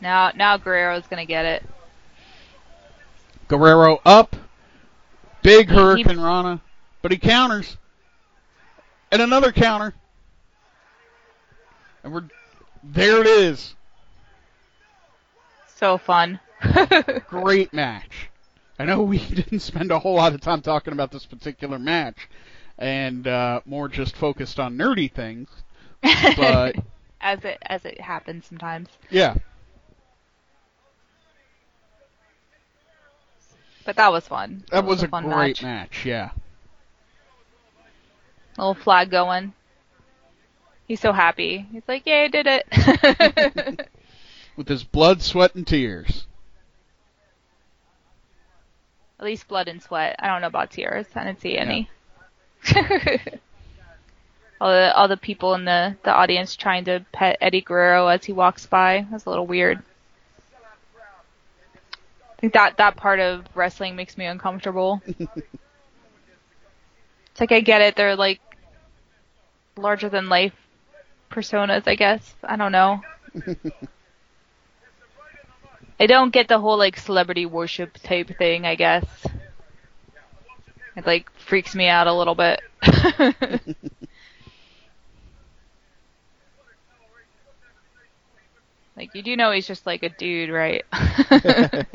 [0.00, 1.64] Now now Guerrero's gonna get it.
[3.48, 4.36] Guerrero up.
[5.42, 6.60] Big he- Hurricanrana.
[7.02, 7.76] But he counters.
[9.10, 9.94] And another counter.
[12.04, 12.24] And we're
[12.82, 13.74] there it is.
[15.78, 16.40] So fun.
[17.28, 18.30] Great match.
[18.80, 22.28] I know we didn't spend a whole lot of time talking about this particular match
[22.76, 25.48] and uh, more just focused on nerdy things.
[26.02, 26.74] But
[27.20, 28.88] as it as it happens sometimes.
[29.08, 29.36] yeah.
[33.84, 34.64] But that was fun.
[34.72, 35.62] That was a fun great match.
[35.62, 36.30] match, yeah.
[38.58, 39.54] Little flag going.
[40.88, 41.66] He's so happy.
[41.70, 43.88] He's like, "Yay, I did it!"
[44.58, 46.26] With his blood, sweat, and tears.
[49.20, 50.16] At least blood and sweat.
[50.18, 51.06] I don't know about tears.
[51.14, 51.88] I didn't see any.
[54.60, 58.24] all the all the people in the the audience trying to pet Eddie Guerrero as
[58.24, 59.06] he walks by.
[59.12, 59.78] That's a little weird.
[62.36, 65.00] I think that that part of wrestling makes me uncomfortable.
[65.06, 65.30] it's
[67.38, 67.94] like I get it.
[67.94, 68.40] They're like
[69.76, 70.54] larger than life
[71.30, 72.34] personas, I guess.
[72.42, 73.00] I don't know.
[76.00, 79.04] I don't get the whole like celebrity worship type thing, I guess.
[80.96, 82.60] It like freaks me out a little bit.
[88.96, 90.84] like you do know he's just like a dude, right?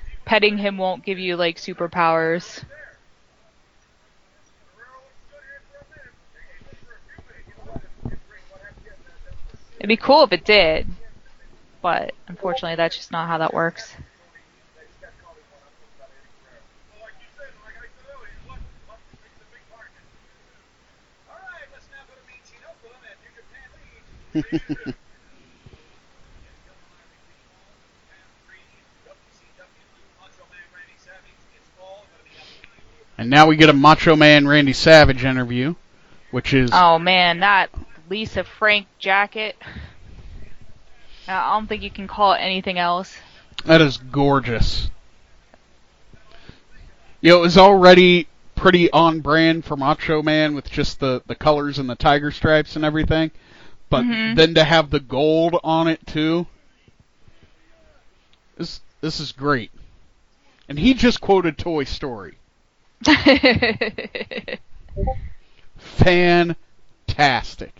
[0.24, 2.62] Petting him won't give you like superpowers.
[9.78, 10.88] It'd be cool if it did,
[11.82, 13.94] but unfortunately that's just not how that works.
[33.18, 35.74] And now we get a Macho Man Randy Savage interview,
[36.30, 37.68] which is Oh man, that
[38.08, 39.56] Lisa Frank jacket.
[41.28, 43.16] I don't think you can call it anything else.
[43.64, 44.90] that is gorgeous.
[47.20, 51.34] You know, it was already pretty on brand for Macho Man with just the the
[51.34, 53.30] colors and the tiger stripes and everything,
[53.90, 54.36] but Mhm.
[54.36, 56.46] then to have the gold on it too.
[58.56, 59.70] This this is great.
[60.68, 62.36] And he just quoted Toy Story.
[65.78, 67.74] Fantastic.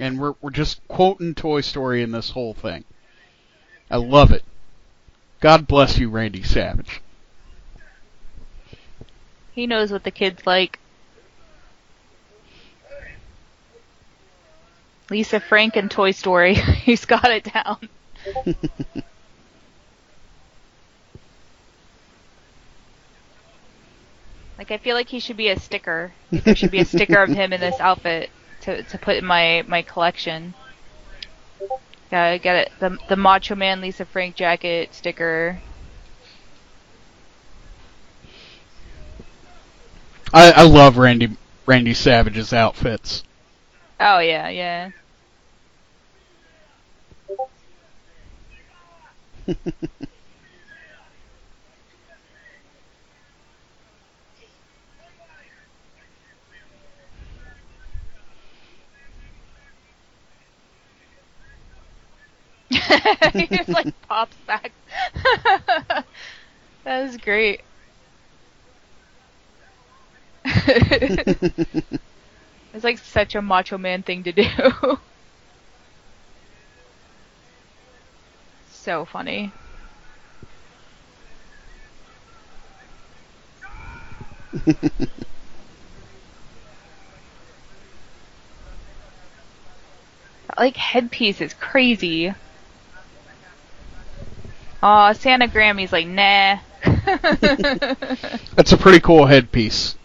[0.00, 2.84] And we're we're just quoting Toy Story in this whole thing.
[3.90, 4.42] I love it.
[5.40, 7.02] God bless you, Randy Savage.
[9.52, 10.78] he knows what the kids like.
[15.10, 16.54] Lisa Frank and Toy Story.
[16.84, 17.88] He's got it down.
[24.58, 26.12] Like I feel like he should be a sticker.
[26.30, 28.28] There should be a sticker of him in this outfit
[28.62, 30.54] to to put in my my collection.
[32.10, 32.72] Gotta get it.
[32.80, 35.60] The the Macho Man Lisa Frank jacket sticker.
[40.32, 43.24] I, I love Randy Randy Savage's outfits.
[43.98, 44.90] Oh yeah, yeah.
[63.36, 64.74] he just like pops back.
[66.84, 67.62] that was great.
[70.44, 72.04] it's
[72.84, 74.44] like such a macho man thing to do.
[78.64, 79.54] so funny.
[90.56, 92.32] Like headpiece is crazy.
[94.82, 96.58] Aw, Santa Grammy's like, nah.
[98.54, 99.96] That's a pretty cool headpiece.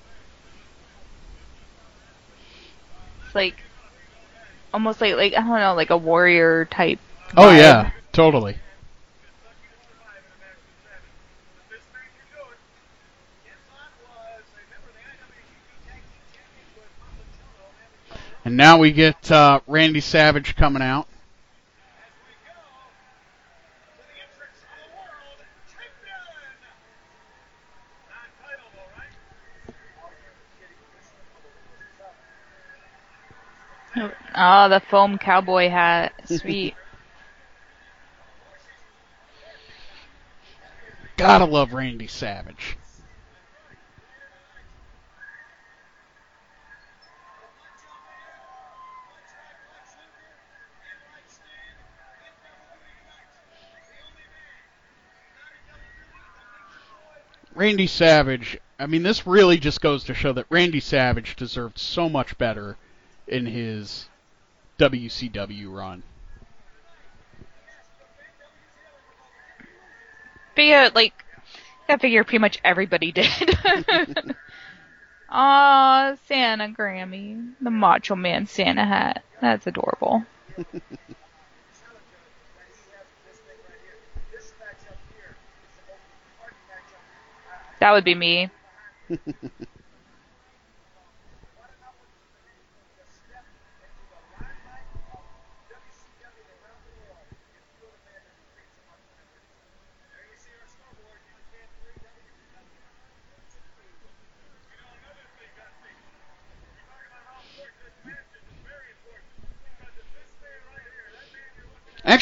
[3.26, 3.56] It's like
[4.74, 7.00] almost like like I don't know, like a warrior type.
[7.38, 7.58] Oh vibe.
[7.58, 8.58] yeah, totally.
[18.44, 21.08] And now we get uh, Randy Savage coming out.
[33.98, 36.14] Oh, the foam cowboy hat.
[36.26, 36.76] Sweet.
[41.18, 42.78] Gotta love Randy Savage.
[57.56, 62.10] Randy Savage, I mean, this really just goes to show that Randy Savage deserved so
[62.10, 62.76] much better
[63.28, 64.10] in his
[64.78, 66.04] WCW run.
[70.56, 71.14] But yeah, like,
[71.90, 73.28] I figure pretty much everybody did.
[75.30, 77.54] Aw, Santa Grammy.
[77.62, 79.24] The Macho Man Santa hat.
[79.42, 80.26] That's adorable.
[87.80, 88.50] That would be me.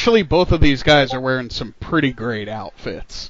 [0.03, 3.29] Actually, both of these guys are wearing some pretty great outfits.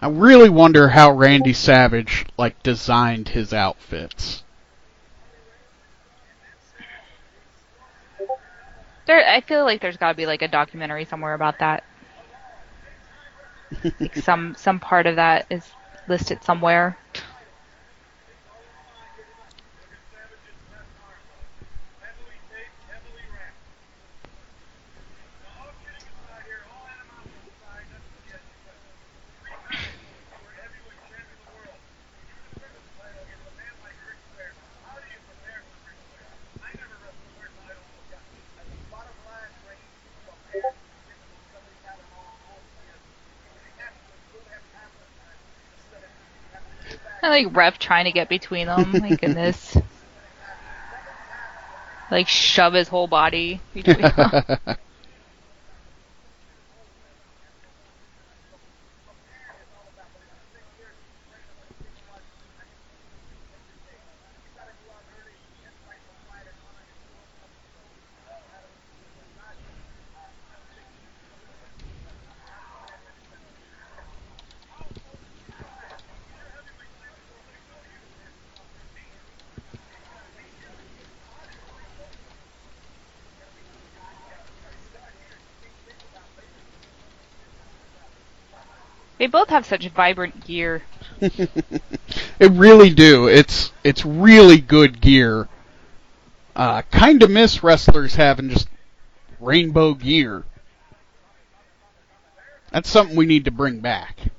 [0.00, 4.42] I really wonder how Randy Savage like designed his outfits.
[9.04, 11.84] There, I feel like there's got to be like a documentary somewhere about that.
[14.00, 15.76] Like some some part of that is
[16.06, 16.98] listed somewhere.
[47.34, 48.98] Like ref trying to get between them.
[49.00, 49.76] My goodness.
[52.10, 54.32] like shove his whole body between them.
[89.24, 90.82] They both have such vibrant gear.
[91.20, 93.26] it really do.
[93.26, 95.48] It's it's really good gear.
[96.54, 98.68] Uh, kind of miss wrestlers having just
[99.40, 100.44] rainbow gear.
[102.70, 104.18] That's something we need to bring back.
[104.20, 104.30] I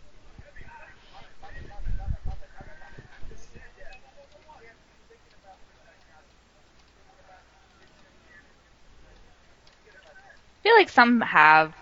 [10.61, 11.73] feel like some have.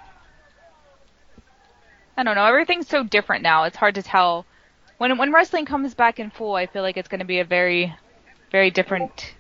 [2.16, 2.46] I don't know.
[2.46, 3.64] Everything's so different now.
[3.64, 4.46] It's hard to tell.
[4.98, 7.46] When when wrestling comes back in full, I feel like it's going to be a
[7.46, 7.94] very,
[8.52, 9.34] very different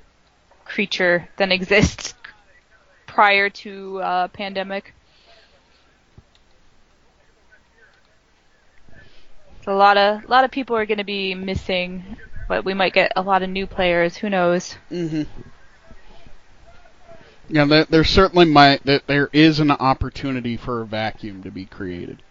[0.66, 2.16] creature than exists
[3.06, 4.94] prior to uh, pandemic.
[9.68, 12.18] A lot of a lot of people are going to be missing,
[12.50, 14.18] but we might get a lot of new players.
[14.18, 14.76] Who knows?
[14.92, 15.24] Mm-hmm.
[17.50, 18.84] Yeah, there, there certainly might.
[18.86, 22.24] That there is an opportunity for a vacuum to be created.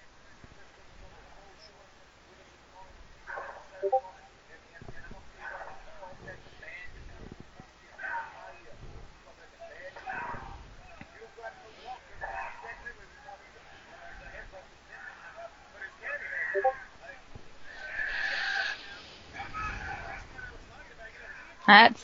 [21.73, 21.97] That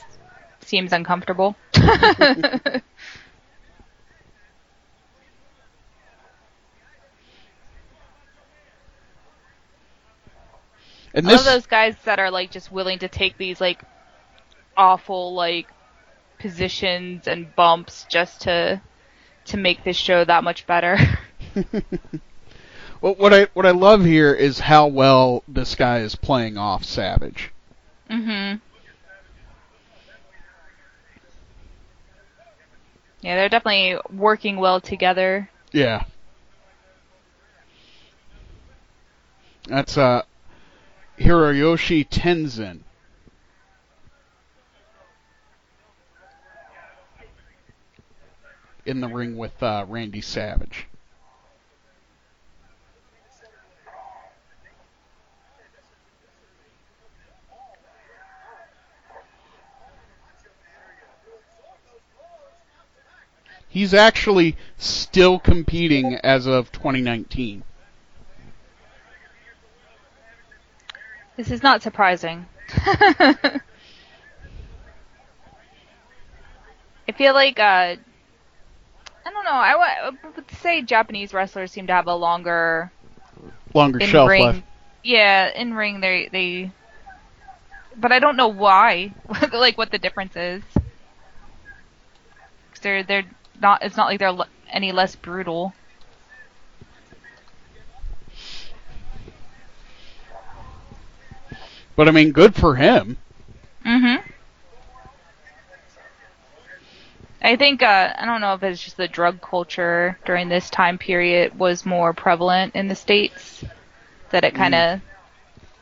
[0.62, 1.56] seems uncomfortable.
[11.14, 13.82] And I love this, those guys that are like just willing to take these like
[14.76, 15.68] awful like
[16.38, 18.82] positions and bumps just to
[19.46, 20.98] to make this show that much better.
[23.00, 26.84] well, what I what I love here is how well this guy is playing off
[26.84, 27.52] Savage.
[28.10, 28.60] mhm.
[33.28, 35.50] Yeah, they're definitely working well together.
[35.70, 36.04] Yeah.
[39.66, 40.22] That's uh
[41.18, 42.80] Hiroyoshi Tenzan.
[48.86, 50.87] In the ring with uh, Randy Savage.
[63.78, 67.62] He's actually still competing as of 2019.
[71.36, 72.46] This is not surprising.
[72.76, 73.60] I
[77.14, 77.94] feel like uh
[79.24, 79.52] I don't know.
[79.52, 82.90] I would say Japanese wrestlers seem to have a longer
[83.74, 84.42] Longer shelf ring.
[84.42, 84.62] life.
[85.04, 86.72] Yeah, in ring they they.
[87.96, 89.12] But I don't know why.
[89.52, 90.64] like what the difference is.
[92.82, 93.24] they're they're
[93.60, 93.82] not.
[93.82, 95.72] It's not like they're l- any less brutal.
[101.96, 103.16] But I mean, good for him.
[103.84, 104.22] Mhm.
[107.42, 110.98] I think uh, I don't know if it's just the drug culture during this time
[110.98, 113.64] period was more prevalent in the states
[114.30, 115.00] that it kind of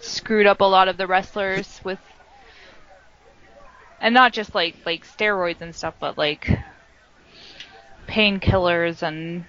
[0.01, 1.99] screwed up a lot of the wrestlers with
[4.01, 6.51] and not just like like steroids and stuff but like
[8.07, 9.45] painkillers and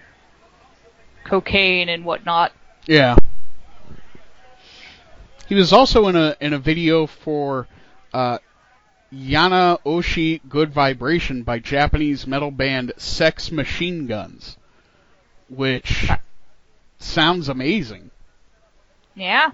[1.24, 2.52] cocaine and whatnot.
[2.86, 3.16] Yeah.
[5.48, 7.68] He was also in a in a video for
[8.14, 8.40] uh,
[9.14, 14.58] Yana Oshi Good Vibration by Japanese metal band Sex Machineguns,
[15.50, 16.10] which
[17.00, 18.12] sounds amazing.
[19.16, 19.52] Yeah.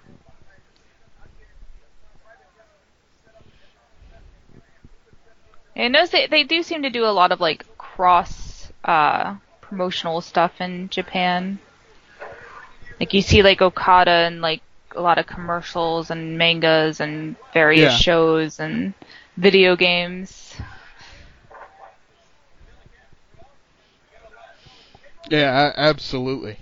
[5.76, 8.43] And notice they, they do seem to do a lot of like cross
[8.84, 11.60] uh, promotional stuff in Japan.
[13.00, 14.62] Like you see like Okada and like
[14.96, 17.94] a lot of commercials and mangas and various Yeah.
[17.94, 18.94] shows and
[19.38, 20.56] video games.
[25.30, 26.60] Yeah, absolutely.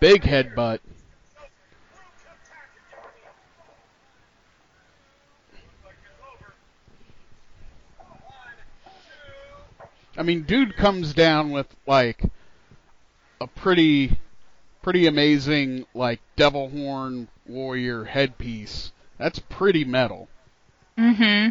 [0.00, 0.80] Big headbutt.
[10.18, 12.22] I mean, dude comes down with like
[13.40, 14.18] a pretty,
[14.82, 18.92] pretty amazing like devil horn warrior headpiece.
[19.18, 20.28] That's pretty metal.
[20.98, 21.50] Mm-hmm.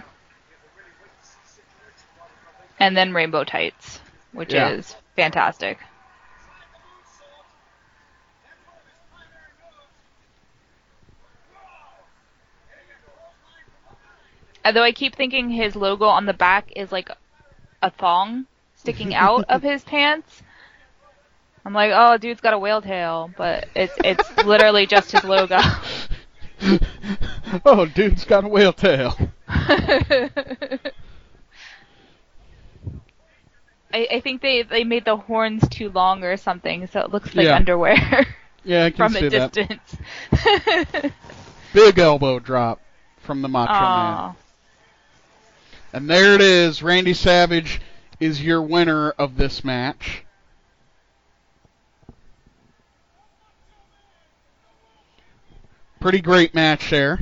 [2.80, 4.00] And then Rainbow Tights,
[4.32, 4.70] which Yeah.
[4.70, 5.80] is fantastic.
[14.66, 17.10] Although I keep thinking his logo on the back is like
[17.84, 18.48] a thong
[18.86, 20.44] sticking out of his pants.
[21.66, 25.58] I'm like, oh, dude's got a whale tail, but it's it's literally just his logo.
[27.66, 29.18] oh, dude's got a whale tail.
[33.94, 37.36] I, I think they they made the horns too long or something, so it looks
[37.36, 37.56] like Yeah.
[37.56, 38.26] underwear
[38.64, 39.52] Yeah, I can from see a that.
[39.52, 39.98] distance.
[41.74, 42.80] Big elbow drop
[43.20, 44.22] from the Macho Man.
[45.94, 46.84] And there it is.
[46.84, 47.82] Randy Savage
[48.20, 50.24] is your winner of this match.
[56.00, 57.20] Pretty great match there.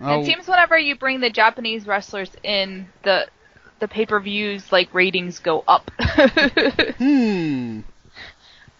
[0.00, 3.28] Oh, It seems whenever you bring the Japanese wrestlers in, the
[3.80, 5.90] the pay per views like ratings go up.
[6.98, 7.80] hmm.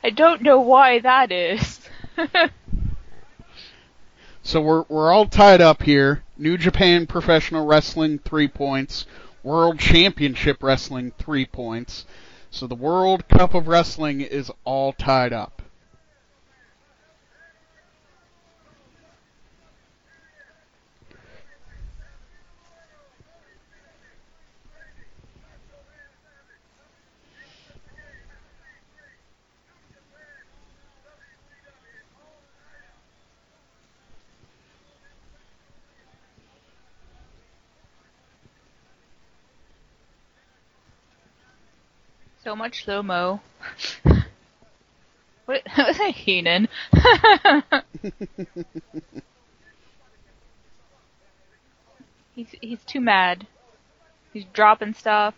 [0.03, 1.81] I don't know why that is.
[4.49, 6.23] So we're we're all tied up here.
[6.39, 9.05] New Japan Professional Wrestling three points.
[9.43, 12.07] World Championship Wrestling three points.
[12.51, 15.61] So the World Cup of Wrestling is all tied up.
[42.49, 43.41] So much slow mo.
[45.45, 46.67] what was that Heenan?
[52.35, 53.47] he's he's too mad.
[54.33, 55.35] He's dropping stuff,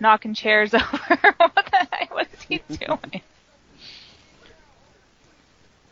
[0.00, 0.84] knocking chairs over.
[1.38, 3.22] what the heck was he doing?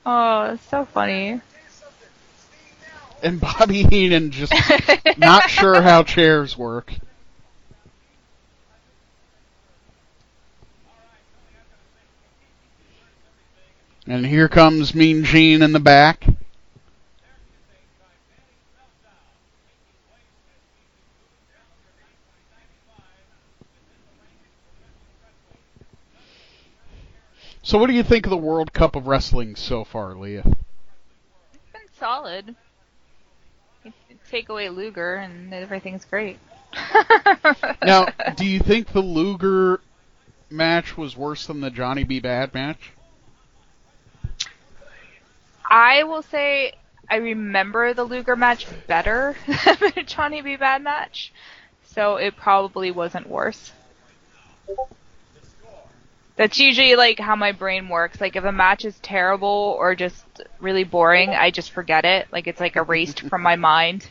[0.04, 1.40] Oh, it's so funny.
[3.22, 4.52] And Bobby Heenan just
[5.16, 6.92] not sure how chairs work.
[14.08, 16.24] And here comes Mean Gene in the back.
[27.62, 30.46] So, what do you think of the World Cup of Wrestling so far, Liath?
[30.46, 32.54] It's been solid.
[33.82, 33.92] You
[34.30, 36.38] take away Luger and everything's great.
[37.82, 38.06] Now,
[38.36, 39.80] do you think the Luger
[40.48, 42.20] match was worse than the Johnny B.
[42.20, 42.92] Badd match?
[45.68, 46.72] I will say
[47.08, 50.56] I remember the Luger match better than the Johnny B.
[50.56, 51.32] Badd match,
[51.84, 53.72] so it probably wasn't worse.
[56.36, 58.20] That's usually like how my brain works.
[58.20, 60.24] Like if a match is terrible or just
[60.60, 62.28] really boring, I just forget it.
[62.30, 64.10] Like it's like erased from my mind.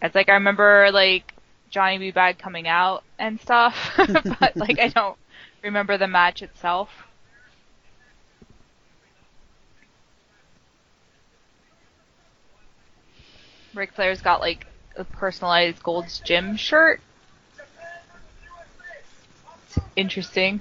[0.00, 1.34] It's like I remember like
[1.70, 2.12] Johnny B.
[2.12, 5.16] Badd coming out and stuff, but like I don't
[5.62, 6.90] remember the match itself.
[13.74, 14.66] Ric Flair's got like
[14.96, 17.00] a personalized Gold's Gym shirt.
[19.66, 20.60] It's interesting.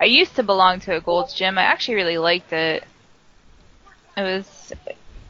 [0.00, 1.58] I used to belong to a Gold's Gym.
[1.58, 2.84] I actually really liked it.
[4.16, 4.72] It was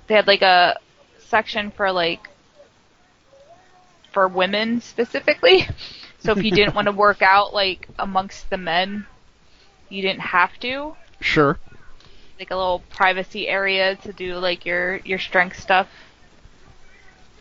[0.06, 0.78] they had like a
[1.18, 2.28] section for like
[4.12, 5.68] for women specifically.
[6.18, 9.06] So if you didn't want to work out like amongst the men,
[9.88, 11.58] you didn't have to Sure.
[12.38, 15.88] Like a little privacy area to do like your your strength stuff.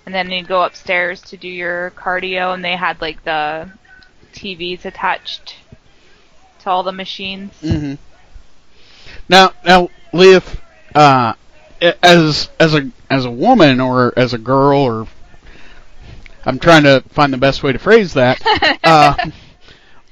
[0.06, 3.72] And then you go upstairs to do your cardio and they had like the
[4.34, 5.56] TVs attached
[6.60, 7.52] to all the machines.
[7.62, 7.96] Mm-hmm.
[9.28, 10.60] Now, now, Liath,
[10.94, 11.34] uh,
[11.82, 15.08] as as a as a woman or as a girl or
[16.46, 18.42] I'm trying to find the best way to phrase that.
[18.84, 19.16] Uh,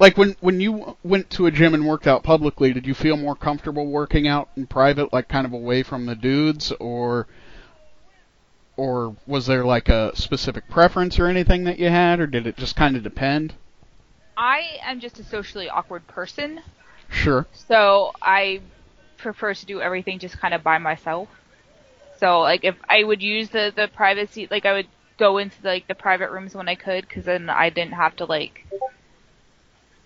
[0.04, 3.16] like when when you went to a gym and worked out publicly, did you feel
[3.16, 7.26] more comfortable working out in private, like kind of away from the dudes, or
[8.76, 12.58] or was there like a specific preference or anything that you had, or did it
[12.58, 13.54] just kind of depend?
[14.36, 16.60] I am just a socially awkward person,
[17.10, 17.48] Sure.
[17.54, 18.60] so I
[19.18, 21.30] prefer to do everything just kind of by myself.
[22.18, 25.88] So like if I would use the the privacy, like I would go into like
[25.88, 28.66] the private rooms when I could, because then I didn't have to like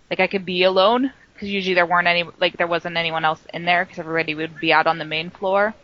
[0.09, 1.13] like I could be alone.
[1.34, 4.59] Because usually there weren't any like there wasn't anyone else in there because everybody would
[4.59, 5.75] be out on the main floor.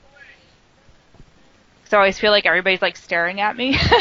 [1.85, 3.77] So I always feel like everybody's like staring at me.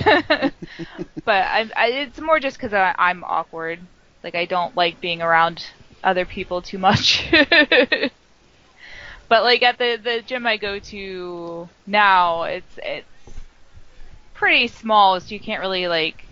[1.24, 3.80] but I, I, it's more just because I'm awkward.
[4.24, 5.66] Like I don't like being around
[6.02, 7.28] other people too much.
[9.28, 13.06] but like at the the gym I go to now, it's it's
[14.34, 16.24] pretty small, so you can't really like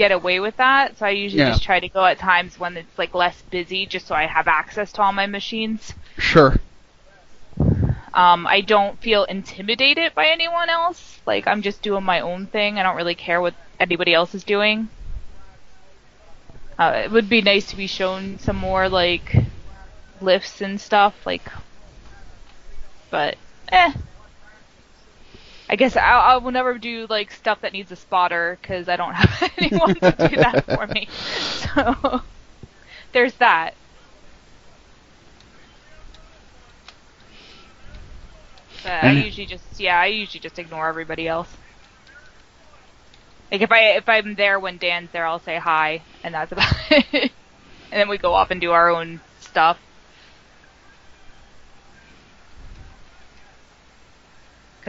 [0.00, 0.96] get away with that.
[0.96, 1.50] So I usually Yeah.
[1.50, 4.48] just try to go at times when it's like less busy, just so I have
[4.48, 5.92] access to all my machines.
[6.16, 6.56] Sure.
[8.14, 11.20] Um, I don't feel intimidated by anyone else.
[11.26, 12.78] Like I'm just doing my own thing.
[12.78, 14.88] I don't really care what anybody else is doing.
[16.78, 19.36] Uh, it would be nice to be shown some more like
[20.22, 21.46] lifts and stuff, like.
[23.10, 23.36] But
[23.70, 23.92] eh.
[25.70, 28.96] I guess I, I will never do like stuff that needs a spotter because I
[28.96, 31.10] don't have anyone to do that for me.
[31.42, 32.22] So
[33.12, 33.76] there's that.
[38.82, 41.56] But I usually just yeah, I usually just ignore everybody else.
[43.52, 46.72] Like if I if I'm there when Dan's there, I'll say hi, and that's about
[46.90, 47.32] it.
[47.92, 49.80] and then we go off and do our own stuff.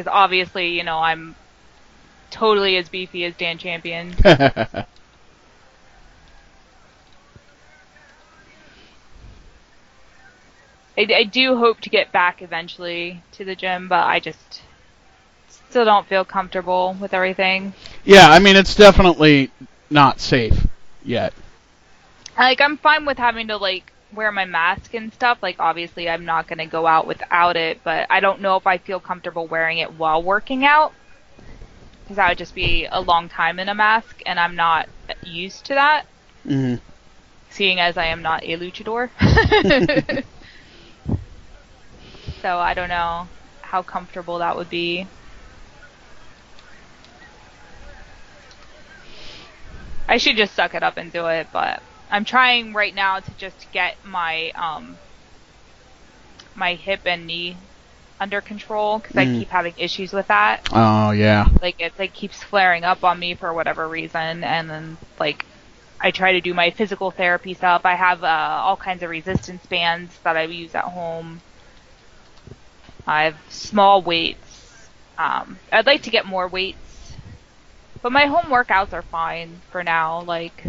[0.01, 1.35] Because obviously, you know, I'm
[2.31, 4.15] totally as beefy as Dan Champion.
[4.25, 4.85] I,
[10.97, 14.63] I do hope to get back eventually to the gym, but I just
[15.69, 17.73] still don't feel comfortable with everything.
[18.03, 19.51] yeah, I mean it's definitely
[19.91, 20.65] not safe
[21.05, 21.31] yet.
[22.35, 25.39] Like I'm fine with having to like wear my mask and stuff.
[25.41, 28.67] Like obviously I'm not going to go out without it, but I don't know if
[28.67, 30.95] I feel comfortable wearing it while working out.
[32.07, 34.89] Cuz that would just be a long time in a mask and I'm not
[35.23, 36.07] used to that,
[36.43, 36.75] hmm
[37.49, 39.11] seeing as I am not a luchador.
[42.41, 43.29] so I don't know
[43.61, 45.07] how comfortable that would be.
[50.07, 53.33] I should just suck it up and do it, but I'm trying right now to
[53.35, 54.99] just get my um
[56.55, 57.57] my hip and knee
[58.19, 59.37] under control because I Mm.
[59.37, 60.69] keep having issues with that.
[60.71, 61.45] Oh yeah.
[61.61, 65.45] Like it like keeps flaring up on me for whatever reason, and then like
[66.01, 67.81] I try to do my physical therapy stuff.
[67.85, 68.27] I have uh,
[68.63, 71.41] all kinds of resistance bands that I use at home.
[73.07, 74.89] I have small weights.
[75.17, 77.17] Um, I'd like to get more weights,
[78.01, 80.21] but my home workouts are fine for now.
[80.21, 80.65] Like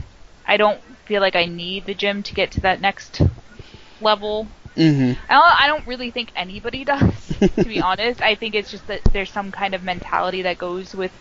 [0.46, 3.20] I don't feel like I need the gym to get to that next
[4.00, 4.50] level.
[4.76, 8.20] hmm I don't, I don't really think anybody does, to be honest.
[8.22, 11.12] I think it's just that there's some kind of mentality that goes with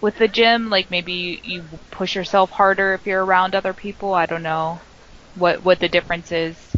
[0.00, 0.68] with the gym.
[0.70, 4.14] Like maybe you, you push yourself harder if you're around other people.
[4.14, 4.82] I don't know
[5.34, 6.74] what what the difference is.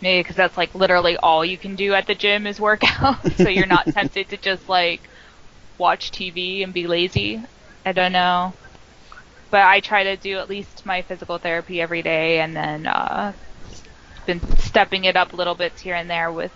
[0.00, 3.32] Maybe because that's like literally all you can do at the gym is work out,
[3.36, 5.08] so you're not tempted to just like
[5.78, 7.42] watch TV and be lazy.
[7.84, 8.52] I don't know
[9.50, 13.32] but I try to do at least my physical therapy every day, and then uh,
[14.26, 16.52] been stepping it up little bits here and there with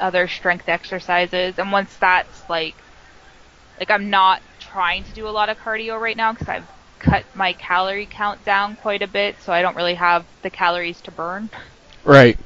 [0.00, 1.58] other strength exercises.
[1.58, 2.74] And once that's like,
[3.78, 6.68] like I'm not trying to do a lot of cardio right now because I've
[6.98, 11.00] cut my calorie count down quite a bit, so I don't really have the calories
[11.02, 11.50] to burn.
[12.04, 12.38] Right.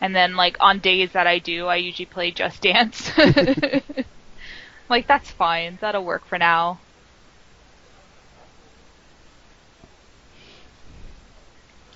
[0.00, 3.10] And then like on days that I do, I usually play Just Dance.
[4.88, 5.78] like that's fine.
[5.80, 6.78] That'll work for now.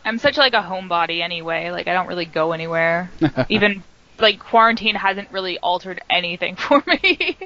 [0.04, 1.70] I'm such like a homebody anyway.
[1.70, 3.10] Like I don't really go anywhere.
[3.48, 3.84] Even
[4.18, 7.38] like quarantine hasn't really altered anything for me.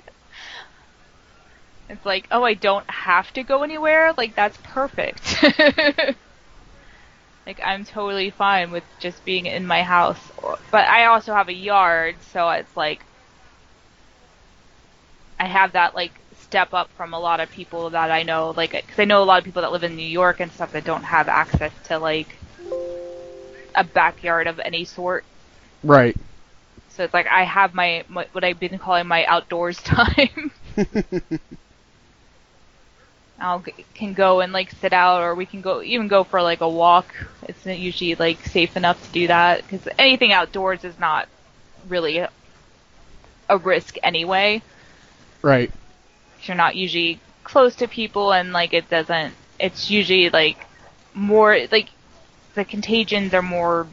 [1.88, 4.14] it's like, oh, I don't have to go anywhere.
[4.16, 5.44] Like that's perfect.
[7.46, 10.18] Like I'm totally fine with just being in my house.
[10.72, 13.00] But I also have a yard, so it's like
[15.38, 18.72] I have that like step up from a lot of people that I know, like
[18.72, 20.84] because I know a lot of people that live in New York and stuff that
[20.84, 22.36] don't have access to like
[23.76, 25.24] a backyard of any sort.
[25.84, 26.16] Right.
[26.88, 30.50] So it's like I have my, my what I've been calling my outdoors time.
[33.38, 33.64] I'll
[33.94, 36.68] can go and like sit out, or we can go even go for like a
[36.68, 37.14] walk.
[37.48, 41.28] It's not usually like safe enough to do that because anything outdoors is not
[41.88, 42.30] really a,
[43.48, 44.62] a risk anyway.
[45.42, 45.70] Right.
[46.42, 49.34] You're not usually close to people, and like it doesn't.
[49.58, 50.66] It's usually like
[51.14, 51.90] more like
[52.54, 53.86] the contagions are more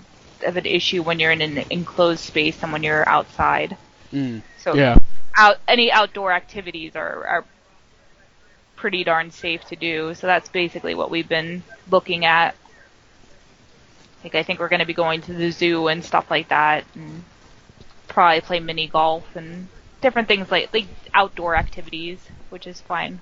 [0.45, 3.78] of an issue when you're in an enclosed space than when you're outside.
[4.11, 4.41] Mm.
[4.57, 4.98] So Yeah.
[5.38, 7.45] out any outdoor activities are are
[8.84, 10.14] pretty darn safe to do.
[10.14, 12.54] So that's basically what we've been looking at.
[14.26, 16.84] Like I think we're going to be going to the zoo and stuff like that,
[16.94, 17.24] and
[18.10, 19.70] probably play mini golf and
[20.02, 22.20] different things like like outdoor activities,
[22.50, 23.22] which is fine.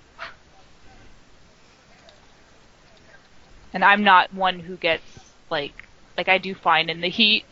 [3.72, 5.04] And I'm not one who gets
[5.52, 7.46] like like I do fine in the heat.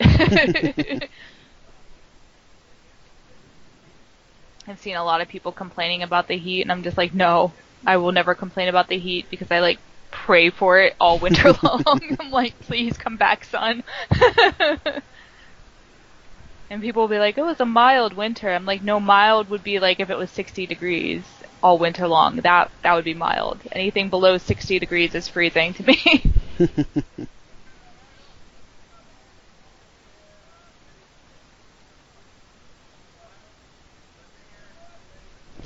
[4.66, 7.52] I've seen a lot of people complaining about the heat, and I'm just like, no,
[7.86, 9.78] I will never complain about the heat because I like
[10.10, 11.82] pray for it all winter long.
[12.20, 13.82] I'm like, please come back, sun.
[16.70, 19.62] And people will be like, "It was a mild winter." I'm like, "No, mild would
[19.64, 22.36] be like if it was 60 degrees all winter long.
[22.36, 23.62] That that would be mild.
[23.72, 26.32] Anything below 60 degrees is freezing to me."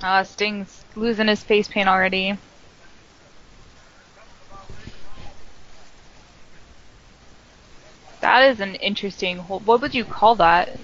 [0.06, 2.36] Ah, Sting's losing his face paint already.
[8.20, 9.64] That is an interesting hold.
[9.64, 10.78] What would you call that?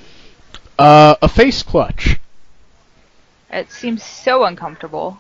[0.79, 2.19] Uh, a face clutch.
[3.51, 5.19] It seems so uncomfortable.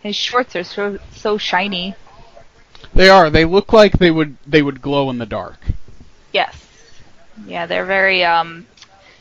[0.00, 1.94] His shorts are so so shiny.
[2.92, 3.30] They are.
[3.30, 5.60] They look like they would they would glow in the dark.
[6.32, 6.66] Yes.
[7.46, 8.66] Yeah, they're very um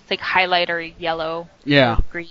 [0.09, 1.97] it's like highlighter yellow, Yeah.
[2.09, 2.29] green.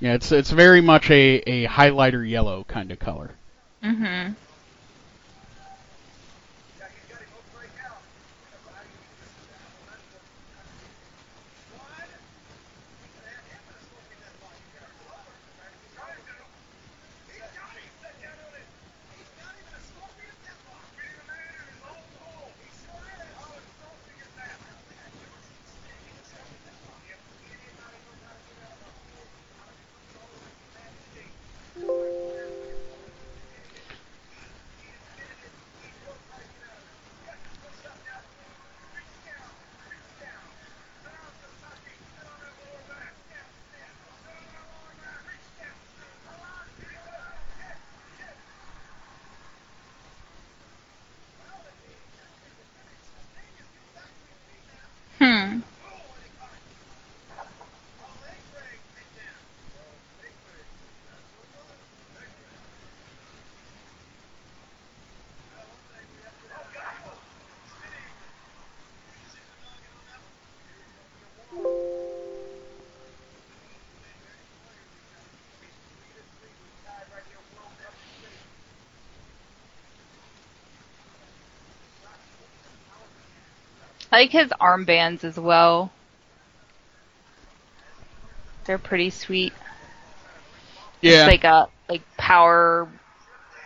[0.00, 3.32] Yeah, it's it's very much a, a highlighter yellow kind of color.
[3.84, 4.34] Mhm.
[55.20, 55.60] Hmm.
[84.12, 85.92] I like his armbands as well.
[88.64, 89.52] They're pretty sweet.
[91.00, 91.24] Yeah.
[91.24, 92.88] It's like a like power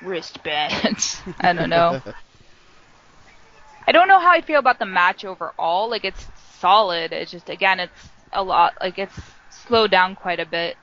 [0.02, 1.20] wristbands.
[1.40, 2.00] I don't know.
[3.86, 5.90] I don't know how I feel about the match overall.
[5.90, 6.26] Like it's
[6.58, 7.12] solid.
[7.12, 9.18] It's just again it's a lot like it's
[9.50, 10.76] slowed down quite a bit.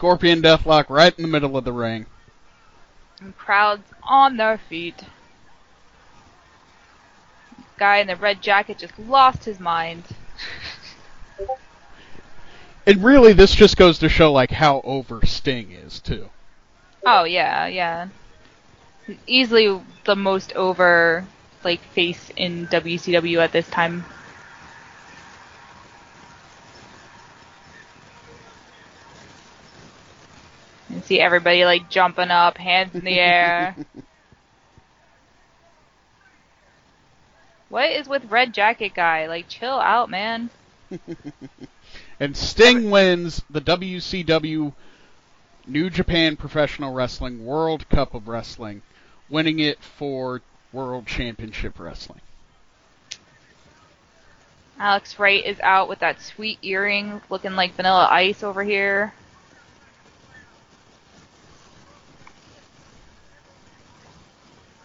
[0.00, 2.06] Scorpion Deathlock right in the middle of the ring.
[3.20, 5.04] And crowds on their feet.
[7.76, 10.04] Guy in the red jacket just lost his mind.
[12.86, 16.30] And really, this just goes to show like how over Sting is too.
[17.04, 18.08] Oh yeah, yeah.
[19.06, 21.26] He's easily the most over
[21.62, 24.06] like face in WCW at this time.
[30.90, 33.76] And see everybody like jumping up, hands in the air.
[37.68, 39.26] what is with red jacket guy?
[39.26, 40.50] Like chill out, man.
[42.20, 44.74] And Sting wins the WCW
[45.66, 48.82] New Japan Professional Wrestling World Cup of Wrestling,
[49.30, 52.20] winning it for World Championship Wrestling.
[54.78, 59.14] Alex Wright is out with that sweet earring looking like vanilla ice over here.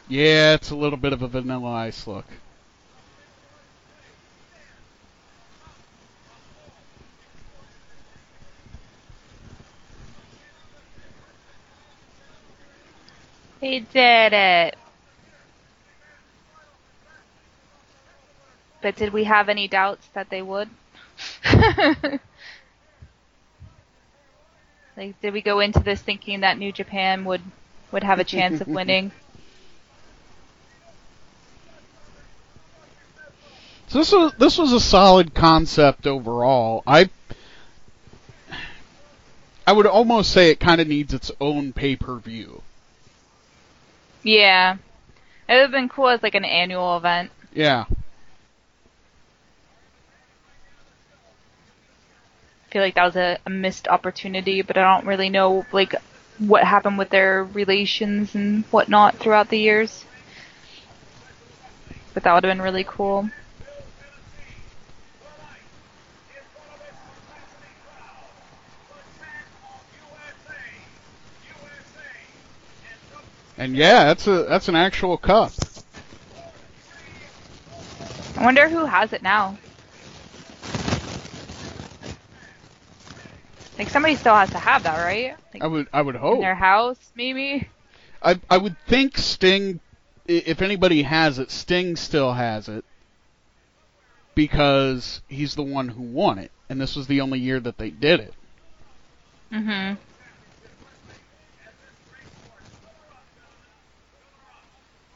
[0.08, 2.25] Yeah, it's a little bit of a vanilla ice look.
[13.59, 14.77] He did it.
[18.82, 20.69] But did we have any doubts that they would?
[24.98, 27.42] like, did we go into this thinking that New Japan would
[27.92, 29.11] would have a chance of winning?
[33.95, 36.83] So this was this was a solid concept overall.
[36.85, 37.09] I
[39.65, 42.61] I would almost say it kind of needs its own pay per view.
[44.22, 44.75] Yeah,
[45.48, 47.32] it would have been cool as like an annual event.
[47.53, 47.85] Yeah.
[47.90, 47.95] I
[52.72, 55.95] feel like that was a, a missed opportunity, but I don't really know like
[56.38, 60.03] what happened with their relations and whatnot throughout the years.
[62.14, 63.30] But that would have been really cool.
[73.58, 75.51] And yeah, that's a that's an actual cup.
[78.38, 79.58] I wonder who has it now.
[83.77, 85.35] Like somebody still has to have that, right?
[85.53, 86.35] Like I would I would hope.
[86.35, 87.67] in their house, maybe.
[88.22, 89.80] I I would think Sting,
[90.27, 92.84] if anybody has it, Sting still has it
[94.34, 97.90] because he's the one who won it, and this was the only year that they
[97.90, 98.34] did it.
[99.51, 99.98] Mhm.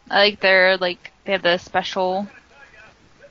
[0.09, 2.27] Like their like they have the special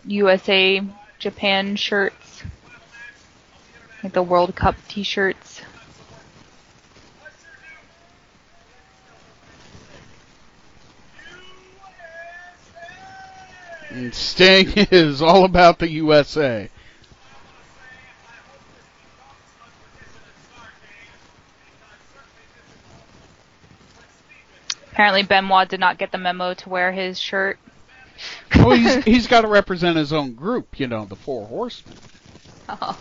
[0.07, 0.83] USA
[1.19, 2.45] Japan shirts.
[4.03, 5.63] Like the World Cup t-shirts.
[13.91, 16.69] And Sting is all about the USA.
[24.99, 27.57] Apparently Benoit did not get the memo to wear his shirt.
[28.57, 31.97] Well, he's he's got to represent his own group, you know, the Four Horsemen.
[32.69, 32.99] Oh.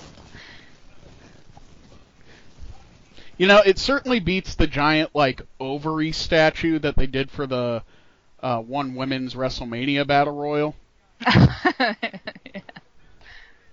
[3.40, 7.82] You know, it certainly beats the giant like ovary statue that they did for the
[8.43, 10.76] uh, one women's WrestleMania Battle Royal.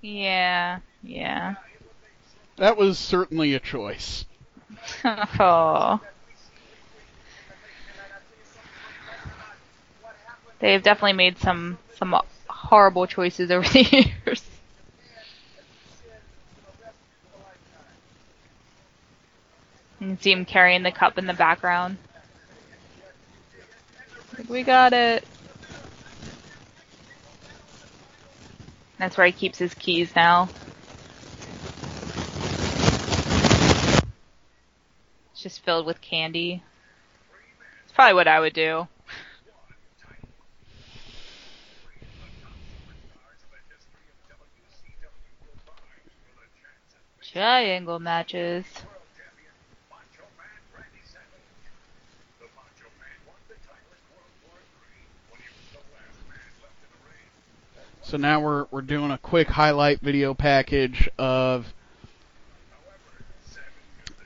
[0.00, 1.56] yeah, yeah.
[2.56, 4.24] That was certainly a choice.
[5.04, 6.00] oh.
[10.64, 12.18] They've definitely made some some
[12.48, 14.42] horrible choices over the years.
[20.00, 21.98] You can see him carrying the cup in the background.
[24.48, 25.28] We got it.
[28.98, 30.48] That's where he keeps his keys now.
[35.34, 36.62] It's just filled with candy.
[37.82, 38.88] It's probably what I would do.
[47.34, 48.64] Triangle matches.
[58.02, 61.74] So now we're we're doing a quick highlight video package of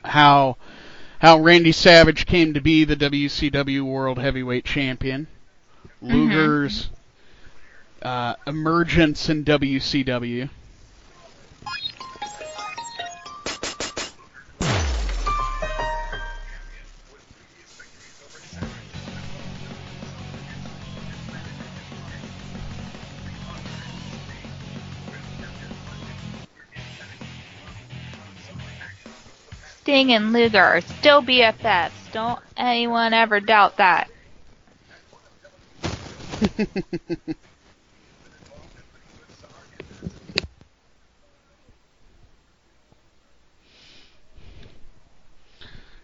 [0.05, 0.57] how
[1.17, 5.25] how Randy Savage came to be the WCW World Heavyweight Champion,
[5.99, 6.91] Luger's
[8.03, 10.51] uh, emergence in WCW.
[29.89, 32.11] Sting and Luger are still BFFs.
[32.11, 34.07] Don't anyone ever doubt that.
[36.43, 36.69] And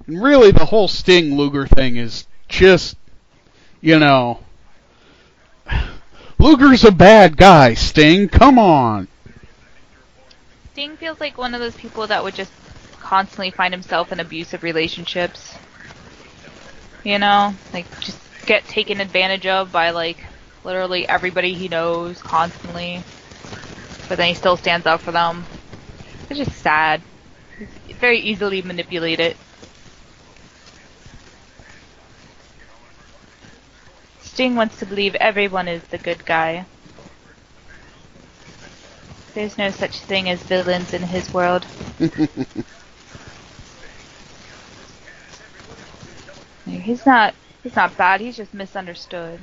[0.20, 2.98] really, the whole Sting Luger thing is just,
[3.82, 4.40] you know,
[6.40, 7.76] Luger's a bad guy.
[7.76, 9.08] Sting, come on.
[10.72, 12.52] Sting feels like one of those people that would just
[13.06, 15.60] constantly find himself in abusive relationships.
[17.04, 20.24] You know, like just get taken advantage of by like
[20.64, 23.06] literally everybody he knows constantly.
[24.08, 25.48] But then he still stands up for them.
[26.30, 27.04] It's just sad.
[27.58, 29.38] He's very easily manipulated.
[34.20, 36.68] Sting wants to believe everyone is the good guy.
[39.34, 41.68] There's no such thing as villains in his world.
[46.86, 47.34] He's not
[47.64, 49.40] he's not bad, he's just misunderstood.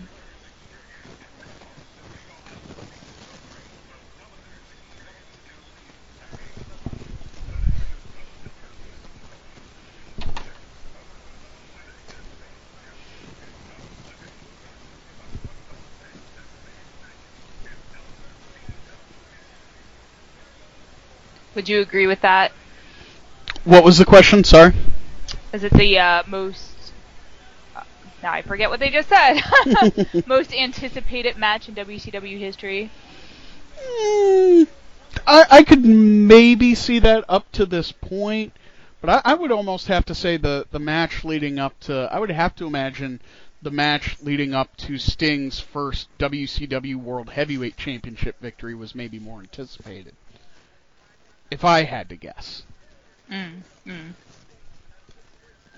[21.57, 22.53] Would you agree with that?
[23.65, 24.45] What was the question?
[24.45, 24.73] Sorry.
[25.53, 26.72] Is it the uh, most?
[28.23, 29.41] Now I forget what they just said.
[30.27, 32.91] most anticipated match in WCW history.
[33.79, 34.69] Mm,
[35.27, 38.53] I, I could maybe see that up to this point,
[39.01, 42.19] but I, I would almost have to say the the match leading up to I
[42.19, 43.21] would have to imagine
[43.61, 49.41] the match leading up to Sting's first WCW World Heavyweight Championship victory was maybe more
[49.41, 50.15] anticipated.
[51.51, 52.63] If I had to guess.
[53.31, 54.13] Mm, mm.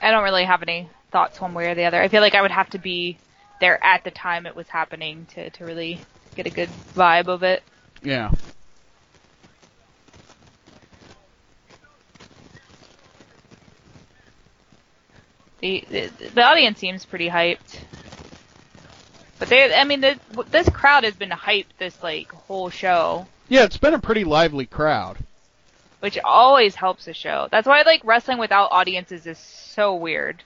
[0.00, 2.02] I don't really have any thoughts one way or the other.
[2.02, 3.16] I feel like I would have to be
[3.60, 6.00] there at the time it was happening to, to really
[6.34, 7.62] get a good vibe of it.
[8.02, 8.32] Yeah.
[15.60, 17.80] The, the the audience seems pretty hyped.
[19.38, 20.18] But they, I mean, the,
[20.50, 24.66] this crowd has been hyped this like whole show, Yeah, it's been a pretty lively
[24.66, 25.18] crowd.
[26.00, 27.48] which always helps a show.
[27.50, 30.42] That's why like wrestling without audiences is so weird.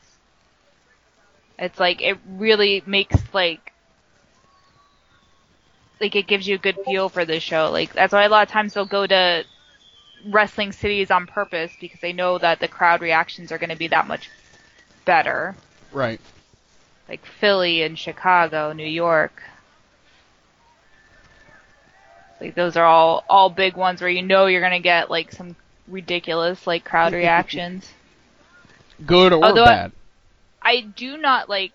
[1.58, 3.72] It's like it really makes like
[6.00, 7.70] like it gives you a good feel for the show.
[7.70, 9.44] Like that's why a lot of times they'll go to
[10.26, 13.88] wrestling cities on purpose because they know that the crowd reactions are going to be
[13.88, 14.30] that much
[15.04, 15.56] better.
[15.92, 16.20] Right.
[17.08, 19.42] Like Philly and Chicago, New York.
[22.40, 25.32] Like those are all all big ones where you know you're going to get like
[25.32, 25.56] some
[25.88, 27.90] ridiculous like crowd reactions.
[29.04, 29.92] Good or Although bad.
[30.68, 31.72] I do not like,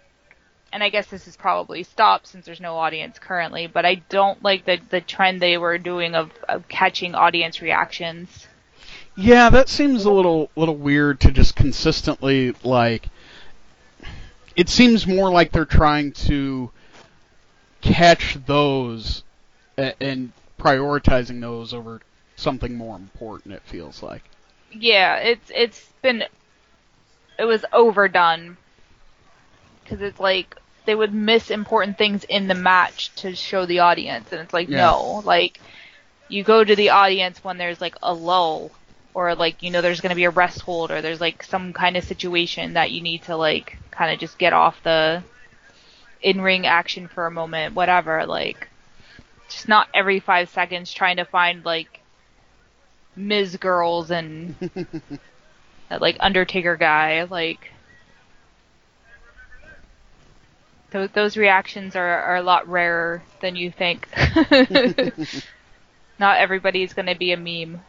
[0.72, 4.44] and I guess this is probably stopped since there's no audience currently, but I don't
[4.44, 8.48] like the the trend they were doing of, of catching audience reactions.
[9.16, 13.08] Yeah, that seems a little little weird to just consistently like.
[14.56, 16.70] It seems more like they're trying to
[17.82, 19.24] catch those
[19.76, 22.00] and prioritizing those over
[22.36, 23.56] something more important.
[23.56, 24.22] It feels like.
[24.72, 26.26] Yeah, it's it's been
[27.40, 28.58] it was overdone
[29.94, 30.56] because it's like
[30.86, 34.70] they would miss important things in the match to show the audience, and it's like
[34.70, 34.94] Yeah.
[34.94, 35.62] no, like
[36.28, 38.72] you go to the audience when there's like a lull
[39.14, 41.74] or like you know there's going to be a rest hold or there's like some
[41.74, 45.24] kind of situation that you need to like kind of just get off the
[46.22, 48.70] in-ring action for a moment, whatever, like
[49.50, 52.04] just not every 5 seconds trying to find like
[53.16, 53.58] Ms.
[53.58, 54.56] girls and
[55.90, 57.73] that like Undertaker guy, like
[60.94, 64.08] those those reactions are are a lot rarer than you think.
[66.20, 67.84] Not everybody's gonna be a meme.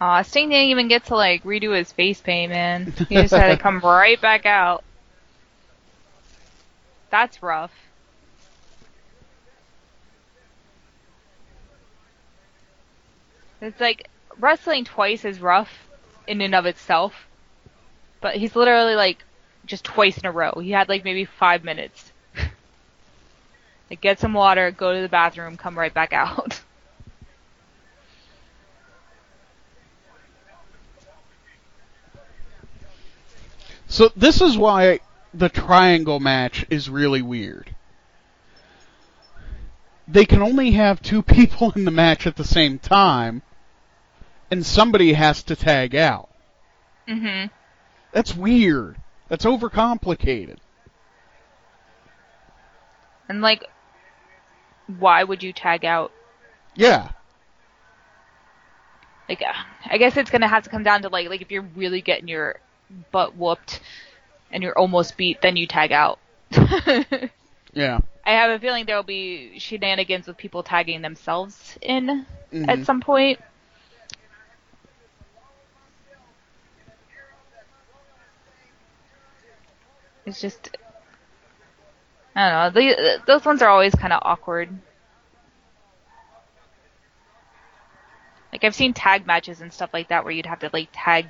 [0.00, 2.94] Aw, Sting didn't even get to like redo his face paint, man.
[3.08, 4.84] He just had to come right back out.
[7.10, 7.87] That's rough.
[13.60, 15.88] It's like wrestling twice is rough
[16.26, 17.26] in and of itself,
[18.20, 19.24] but he's literally like
[19.66, 20.52] just twice in a row.
[20.60, 22.12] He had like maybe five minutes.
[23.90, 26.60] like get some water, go to the bathroom, come right back out.
[33.90, 35.00] So this is why
[35.32, 37.74] the triangle match is really weird.
[40.06, 43.42] They can only have two people in the match at the same time,
[44.50, 46.28] and somebody has to tag out.
[47.06, 47.50] mhm.
[48.12, 48.96] That's weird.
[49.28, 50.56] That's overcomplicated.
[53.28, 53.64] And like,
[54.98, 56.12] why would you tag out?
[56.74, 57.10] Yeah.
[59.28, 59.52] Like, uh,
[59.86, 62.28] I guess it's gonna have to come down to like, like if you're really getting
[62.28, 62.60] your
[63.12, 63.80] butt whooped
[64.50, 66.18] and you're almost beat, then you tag out.
[67.74, 68.00] Yeah.
[68.24, 72.66] I have a feeling there will be shenanigans with people tagging themselves in Mhm.
[72.66, 73.38] at some point.
[80.28, 80.76] It's just,
[82.36, 82.80] I don't know.
[82.80, 84.70] The, those ones are always kind of awkward.
[88.52, 91.26] Like I've seen tag matches and stuff like that where you'd have to like tag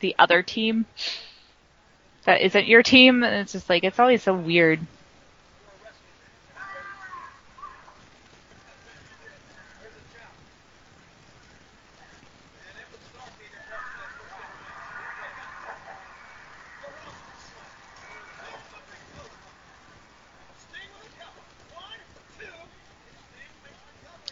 [0.00, 0.86] the other team
[2.24, 4.80] that isn't your team, and it's just like it's always so weird.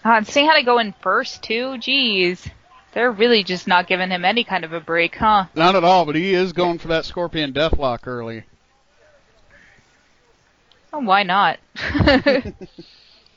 [0.04, 1.78] Ah, and Sting had to go in first too.
[1.78, 2.46] geez.
[2.92, 5.46] they're really just not giving him any kind of a break, huh?
[5.54, 8.44] Not at all, but he is going for that Scorpion Deathlock early.
[10.92, 11.58] Oh, why not?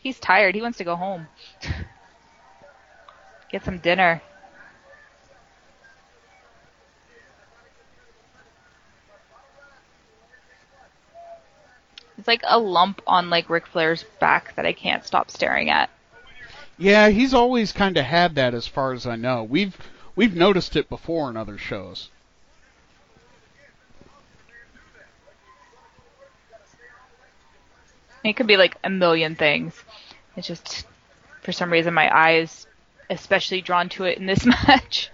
[0.03, 0.55] He's tired.
[0.55, 1.27] He wants to go home.
[3.51, 4.21] Get some dinner.
[12.17, 15.89] It's like a lump on like Ric Flair's back that I can't stop staring at.
[16.77, 19.43] Yeah, he's always kind of had that, as far as I know.
[19.43, 19.75] We've
[20.15, 22.09] we've noticed it before in other shows.
[28.23, 29.83] It could be like a million things.
[30.35, 30.85] It's just
[31.41, 32.67] for some reason my eye is
[33.09, 35.09] especially drawn to it in this match.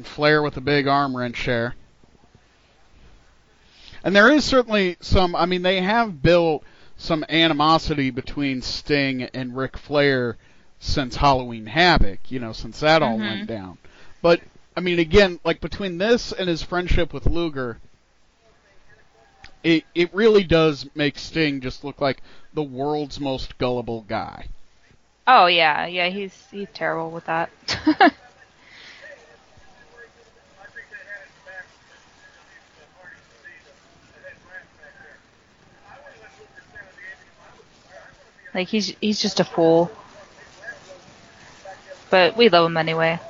[0.00, 1.74] And Flair with a big arm wrench there.
[4.02, 5.36] And there is certainly some.
[5.36, 6.64] I mean, they have built
[6.96, 10.38] some animosity between Sting and Ric Flair
[10.78, 12.18] since Halloween Havoc.
[12.30, 13.28] You know, since that all Mhm.
[13.28, 13.76] went down.
[14.22, 14.40] But
[14.74, 17.78] I mean, again, like between this and his friendship with Luger,
[19.62, 22.22] it it really does make Sting just look like
[22.54, 24.46] the world's most gullible guy.
[25.26, 27.50] Oh yeah, yeah, he's he's terrible with that.
[30.60, 31.66] I think they had it back
[32.78, 33.72] the party to see the,
[34.12, 35.18] the head brass back there.
[35.88, 37.34] I wouldn't let Luger stand on the apron.
[37.40, 39.90] I would, I would be like he's he's just a fool.
[42.10, 43.20] But we love him anyway.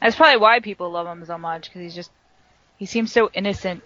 [0.00, 2.10] That's probably why people love him so much because he's just
[2.76, 3.82] he seems so innocent.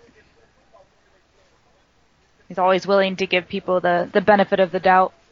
[2.48, 5.12] He's always willing to give people the the benefit of the doubt.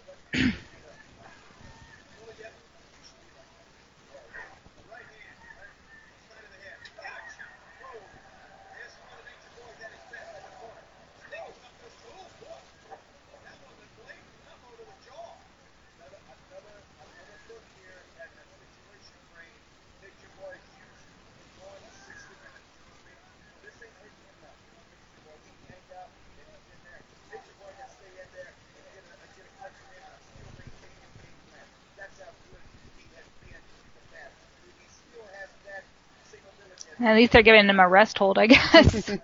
[32.04, 32.60] That's how good
[32.98, 33.64] he has been in
[33.96, 34.36] the past.
[34.76, 35.84] He still has that
[36.28, 37.00] single diligence.
[37.14, 39.08] At least they're giving him a rest hold, I guess.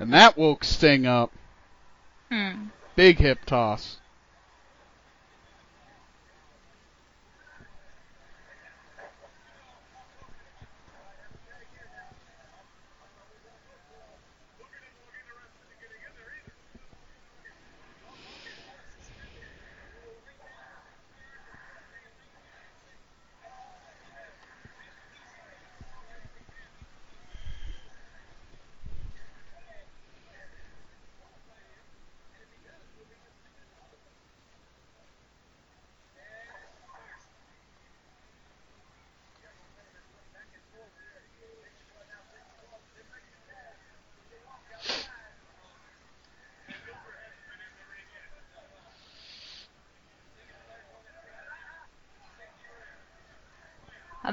[0.00, 1.32] And that woke Sting up.
[2.30, 2.66] Hmm.
[2.96, 3.98] Big hip toss.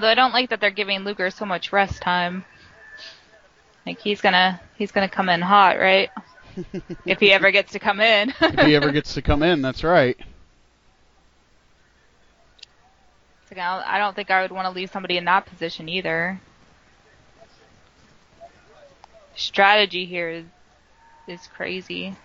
[0.06, 2.46] Although I don't like that they're giving Luger so much rest time.
[3.88, 6.12] Like he's gonna he's gonna come in hot, right?
[7.08, 8.32] if he ever gets to come in.
[8.40, 10.16] if he ever gets to come in, that's right.
[13.42, 15.48] It's like, I don't- I don't think I would want to leave somebody in that
[15.48, 16.40] position either.
[19.36, 20.46] Strategy here is
[21.28, 22.16] is crazy.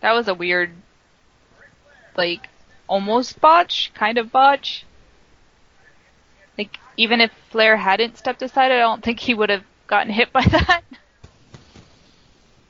[0.00, 0.70] That was a weird,
[2.16, 2.48] like,
[2.86, 4.84] almost botch, kind of botch.
[6.58, 10.32] Like, even if Flair hadn't stepped aside, I don't think he would have gotten hit
[10.32, 10.82] by that.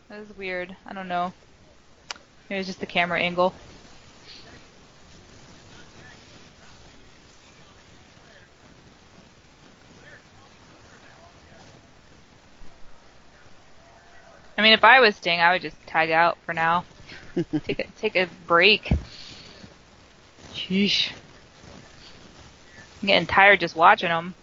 [0.09, 0.77] That was weird.
[0.87, 1.33] I don't know.
[2.49, 3.53] It was just the camera angle.
[14.59, 16.85] I mean, if I was Sting, I would just tag out for now.
[17.65, 18.93] Take a take a break.
[20.55, 21.11] Sheesh.
[23.03, 24.35] I'm getting tired just watching them.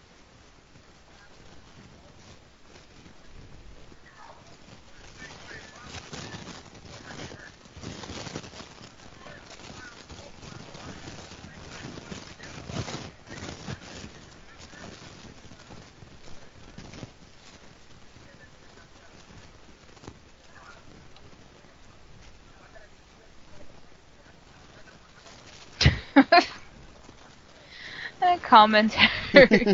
[28.54, 29.10] Commentary.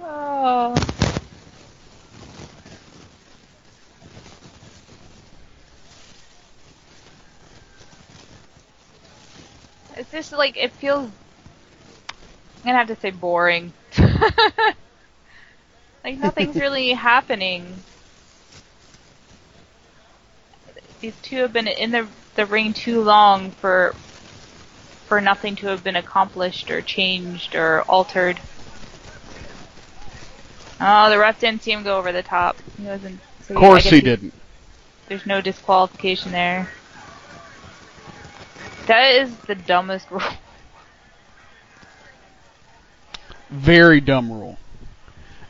[0.00, 0.74] oh.
[9.96, 11.10] It's just like it feels.
[12.62, 13.72] I'm gonna have to say boring.
[16.04, 17.82] like nothing's really happening.
[21.00, 23.94] These two have been in the the ring too long for
[25.06, 28.40] for nothing to have been accomplished or changed or altered.
[30.80, 32.56] Oh, the ref didn't see him go over the top.
[32.78, 33.20] He wasn't.
[33.42, 34.34] So Of course I he didn't.
[35.08, 36.70] There's no disqualification there.
[38.86, 40.22] That is the dumbest rule.
[43.50, 44.58] Very dumb rule.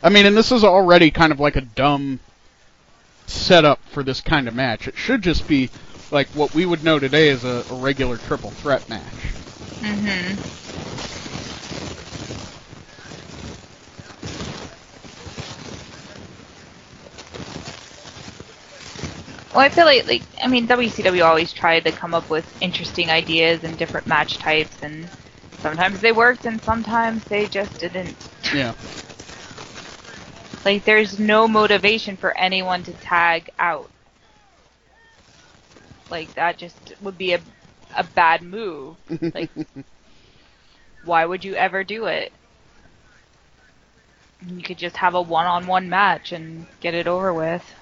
[0.03, 2.19] I mean, and this is already kind of like a dumb
[3.25, 4.87] setup for this kind of match.
[4.87, 5.69] It should just be
[6.11, 9.01] like what we would know today as a, a regular triple threat match.
[9.81, 10.37] Mm-hmm.
[19.53, 23.09] Well, I feel like, like, I mean, WCW always tried to come up with interesting
[23.09, 25.09] ideas and different match types, and
[25.61, 28.17] sometimes they worked, and sometimes they just didn't.
[28.53, 28.73] Yeah.
[30.65, 33.91] Like, there's no motivation for anyone to tag out.
[36.09, 37.43] Like, that just would be a,
[37.95, 38.97] a bad move.
[39.33, 39.51] Like,
[41.01, 42.33] why would you ever do it?
[44.47, 47.75] You could just have a one-on-one match and get it over with.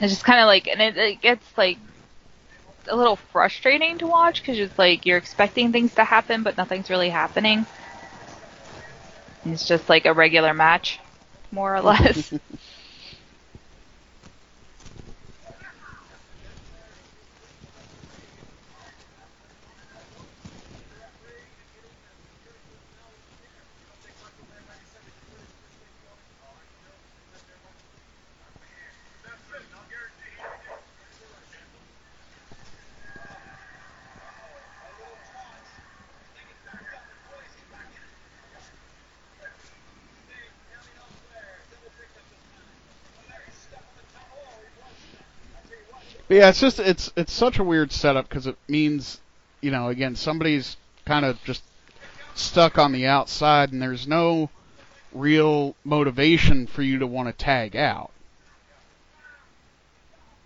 [0.00, 1.78] It's just kind of like, and it, it gets like
[2.88, 6.90] a little frustrating to watch because it's like you're expecting things to happen, but nothing's
[6.90, 7.66] really happening.
[9.44, 10.98] It's just like a regular match,
[11.52, 12.32] more or less.
[46.32, 49.20] But yeah, it's just it's it's such a weird setup because it means,
[49.60, 51.62] you know, again somebody's kind of just
[52.34, 54.48] stuck on the outside, and there's no
[55.12, 58.12] real motivation for you to want to tag out.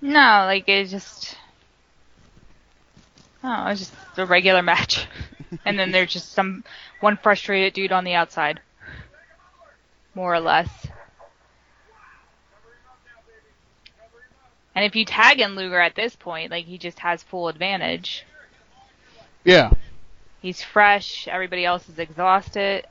[0.00, 1.36] no, like it's just,
[3.44, 5.06] oh, it's just a regular match,
[5.64, 6.64] and then there's just some
[6.98, 8.58] one frustrated dude on the outside,
[10.16, 10.88] more or less.
[14.76, 18.26] And if you tag in Luger at this point, like he just has full advantage.
[19.42, 19.70] Yeah.
[20.42, 21.26] He's fresh.
[21.26, 22.86] Everybody else is exhausted.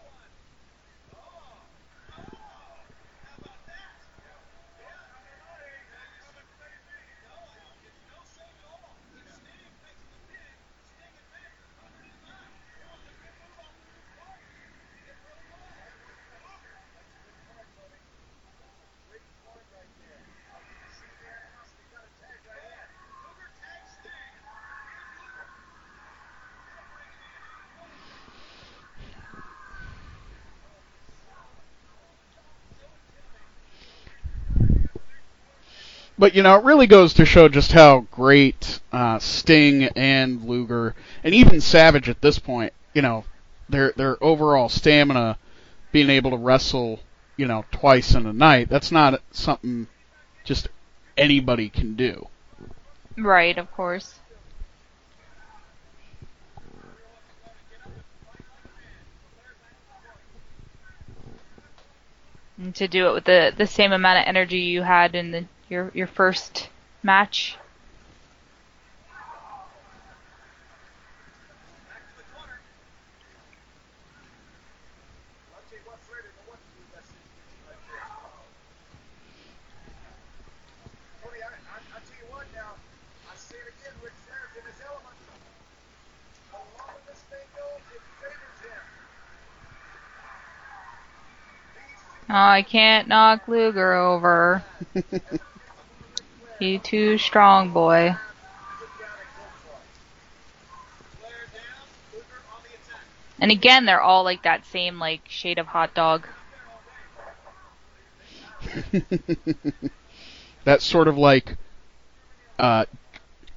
[36.18, 40.96] But you know, it really goes to show just how great uh, Sting and Luger,
[41.24, 43.26] and even Savage at this point, you know,
[43.68, 45.38] their their overall stamina,
[45.92, 47.02] being able to wrestle,
[47.36, 48.70] you know, twice in a night.
[48.70, 49.88] That's not something
[50.46, 50.70] just
[51.18, 52.28] anybody can do.
[53.18, 54.20] Right, of course.
[62.74, 65.92] To do it with the the same amount of energy you had in the your
[65.94, 66.70] your first
[67.04, 67.58] match.
[92.28, 94.64] Oh, I can't knock Luger over.
[96.60, 98.08] He too strong, boy.
[98.08, 98.18] and go
[98.86, 99.10] for it.
[101.18, 103.02] Flair down, Luger on the attack.
[103.40, 106.28] And again, they're all like that same like shade of hot dog.
[110.64, 111.58] That's sort of like
[112.58, 112.86] uh,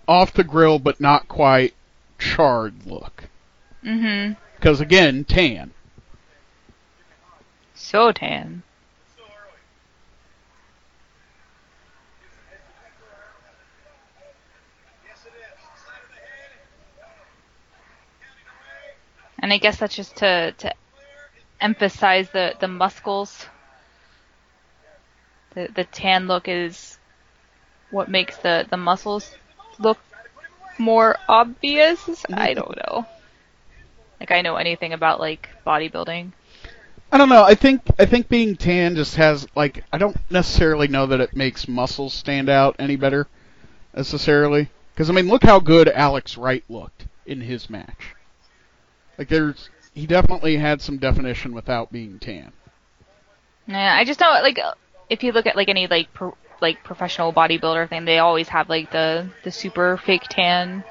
[0.06, 1.74] off the grill but not quite
[2.18, 3.24] charred look.
[3.84, 4.36] Mhm.
[4.56, 5.72] Because again, tan.
[7.74, 8.64] So tan.
[19.38, 20.72] And I guess that's just to to
[21.60, 23.46] emphasize the the muscles.
[25.54, 26.98] The the tan look is
[27.90, 29.34] what makes the the muscles
[29.78, 29.98] look
[30.78, 32.00] more obvious.
[32.32, 32.54] I mm-hmm.
[32.54, 33.06] don't know.
[34.20, 36.32] Like I know anything about like bodybuilding.
[37.10, 37.44] I don't know.
[37.44, 41.34] I think I think being tan just has like I don't necessarily know that it
[41.34, 43.26] makes muscles stand out any better
[43.94, 44.68] necessarily.
[44.92, 48.14] Because I mean, look how good Alex Wright looked in his match.
[49.18, 52.52] Like there's he definitely had some definition without being tan.
[53.66, 54.58] Yeah, I just know like
[55.10, 58.68] if you look at like any like pro, like professional bodybuilder thing, they always have
[58.68, 60.84] like the the super fake tan,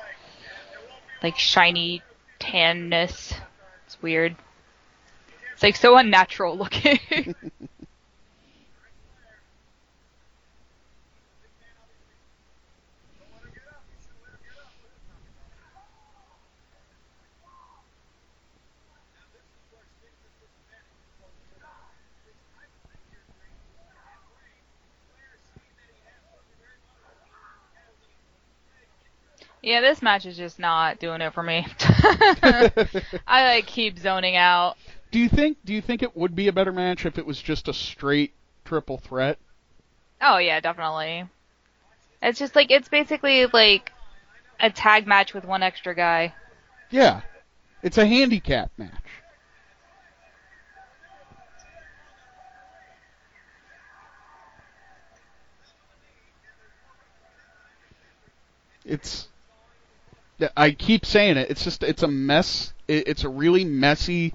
[1.23, 2.03] like shiny
[2.39, 3.33] tanness.
[3.85, 4.35] It's weird.
[5.53, 6.99] It's like so unnatural looking.
[29.61, 31.65] yeah, this match is just not doing it for me.
[33.27, 34.77] I like keep zoning out.
[35.11, 37.41] Do you think do you think it would be a better match if it was
[37.41, 38.33] just a straight
[38.65, 39.39] triple threat?
[40.21, 41.25] Oh yeah, definitely.
[42.21, 43.91] It's just like it's basically like
[44.59, 46.33] a tag match with one extra guy.
[46.89, 47.21] Yeah.
[47.83, 49.23] It's a handicap match.
[58.83, 59.27] It's
[60.55, 61.49] I keep saying it.
[61.49, 62.73] It's just it's a mess.
[62.87, 64.33] It, it's a really messy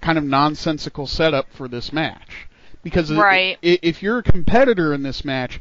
[0.00, 2.46] kind of nonsensical setup for this match.
[2.82, 3.58] Because Right.
[3.62, 5.58] if you're a competitor in this match,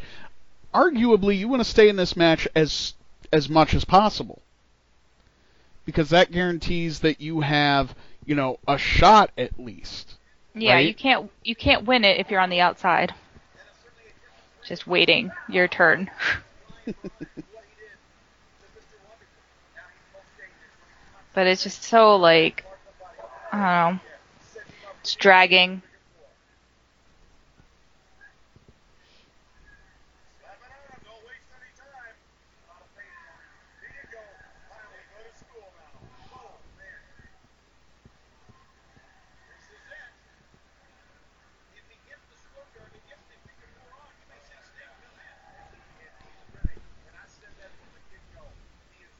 [0.73, 2.93] arguably you want to stay in this match as
[3.31, 4.41] as much as possible.
[5.85, 7.95] Because that guarantees that you have,
[8.25, 10.15] you know, a shot at least.
[10.53, 10.87] Yeah, Right.
[10.87, 13.13] you can't you can't win it if you're on the outside.
[14.65, 16.11] Just waiting your turn.
[21.33, 22.65] but it's just so like
[23.51, 23.99] I don't know.
[25.01, 25.81] It's dragging.
[31.03, 32.15] Don't waste any time.
[33.83, 34.21] Here you go.
[34.71, 36.01] Finally, go to school now.
[36.33, 36.97] Oh, man.
[39.51, 40.11] This is it.
[41.77, 44.57] If he gets the scorecard, if he gets the kicker more on, you may say
[44.63, 45.35] Sting will in.
[46.01, 46.79] He's ready.
[47.05, 48.43] And I said that from the get-go.
[48.95, 49.13] He is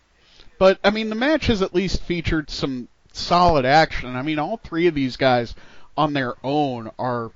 [0.64, 4.16] But I mean, the match has at least featured some solid action.
[4.16, 5.56] I mean, all three of these guys
[5.98, 7.32] on their own are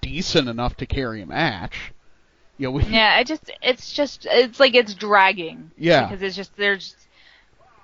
[0.00, 1.92] decent enough to carry a match.
[2.58, 5.70] You know, we, Yeah, I just it's just it's like it's dragging.
[5.78, 6.08] Yeah.
[6.08, 6.96] Because it's just there's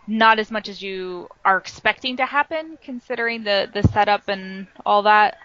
[0.09, 5.05] not as much as you are expecting to happen considering the the setup and all
[5.05, 5.39] that.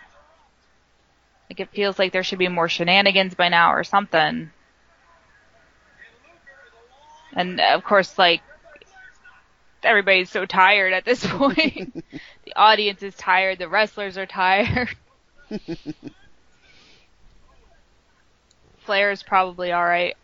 [1.51, 4.50] Like it feels like there should be more shenanigans by now or something.
[7.33, 8.42] And of course like
[9.85, 12.03] everybody's so tired at this point.
[12.45, 14.89] the audience is tired, the wrestlers are tired.
[18.85, 20.15] Flair's probably alright.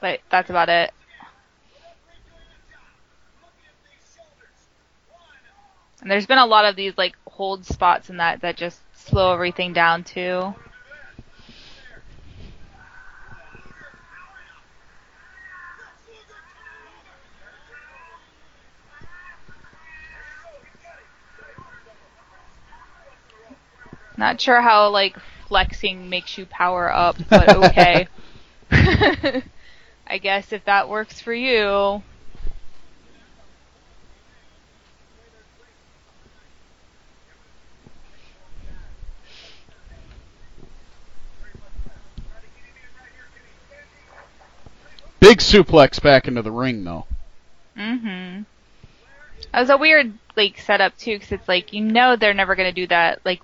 [0.00, 0.92] But that's about it.
[6.00, 9.32] And there's been a lot of these like hold spots in that that just slow
[9.34, 10.54] everything down too.
[24.20, 25.16] Not sure how like
[25.48, 28.06] flexing makes you power up, but okay.
[28.70, 32.02] I guess if that works for you.
[45.20, 47.06] big suplex back into the ring though.
[47.74, 48.42] Mm-hmm.
[49.52, 52.72] That was a weird like setup too, because it's like you know they're never gonna
[52.72, 53.40] do that like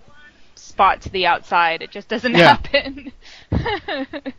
[0.76, 1.80] spot to the outside.
[1.80, 2.58] It just doesn't Yeah.
[2.60, 3.10] happen.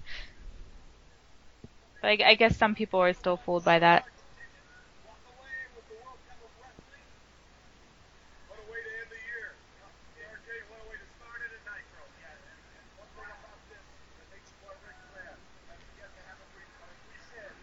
[2.03, 4.05] like I guess some people are still fooled by that.
[8.47, 9.57] What a way to end the year.
[10.13, 12.05] RJ, what a way to start it at Nitro.
[12.21, 13.81] Yeah, and, and one thing about this
[14.21, 17.17] that makes you more Ric Flair, that you get to have a brief, like we
[17.33, 17.53] said,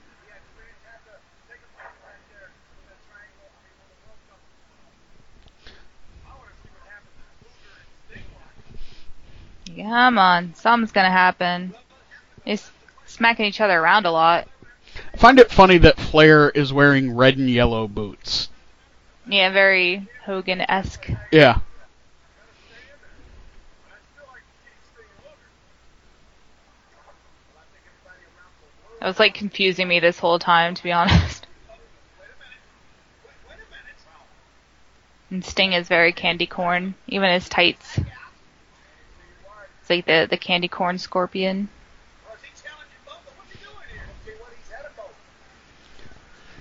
[9.85, 11.75] Come on, something's gonna happen.
[12.47, 12.57] They're
[13.05, 14.49] smacking each other around a lot.
[15.13, 18.49] I find it funny that Flair is wearing red and yellow boots.
[19.27, 21.11] Yeah, very Hogan-esque.
[21.31, 21.59] Yeah.
[29.03, 31.47] It was like confusing me this whole time, to be honest.
[35.31, 38.01] And Sting is very candy corn, even his tights.
[39.85, 41.69] It's like the the candy corn scorpion.
[42.27, 43.37] Or is he challenging Bubba?
[43.37, 44.01] What's he doing here?
[44.27, 45.13] Okay, what he's had about.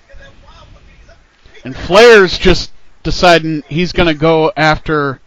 [0.10, 1.18] Look at that wild look he's up.
[1.54, 5.22] He's And Flair's just deciding he's going to go after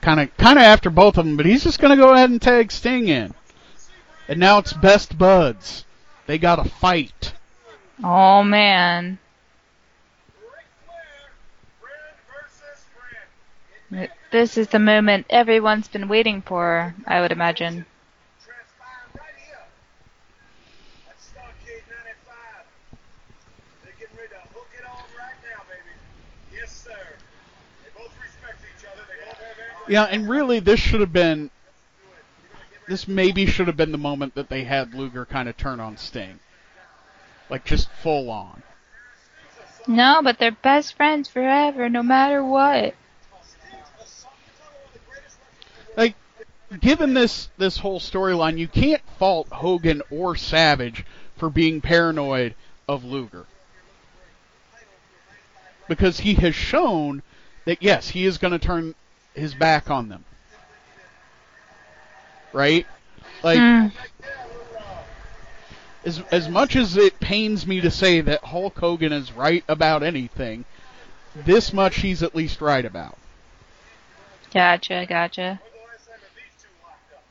[0.00, 2.30] kind of kind of after both of them, but he's just going to go ahead
[2.30, 3.34] and tag Sting in.
[4.28, 5.84] And now it's best buds.
[6.26, 7.32] They got to fight.
[8.04, 9.18] Oh man,
[10.40, 11.32] Ric Flair,
[11.80, 13.26] friend versus friend.
[14.30, 16.94] This is the moment everyone's been waiting for.
[17.06, 17.86] I would imagine.
[18.44, 19.58] Transpiring right here.
[21.06, 22.66] That's Starrcade 95.
[23.84, 25.94] They're getting ready to hook it on right now, baby.
[26.52, 26.90] Yes, sir.
[27.84, 29.02] They both respect each other.
[29.08, 29.92] They both have anger.
[29.92, 31.50] Yeah, and really this should have been
[32.88, 35.96] this maybe should have been the moment that they had Luger kind of turn on
[35.96, 36.40] Sting.
[37.48, 38.62] Like just full on.
[39.86, 42.94] No, but they're best friends forever, no matter what.
[45.96, 46.14] Like
[46.80, 51.04] given this this whole storyline, you can't fault Hogan or Savage
[51.36, 52.54] for being paranoid
[52.88, 53.46] of Luger.
[55.88, 57.22] Because he has shown
[57.66, 58.94] that yes, he is going to turn
[59.34, 60.24] his back on them.
[62.52, 62.86] Right?
[63.42, 63.88] Like Hmm.
[66.04, 70.02] as as much as it pains me to say that Hulk Hogan is right about
[70.02, 70.64] anything,
[71.34, 73.18] this much he's at least right about.
[74.52, 75.60] Gotcha, gotcha.
[75.62, 77.24] When's the last time that these two locked up?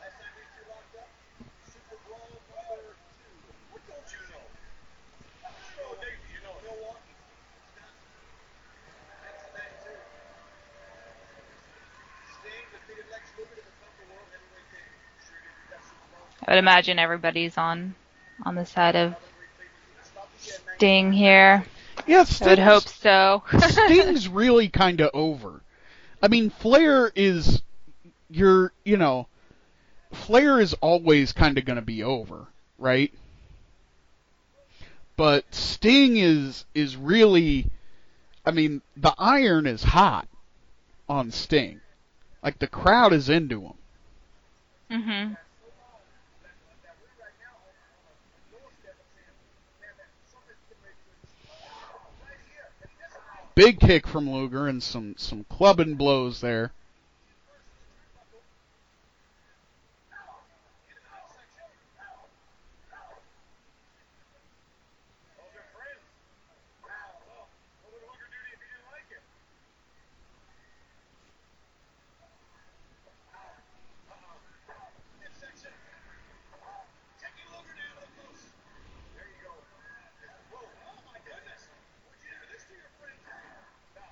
[0.00, 1.08] Last time these two locked up?
[1.70, 3.38] Super Brawl number two.
[3.70, 4.42] What don't you know?
[5.86, 7.14] Oh, Dave, do you know Milwaukee?
[9.22, 9.94] That's that too.
[12.34, 14.98] Sting defeated Lex Luger to become the world heavyweight champion.
[15.22, 15.54] Sure did.
[15.54, 16.37] You got SuperBrawl.
[16.48, 17.94] I would imagine everybody's on
[18.42, 19.14] on the side of
[20.76, 21.66] Sting here.
[22.06, 23.42] Yeah, I would hope so.
[23.58, 25.60] Sting's really kind of over.
[26.22, 27.60] I mean, Flair is
[28.30, 29.26] you're, you know,
[30.10, 32.46] Flair is always kind of going to be over,
[32.78, 33.12] right?
[35.18, 37.70] But Sting is is really
[38.46, 40.26] I mean, the iron is hot
[41.10, 41.82] on Sting.
[42.42, 43.74] Like the crowd is into him.
[44.90, 45.36] mhm.
[53.58, 56.70] Big kick from Luger and some some clubbing blows there.
[65.36, 66.06] Those are friends.
[66.86, 67.18] Well,
[67.82, 69.18] what would Luger do to you if he didn't like you?
[75.18, 75.74] Midsection.
[77.18, 78.54] Taking Luger down up close.
[79.18, 79.50] There you go.
[80.54, 81.66] Whoa, oh my goodness.
[82.06, 83.18] Would you do this to your friends?
[83.98, 84.06] No.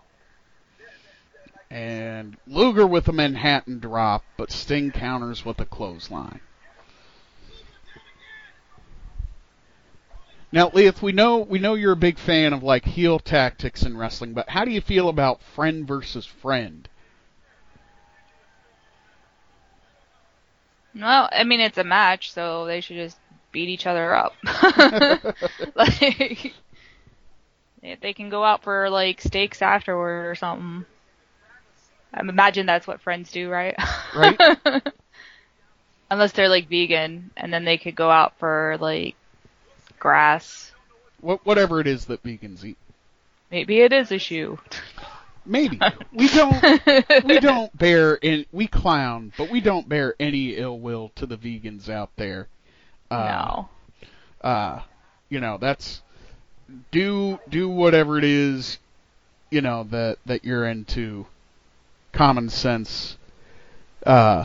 [1.70, 2.36] And
[2.76, 6.40] Luger with a Manhattan drop, but Sting counters with a clothesline.
[10.52, 13.96] Now, Liath, we know we know you're a big fan of like heel tactics in
[13.96, 16.86] wrestling, but how do you feel about friend versus friend?
[20.94, 23.16] Well, I mean it's a match, so they should just
[23.52, 24.34] beat each other up.
[25.74, 26.52] like
[28.02, 30.84] they can go out for like steaks afterward or something.
[32.14, 33.74] I imagine that's what friends do, right?
[34.14, 34.38] Right.
[36.10, 39.16] Unless they're like vegan, and then they could go out for like
[39.98, 40.72] grass.
[41.20, 42.78] Wh- whatever it is that vegans eat.
[43.50, 44.58] Maybe it is a shoe.
[45.44, 45.78] Maybe
[46.12, 46.62] we don't
[47.24, 51.36] we don't bear in we clown, but we don't bear any ill will to the
[51.36, 52.48] vegans out there.
[53.10, 53.68] Uh, no.
[54.48, 54.80] uh
[55.28, 56.02] you know that's
[56.90, 58.78] do do whatever it is
[59.50, 61.24] you know that that you're into
[62.16, 63.18] common sense
[64.06, 64.44] uh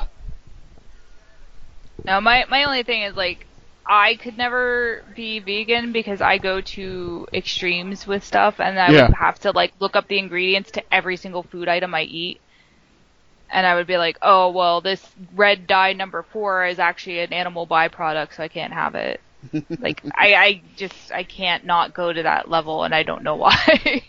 [2.06, 3.48] No, my my only thing is like
[3.88, 9.08] I could never be vegan because I go to extremes with stuff and I Yeah.
[9.08, 12.42] would have to like look up the ingredients to every single food item I eat.
[13.52, 17.34] And I would be like, "Oh, well, this red dye number 4 is actually an
[17.34, 19.22] animal byproduct, so I can't have it."
[19.80, 23.36] like I I just I can't not go to that level and I don't know
[23.38, 24.04] why.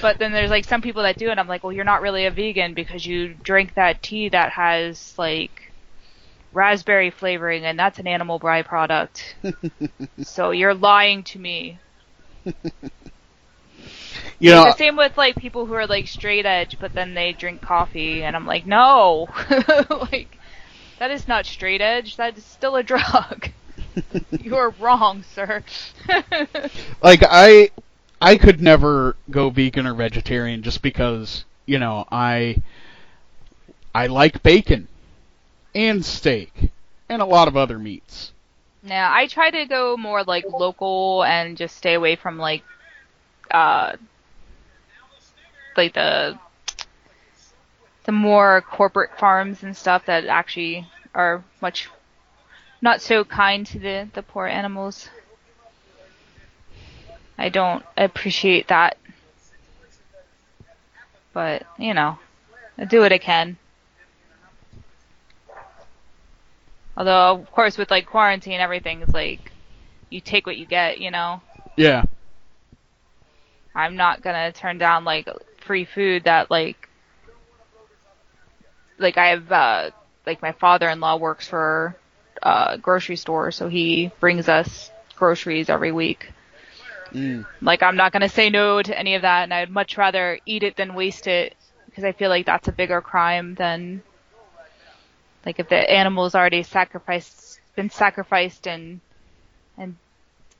[0.00, 2.26] But then there's like some people that do, and I'm like, well, you're not really
[2.26, 5.72] a vegan because you drink that tea that has like
[6.52, 9.34] raspberry flavoring, and that's an animal byproduct.
[10.22, 11.78] so you're lying to me.
[14.38, 17.32] You know, the same with like people who are like straight edge, but then they
[17.32, 19.28] drink coffee, and I'm like, no,
[20.10, 20.36] like
[20.98, 22.16] that is not straight edge.
[22.16, 23.50] That is still a drug.
[24.40, 25.62] you are wrong, sir.
[27.02, 27.70] like I
[28.22, 32.62] I could never go vegan or vegetarian just because, you know, I
[33.94, 34.86] I like bacon
[35.74, 36.70] and steak
[37.08, 38.32] and a lot of other meats.
[38.84, 42.62] Yeah, I try to go more like local and just stay away from like
[43.50, 43.96] uh
[45.76, 46.38] like the
[48.04, 51.88] the more corporate farms and stuff that actually are much
[52.80, 55.08] not so kind to the the poor animals.
[57.38, 58.96] I don't appreciate that.
[61.32, 62.18] But, you know,
[62.78, 63.56] I do what I can.
[66.96, 69.50] Although, of course, with like quarantine, and everything is like
[70.10, 71.40] you take what you get, you know.
[71.76, 72.04] Yeah.
[73.74, 75.26] I'm not gonna turn down like
[75.64, 76.88] free food that like
[78.98, 79.90] like I have uh
[80.26, 81.96] like my father-in-law works for
[82.42, 86.30] a grocery store, so he brings us groceries every week.
[87.12, 87.46] Mm.
[87.60, 90.62] Like I'm not gonna say no to any of that, and I'd much rather eat
[90.62, 94.02] it than waste it because I feel like that's a bigger crime than
[95.44, 99.00] like if the animal's already sacrificed, been sacrificed, and
[99.76, 99.96] and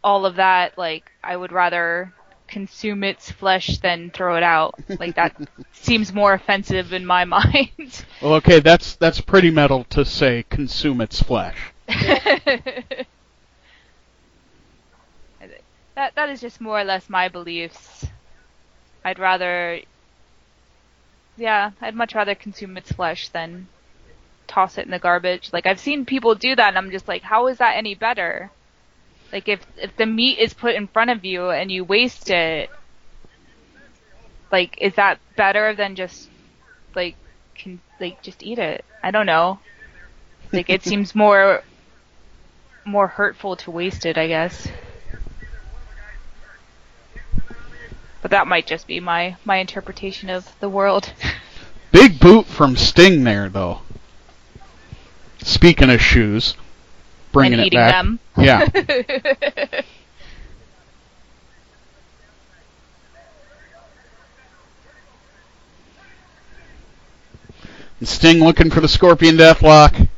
[0.03, 0.77] all of that.
[0.77, 2.13] Like I would rather
[2.49, 4.75] consume its flesh than throw it out.
[5.01, 5.35] Like that
[5.73, 8.05] seems more offensive in my mind.
[8.21, 11.57] Well, okay, that's that's pretty metal to say consume its flesh.
[15.95, 18.07] that that is just more or less my beliefs.
[19.05, 19.81] I'd rather
[21.37, 23.69] yeah, I'd much rather consume its flesh than
[24.47, 25.51] toss it in the garbage.
[25.53, 28.51] Like I've seen people do that and I'm just like, how is that any better?
[29.33, 32.71] Like if if the meat is put in front of you and you waste it,
[34.51, 36.29] like is that better than just
[36.95, 37.17] like
[37.55, 38.85] can like just eat it?
[39.03, 39.59] I don't know.
[40.53, 41.63] Like it seems more
[42.85, 44.69] more hurtful to waste it, I guess.
[48.23, 51.13] But that might just be my my interpretation of the world.
[51.93, 53.83] Big boot from Sting there, though.
[55.39, 56.57] Speaking of shoes,
[57.33, 57.93] bringing and it eating back.
[57.93, 58.21] them.
[58.37, 59.83] Yeah.
[68.03, 70.09] And Sting looking for the Scorpion Deathlock.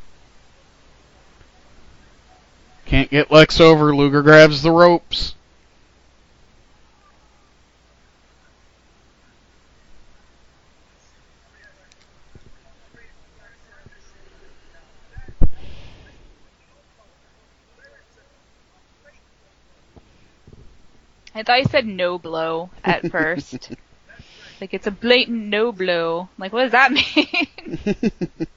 [2.87, 3.95] Can't get Lex over.
[3.95, 5.34] Luger grabs the ropes.
[21.35, 23.73] I thought you said no blow at first.
[24.61, 26.29] like it's a blatant no blow.
[26.39, 28.47] Like what does that mean?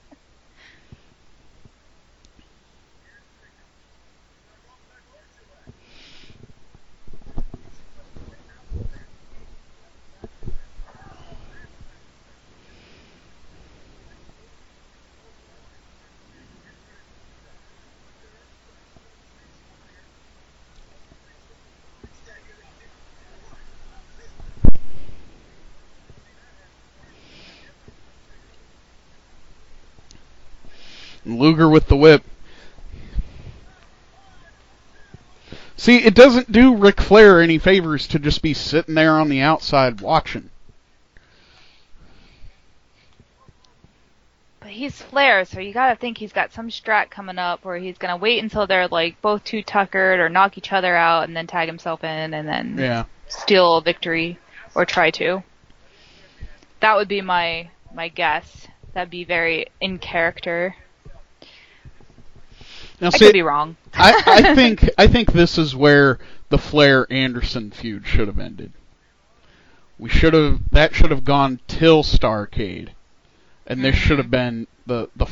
[31.38, 32.22] Luger with the whip.
[35.76, 39.40] See, it doesn't do Ric Flair any favors to just be sitting there on the
[39.40, 40.50] outside watching.
[44.60, 47.96] but he's Flair, so you gotta think he's got some strat coming up where he's
[47.96, 51.46] gonna wait until they're like both too tuckered or knock each other out and then
[51.46, 53.04] tag himself in and then Yeah.
[53.28, 54.38] steal a victory
[54.74, 55.42] or try to.
[56.80, 58.66] That would be my my guess.
[58.92, 60.74] That'd be very in character.
[63.00, 63.76] Now, I see, could be wrong.
[63.94, 66.18] I, I think I think this is where
[66.48, 68.72] the Flair Anderson feud should have ended.
[69.98, 72.90] We should have that should have gone till Starcade,
[73.66, 75.26] and this should have been the the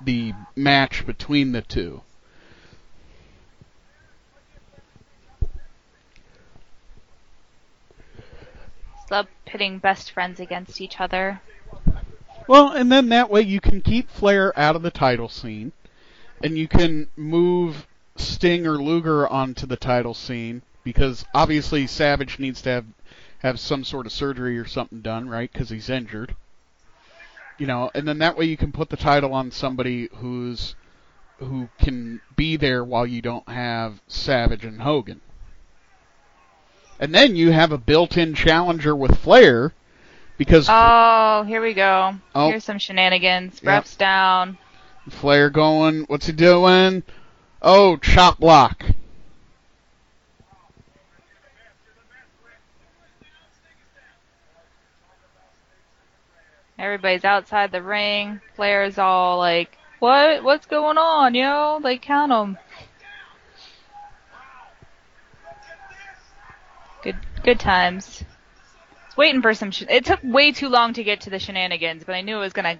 [0.00, 2.02] the match between the two.
[9.10, 11.40] Love pitting best friends against each other.
[12.46, 15.72] Well, and then that way you can keep Flair out of the title scene,
[16.42, 17.86] and you can move
[18.16, 22.86] Sting or Luger onto the title scene because obviously Savage needs to have
[23.40, 25.50] have some sort of surgery or something done, right?
[25.50, 26.36] Because he's injured.
[27.58, 30.74] You know, and then that way you can put the title on somebody who's
[31.38, 35.20] who can be there while you don't have Savage and Hogan.
[36.98, 39.72] And then you have a built-in challenger with Flair
[40.36, 42.14] because Oh, here we go.
[42.34, 42.50] Oh.
[42.50, 43.60] Here's some shenanigans.
[43.62, 43.84] Yep.
[43.84, 44.58] Refs down.
[45.08, 47.02] Flair going, what's he doing?
[47.62, 48.84] Oh, chop block.
[56.80, 58.40] Everybody's outside the ring.
[58.56, 60.42] Flair's all like, "What?
[60.42, 61.34] What's going on?
[61.34, 62.58] Yo, They count count 'em."
[67.02, 68.24] Good, good times.
[69.14, 69.72] Waiting for some.
[69.90, 72.54] It took way too long to get to the shenanigans, but I knew it was
[72.54, 72.78] gonna.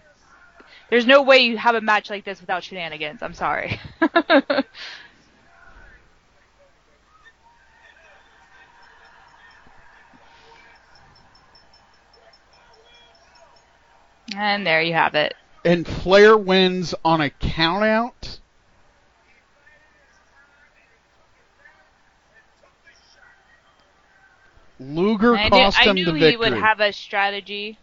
[0.90, 3.22] There's no way you have a match like this without shenanigans.
[3.22, 3.80] I'm sorry.
[14.36, 15.34] and there you have it.
[15.64, 18.38] And Flair wins on a countout.
[24.80, 27.78] Luger I, knew- cost I him knew the he would have a strategy.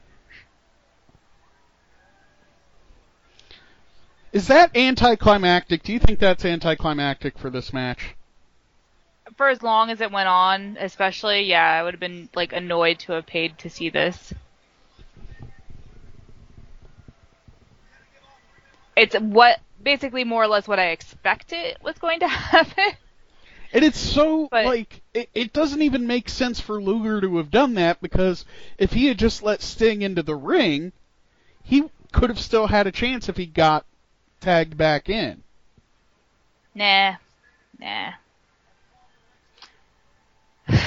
[4.33, 5.83] Is that anticlimactic?
[5.83, 8.15] Do you think that's anticlimactic for this match?
[9.35, 12.97] for as long as it went on, especially, yeah, I would have been like annoyed
[12.99, 14.33] to have paid to see this.
[18.95, 22.93] It's what basically more or less what I expected was going to happen.
[23.73, 27.51] And it's so But- like it, it doesn't even make sense for Luger to have
[27.51, 28.43] done that because
[28.79, 30.93] if he had just let Sting into the ring,
[31.63, 33.85] he could have still had a chance if he got
[34.41, 35.43] tagged back in.
[36.75, 37.15] nah,
[37.79, 38.11] nah.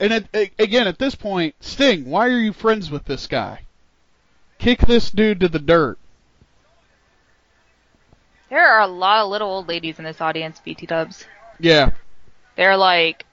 [0.00, 0.28] And at,
[0.60, 3.62] again, at this point, Sting, why are you friends with this guy?
[4.58, 5.98] Kick this dude to the dirt.
[8.48, 11.26] There are a lot of little old ladies in this audience, BT Dubs.
[11.58, 11.90] Yeah.
[12.56, 13.26] They're like,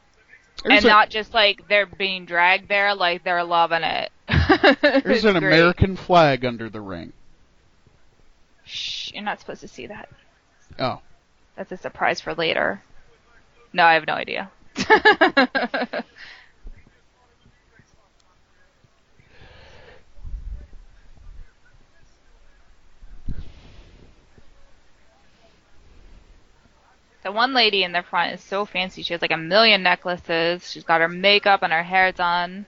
[0.63, 4.11] There's, and a- not just like they're being dragged there, like they're loving it.
[4.81, 5.53] there's an great.
[5.53, 7.13] American flag under the ring.
[9.15, 10.09] You're not supposed to see that.
[10.77, 10.99] Oh.
[11.55, 12.81] That's a surprise for later.
[13.71, 14.51] No, I have no idea.
[14.75, 16.03] the
[27.31, 29.01] one lady in the front is so fancy.
[29.01, 30.69] She has like a million necklaces.
[30.69, 32.65] She's got her makeup and her hair done.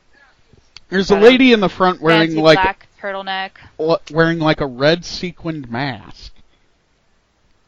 [0.87, 3.51] There's a Got a lady in the front wearing like black turtleneck.
[4.09, 6.31] wearing like a red sequined mask.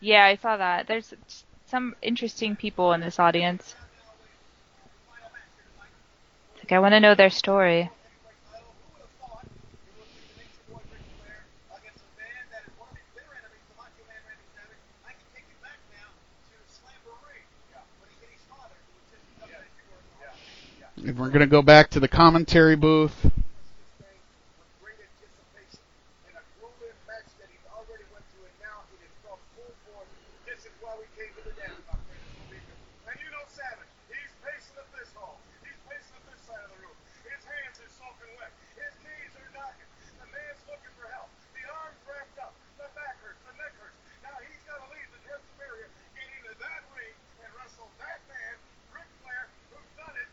[0.01, 0.87] Yeah, I saw that.
[0.87, 1.13] There's
[1.67, 3.75] some interesting people in this audience.
[6.55, 7.89] It's like I want to know their story.
[10.69, 11.41] We're going to go back
[12.29, 14.81] to the commentary enemies, the Macho Man Randy Savage.
[15.05, 17.43] I can take you back now to Slamboree.
[17.71, 17.83] Yeah.
[17.99, 19.59] When he hit his father, who was just yeah.
[19.59, 21.03] yeah.
[21.03, 21.09] yeah.
[21.09, 23.15] And we're gonna go back to the commentary booth.
[23.23, 25.83] with great anticipation
[26.31, 29.73] and a grueling match that he's already went through, and now it is from full
[29.87, 30.11] force.
[30.47, 32.25] This is why we came to the dance, my friends.
[32.47, 32.75] Believe me.
[33.11, 35.39] And you know Savage, he's pacing up this hall.
[35.63, 36.95] He's pacing up this side of the room.
[37.27, 38.51] His hands are soaking wet.
[38.77, 39.89] His knees are knocking.
[40.19, 41.29] The man's looking for help.
[41.55, 42.53] The arms wrapped up.
[42.79, 43.39] The back hurts.
[43.47, 43.97] The neck hurts.
[44.23, 48.19] Now he's got to leave the dressing area, get into that ring, and wrestle that
[48.27, 48.55] man,
[48.95, 50.29] Ric Flair, who's done it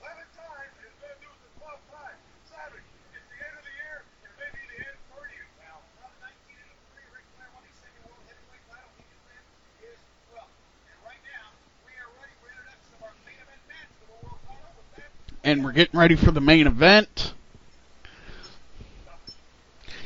[0.00, 2.18] 11 times and is going to do it the 12th time.
[2.48, 5.42] Savage, it's the end of the year, and maybe the end for you.
[5.62, 8.90] Now, from 1983, Ric Flair won his second World Heavyweight title.
[8.98, 9.42] He can win
[9.84, 9.98] his
[10.32, 10.54] 12th.
[10.90, 11.46] And right now,
[11.86, 14.90] we are ready for introduction of our main event match for the world title with
[14.98, 15.10] that.
[15.50, 17.34] And we're getting ready for the main event.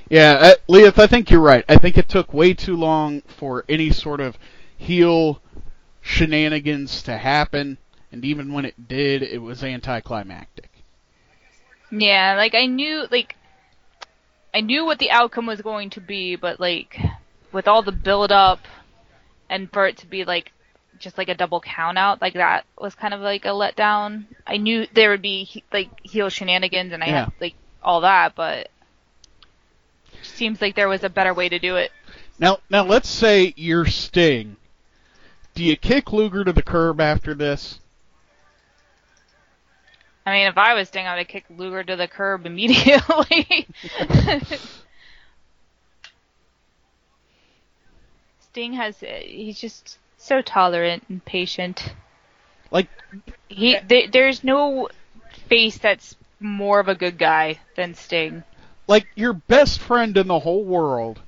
[0.09, 1.67] Yeah, uh, Liath, I think you're right.
[1.69, 4.39] I think it took way too long for any sort of
[4.75, 5.43] heel
[6.01, 7.77] shenanigans to happen,
[8.11, 10.71] and even when it did, it was anticlimactic.
[11.91, 13.37] Yeah, like I knew, like
[14.55, 16.99] I knew what the outcome was going to be, but like
[17.53, 18.61] with all the build up
[19.51, 20.53] and for it to be like
[20.99, 24.25] just like a double count out, like that was kind of like a letdown.
[24.47, 27.25] I knew there would be like heel shenanigans and I Yeah.
[27.25, 28.69] had like all that, but
[30.23, 31.93] seems like there was a better way to do it.
[32.39, 34.57] Now, now let's say you're Sting.
[35.55, 37.79] Do you kick Luger to the curb after this?
[40.27, 43.69] I mean, if I was Sting, I would kick Luger to the curb immediately.
[48.41, 51.95] Sting has, he's just so tolerant and patient.
[52.71, 52.89] Like,
[53.49, 54.89] He, th- there's no
[55.49, 58.43] face that's more of a good guy than Sting.
[58.87, 61.21] Like your best friend in the whole world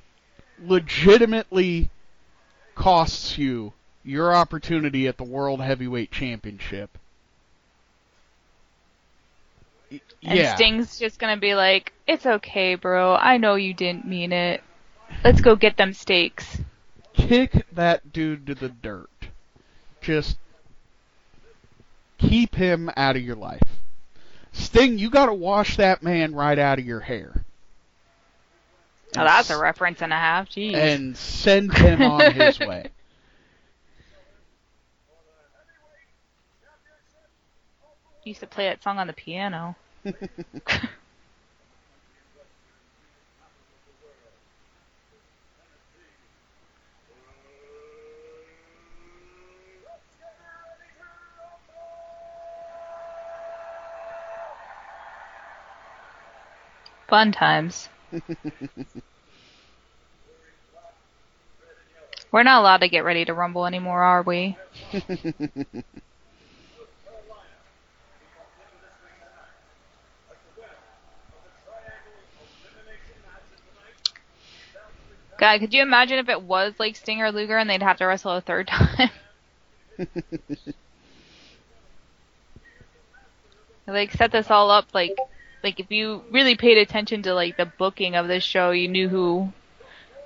[0.59, 1.89] legitimately
[2.75, 6.97] costs you your opportunity at the World Heavyweight Championship.
[9.91, 10.55] Y- And yeah.
[10.55, 13.15] Sting's just gonna be like, "It's okay, bro.
[13.15, 14.63] I know you didn't mean it.
[15.23, 16.61] Let's go get them steaks."
[17.17, 19.09] Kick that dude to the dirt.
[20.01, 20.37] Just
[22.17, 23.61] keep him out of your life.
[24.53, 27.43] Sting, you gotta wash that man right out of your hair.
[29.15, 30.49] Oh, that's a reference and a half.
[30.49, 30.73] Jeez.
[30.73, 32.91] And send him on his way.
[38.27, 39.75] used to play that song on the piano.
[57.07, 57.89] Fun times.
[62.31, 64.57] We're not allowed to get ready to rumble anymore, are we?
[75.37, 78.31] God, could you imagine if it was like Stinger Luger and they'd have to wrestle
[78.31, 79.11] a third time?
[83.87, 85.15] like set this all up like
[85.63, 89.09] like if you really paid attention to like the booking of this show, you knew
[89.09, 89.53] who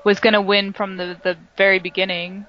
[0.03, 2.47] was gonna win from the the very beginning.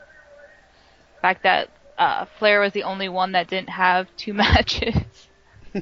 [1.17, 5.29] The fact that uh, Flair was the only one that didn't have two matches.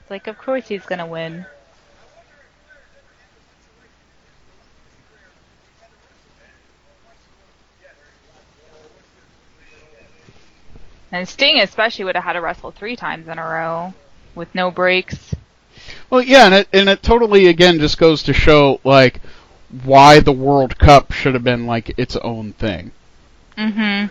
[0.00, 1.46] It's like, of course he's gonna win.
[11.12, 13.94] And Sting especially would have had to wrestle three times in a row
[14.34, 15.34] with no breaks.
[16.10, 19.20] Well, yeah, and it and it totally again just goes to show like
[19.84, 22.92] why the World Cup should have been like its own thing.
[23.56, 24.10] Mhm.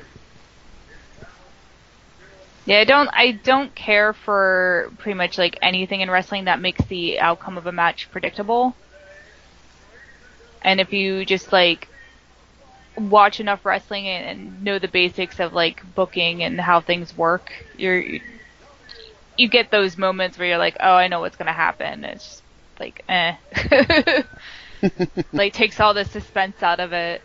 [2.66, 6.84] Yeah, I don't I don't care for pretty much like anything in wrestling that makes
[6.86, 8.76] the outcome of a match predictable.
[10.64, 11.88] And if you just like
[12.98, 17.52] watch enough wrestling and, and know the basics of like booking and how things work,
[17.74, 18.04] you're
[19.38, 22.26] you get those moments where you're like, "Oh, I know what's going to happen." It's
[22.26, 22.44] just
[22.80, 23.36] like, eh.
[25.36, 27.24] like takes all the suspense out of it.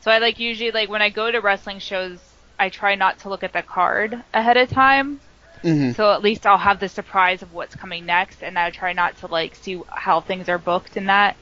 [0.00, 2.22] So I like usually like when I go to wrestling shows,
[2.58, 5.20] I try not to look at the card ahead of time.
[5.62, 8.92] hmm So at least I'll have the surprise of what's coming next, and I try
[8.92, 11.38] not to like see how things are booked in that.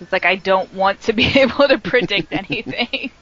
[0.00, 3.12] It's like I don't want to be able to predict anything.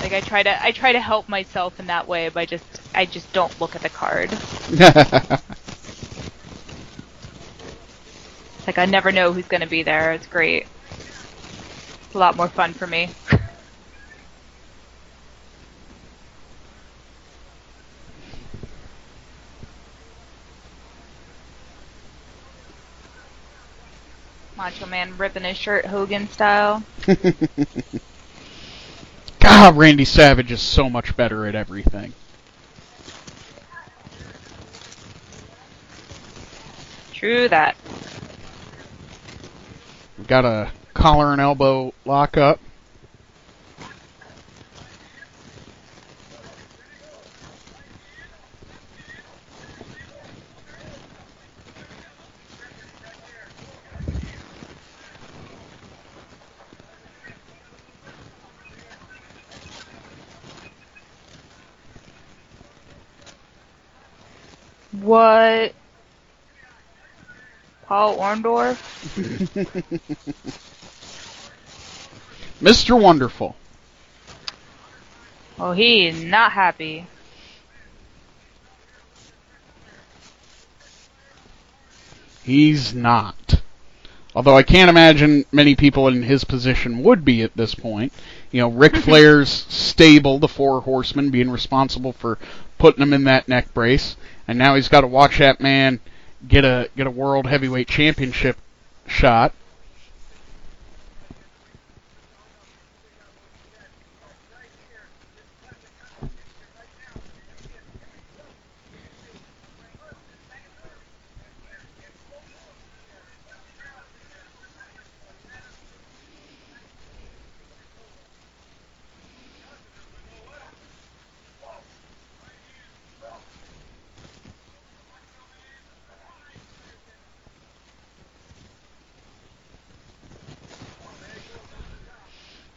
[0.00, 3.06] like I try to I try to help myself in that way by just I
[3.06, 4.34] just don't look at the card.
[4.34, 4.42] It's
[8.66, 10.12] like I never know who's gonna be there.
[10.12, 10.66] It's great.
[12.06, 13.14] It's a lot more fun for me.
[24.60, 26.82] Macho Man ripping his shirt Hogan style.
[29.40, 32.12] God, Randy Savage is so much better at everything.
[37.14, 37.74] True that.
[40.26, 42.60] Got a collar and elbow lock up.
[65.00, 65.72] What?
[67.86, 68.76] Paul Orndorff?
[72.62, 73.00] Mr.
[73.00, 73.56] Wonderful.
[75.58, 77.06] Oh, he is not happy.
[82.42, 83.62] He's not.
[84.34, 88.12] Although I can't imagine many people in his position would be at this point.
[88.52, 92.38] You know, Ric Flair's stable, the Four Horsemen, being responsible for
[92.78, 94.16] putting him in that neck brace,
[94.50, 96.00] and now he's got to watch that man
[96.48, 98.56] get a get a World Heavyweight Championship
[99.06, 99.54] shot.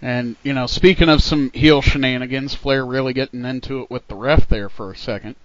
[0.04, 4.16] And you know, speaking of some heel shenanigans, Flair really getting into it with the
[4.16, 5.38] ref there for a second.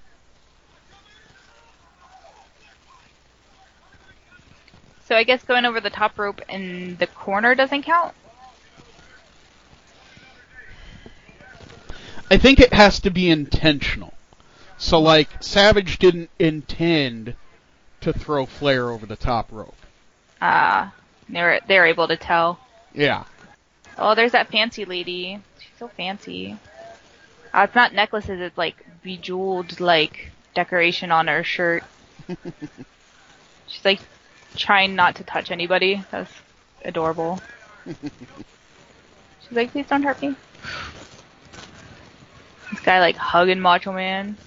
[5.07, 8.15] So I guess going over the top rope in the corner doesn't count.
[12.28, 14.15] I think it has to be intentional.
[14.77, 17.37] So like Savage didn't intend
[18.01, 19.77] to throw Flair over the top rope.
[20.43, 20.93] Ah,
[21.28, 22.59] they're they're able to tell.
[22.93, 23.23] Yeah.
[23.99, 25.41] Oh, there's that fancy lady.
[25.59, 26.57] She's so fancy.
[27.52, 28.41] Uh, it's not necklaces.
[28.41, 31.83] It's like bejeweled like decoration on her shirt.
[33.67, 34.01] She's like
[34.55, 36.05] trying not to touch anybody.
[36.12, 36.31] That's
[36.85, 37.41] adorable.
[37.86, 37.99] She's
[39.51, 40.36] like, please don't hurt me.
[42.70, 44.39] This guy like hugging Macho Man.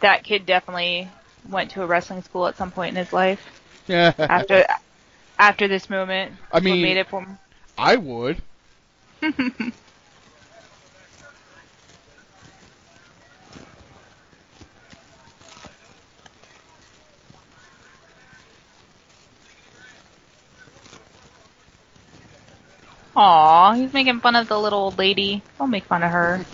[0.00, 1.08] That kid definitely
[1.48, 3.40] went to a wrestling school at some point in his life.
[3.88, 4.64] After
[5.38, 7.38] after this moment, I mean- made it for him.
[7.76, 8.40] I would.
[23.14, 25.42] Aw, he's making fun of the little old lady.
[25.58, 26.46] Don't make fun of her.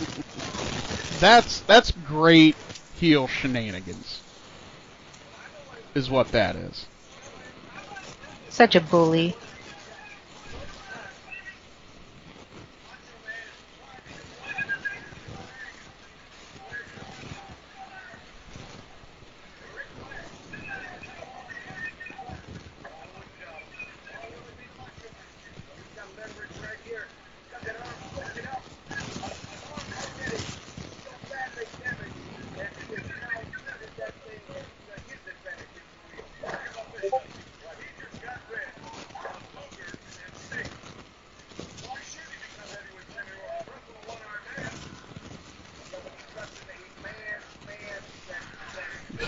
[1.19, 2.55] That's that's great
[2.93, 4.21] heel shenanigans.
[5.95, 6.85] Is what that is.
[8.59, 9.39] Such a bully.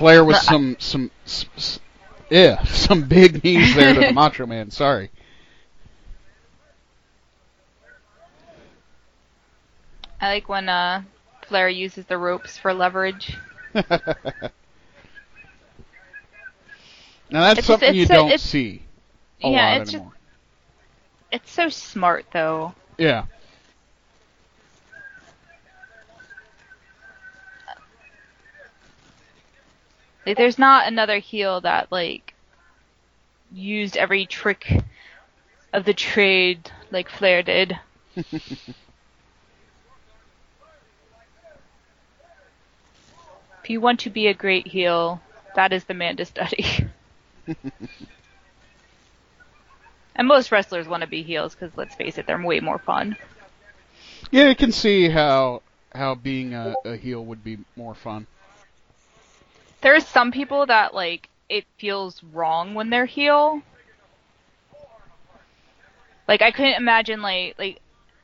[0.02, 1.80] Flair with some some s- s-
[2.30, 4.72] yeah some big knees there to the Macho Man.
[4.72, 5.12] Sorry.
[10.22, 11.04] I like when uh
[11.42, 13.38] Flair uses the ropes for leverage.
[13.74, 13.84] now
[17.30, 18.84] that's It's just- something you it's a- don't see
[19.44, 20.06] a yeah, lot it's just
[21.32, 22.76] it's so smart though.
[22.98, 23.26] Yeah.
[30.26, 32.34] Like there's not another heel that like
[33.52, 34.82] used every trick
[35.74, 37.80] of the trade like Flair did.
[38.16, 38.30] if
[43.68, 45.22] you want to be a great heel,
[45.56, 46.66] that is the man to study.
[50.16, 53.16] and most wrestlers want to be heels because let's face it, they're way more fun.
[54.32, 55.62] Yeah, I can see how
[55.94, 58.28] how being a, a heel would be more fun.
[59.82, 63.62] There's some people that like it feels wrong when they're heel.
[66.28, 67.82] Like I couldn't imagine like like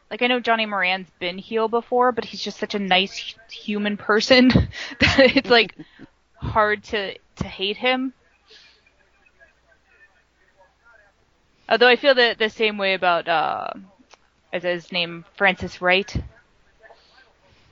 [0.10, 3.98] like I know Johnny Moran's been heel before, but he's just such a nice human
[3.98, 4.50] person
[5.00, 5.76] that it's like
[6.36, 8.14] hard to to hate him.
[11.70, 13.74] Although I feel the the same way about uh
[14.54, 16.16] as his name Francis Wright,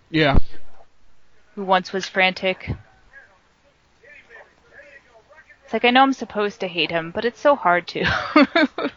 [0.10, 0.38] Yeah.
[1.56, 2.70] who once was frantic.
[5.66, 8.06] It's like I know I'm supposed to hate him, but it's so hard to.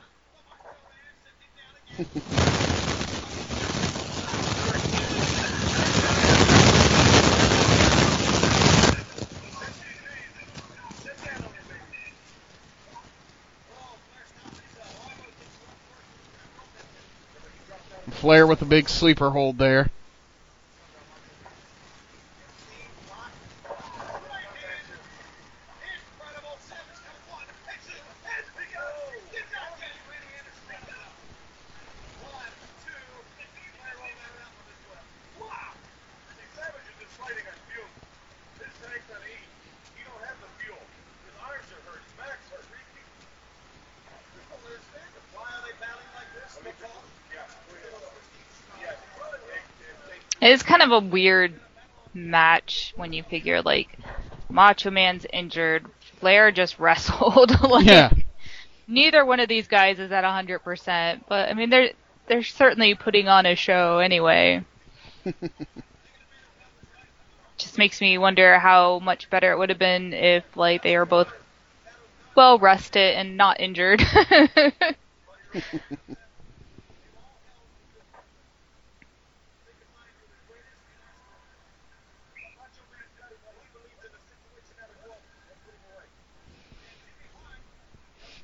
[18.11, 19.91] Flair with a big sleeper hold there.
[50.41, 51.55] it's kind of a weird
[52.15, 53.99] match when you figure like
[54.49, 55.87] Macho Man's injured,
[56.21, 57.61] Flair just wrestled.
[57.71, 58.11] like, Yeah.
[58.87, 61.91] Neither one of these guys is at hundred percent, but I mean they're
[62.27, 64.65] they're certainly putting on a show anyway.
[67.59, 71.05] just makes me wonder how much better it would have been if like they were
[71.05, 71.31] both
[72.35, 74.03] well rested and not injured.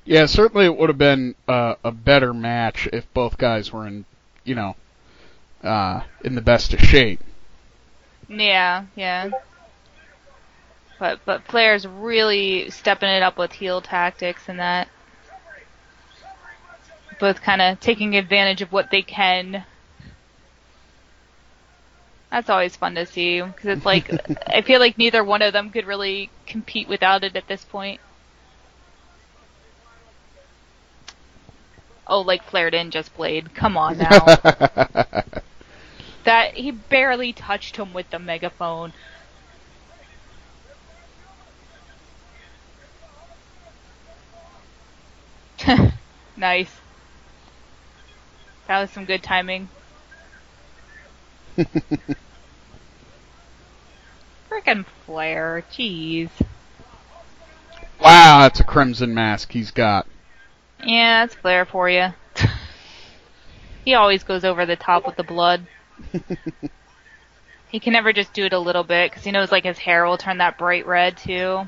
[0.05, 4.05] Yeah, certainly it would have been uh, a better match if both guys were in,
[4.43, 4.75] you know,
[5.63, 7.19] uh, in the best of shape.
[8.29, 9.31] yeah, yeah.
[10.99, 14.87] But but Flair's really stepping it up with heel tactics and that.
[17.19, 19.65] Both kind of taking advantage of what they can.
[22.29, 24.11] That's always fun to see because it's like
[24.47, 27.99] I feel like neither one of them could really compete without it at this point.
[32.07, 33.53] Oh, like Flair didn't just blade.
[33.55, 34.25] Come on now.
[36.23, 38.93] that he barely touched him with the megaphone.
[46.37, 46.71] nice.
[48.67, 49.69] That was some good timing.
[54.49, 56.29] Frickin' Flair, jeez.
[58.01, 60.05] wow, that's a crimson mask he's got.
[60.85, 62.09] Yeah, that's Flair for you.
[63.83, 65.65] he always goes over the top with the blood.
[67.69, 70.05] he can never just do it a little bit because he knows like his hair
[70.05, 71.65] will turn that bright red too.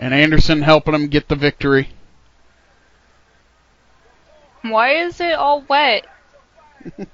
[0.00, 1.90] And Anderson helping him get the victory.
[4.62, 6.06] Why is it all wet?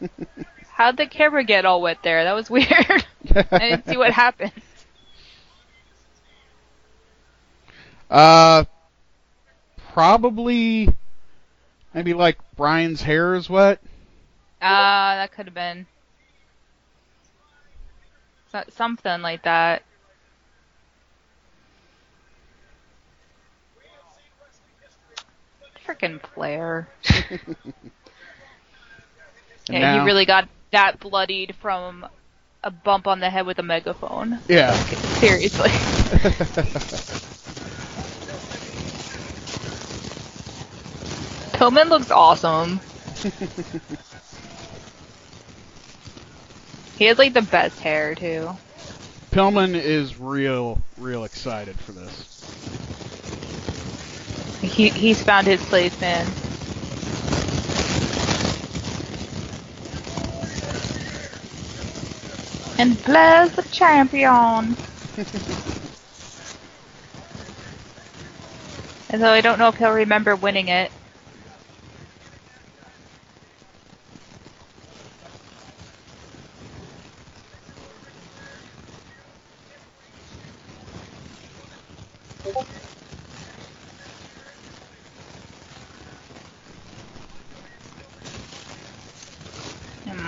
[0.70, 2.24] How'd the camera get all wet there?
[2.24, 2.66] That was weird.
[3.50, 4.52] I didn't see what happened.
[8.10, 8.64] Uh,
[9.92, 10.88] probably,
[11.94, 13.80] maybe like Brian's hair is wet.
[14.62, 15.86] Ah, that could have been
[18.70, 19.82] something like that.
[25.86, 26.88] Freaking Flair.
[29.70, 32.06] Yeah, now- he really got that bloodied from
[32.64, 34.38] a bump on the head with a megaphone.
[34.48, 34.72] Yeah.
[35.20, 35.70] Seriously.
[41.58, 42.80] Pillman looks awesome.
[46.96, 48.48] he has like the best hair too.
[49.32, 52.28] Pillman is real, real excited for this.
[54.62, 56.28] He he's found his place, man.
[62.78, 64.76] And Flair's the champion.
[69.12, 70.92] Although I don't know if he'll remember winning it.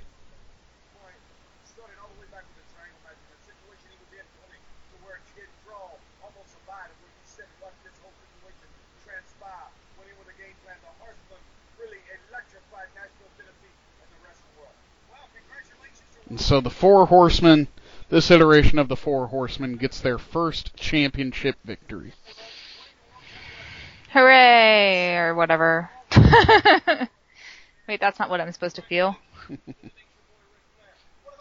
[16.28, 17.68] And so the Four Horsemen,
[18.08, 22.12] this iteration of the Four Horsemen, gets their first championship victory.
[24.10, 25.16] Hooray!
[25.16, 25.90] Or whatever.
[27.88, 29.16] Wait, that's not what I'm supposed to feel.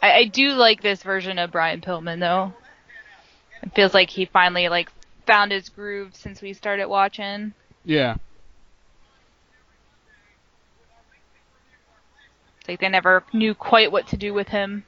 [0.02, 2.54] I, I do like this version of Brian Pillman though.
[3.64, 4.90] It feels like he finally like
[5.26, 7.54] found his groove since we started watching.
[7.84, 8.18] Yeah.
[12.60, 14.86] It's like they never knew quite what to do with him.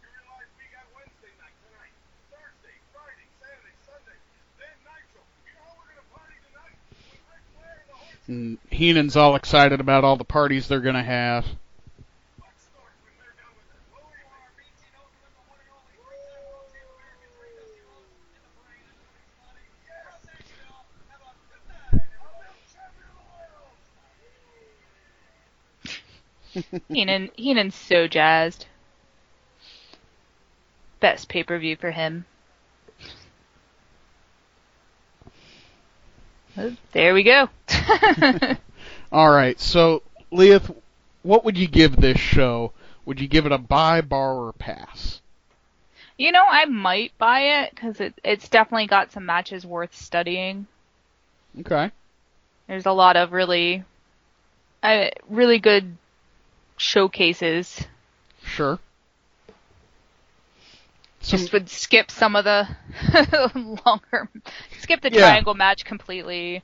[0.00, 1.92] You realize we got Wednesday night tonight,
[2.28, 4.16] Thursday, Friday, Saturday, Sunday,
[4.60, 5.20] then Nitro.
[5.48, 6.76] You know how we're gonna party tonight
[7.08, 7.96] with Ric Flair and the Horsemen?
[7.96, 7.96] And Heenan's all excited about all the parties they're gonna have.
[7.96, 7.96] What starts when they're done with it?
[7.96, 7.96] Oh, you are reaching over to the one and only three-time World Champion, America's Ray
[7.96, 8.08] Dusty Rhodes, and the brain of the body.
[8.08, 9.34] Yes, thanks, y'all.
[9.34, 11.46] excited about all the parties they're going to have.
[26.88, 28.66] Heenan, Heenan's so jazzed.
[31.00, 32.24] Best pay per view for him.
[36.92, 37.48] There we go.
[39.12, 40.74] All right, so Liath,
[41.22, 42.72] what would you give this show?
[43.06, 45.20] Would you give it a buy, bar, or pass?
[46.18, 50.66] you know, I might buy it because it, it's definitely got some matches worth studying.
[51.60, 51.92] Okay.
[52.66, 53.84] There's a lot of really,
[54.82, 55.96] uh, really good
[56.76, 57.86] showcases.
[58.44, 58.80] Sure.
[61.20, 62.68] Just would skip some of the
[63.86, 64.30] longer,
[64.78, 65.20] skip the Yeah.
[65.20, 66.62] triangle match completely,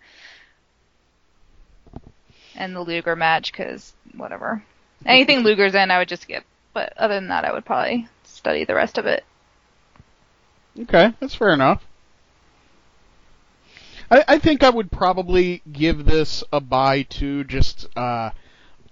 [2.55, 4.63] and the Luger match because whatever.
[5.07, 6.45] Anything Luger's in, I would just skip.
[6.73, 9.25] But other than that, I would probably study the rest of it.
[10.83, 11.85] okay, that's fair enough.
[14.11, 18.31] I, I think I would probably give this a buy too, just uh,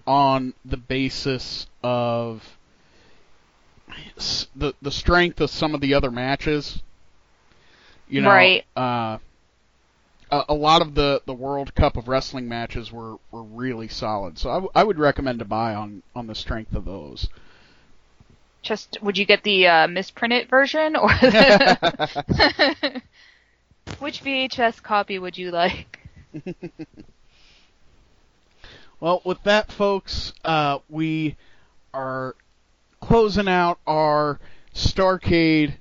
[0.07, 2.59] on the basis of
[4.55, 6.83] the the strength of some of the other matches.
[8.09, 8.65] You know, Right.
[8.77, 9.19] uh,
[10.31, 14.39] a, a lot of the, the World Cup of Wrestling matches were, were really solid,
[14.39, 17.29] so I, w- I would recommend to buy on, on the strength of those.
[18.63, 21.11] Just would you get the uh, misprinted version or
[23.99, 25.99] which VHS copy would you like?
[29.01, 31.37] Well, with that, folks, uh, we
[31.93, 32.37] are
[33.03, 34.39] closing out our
[34.73, 35.75] Starrcade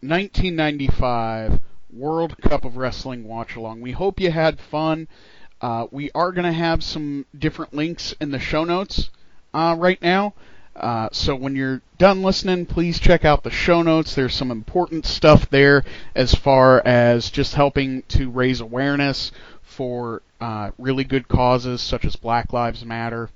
[0.00, 1.60] 1995
[1.92, 3.80] World Cup of Wrestling watch along.
[3.80, 5.08] We hope you had fun.
[5.60, 9.10] Uh, we are going to have some different links in the show notes
[9.52, 10.34] uh, right now.
[10.76, 14.14] Uh, so when you're done listening, please check out the show notes.
[14.14, 15.82] There's some important stuff there
[16.14, 19.32] as far as just helping to raise awareness
[19.62, 23.30] for uh, really good causes such as Black Lives Matter.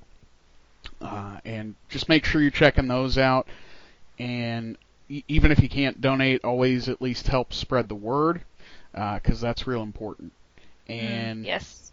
[1.02, 3.46] Uh, and just make sure you're checking those out.
[4.18, 8.42] And e- even if you can't donate, always at least help spread the word
[8.92, 10.32] because that's real important.
[10.88, 11.92] And yes.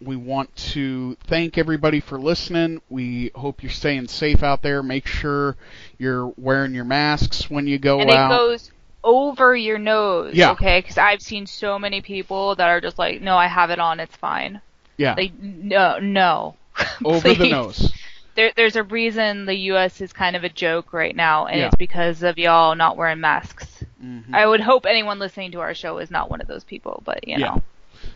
[0.00, 2.80] we want to thank everybody for listening.
[2.90, 4.82] We hope you're staying safe out there.
[4.82, 5.56] Make sure
[5.98, 8.32] you're wearing your masks when you go and out.
[8.32, 8.72] And it goes
[9.04, 10.34] over your nose.
[10.34, 10.52] Yeah.
[10.52, 13.78] Okay, because I've seen so many people that are just like, no, I have it
[13.78, 14.60] on, it's fine.
[14.96, 16.56] yeah, Like, no, no.
[17.04, 17.92] over the nose.
[18.34, 20.00] There, there's a reason the U.S.
[20.00, 21.66] is kind of a joke right now, and Yeah.
[21.66, 23.84] it's because of y'all not wearing masks.
[24.02, 24.34] Mhm.
[24.34, 27.26] I would hope anyone listening to our show is not one of those people, but
[27.28, 27.46] you Yeah.
[27.46, 27.62] know.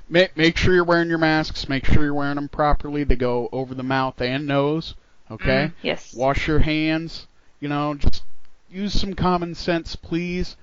[0.09, 1.69] Make, make sure you're wearing your masks.
[1.69, 3.05] Make sure you're wearing them properly.
[3.05, 4.95] They go over the mouth and nose.
[5.31, 5.67] Okay.
[5.69, 6.15] Mm, yes.
[6.15, 7.27] Wash your hands.
[7.61, 8.23] You know, just
[8.71, 10.57] use some common sense, please.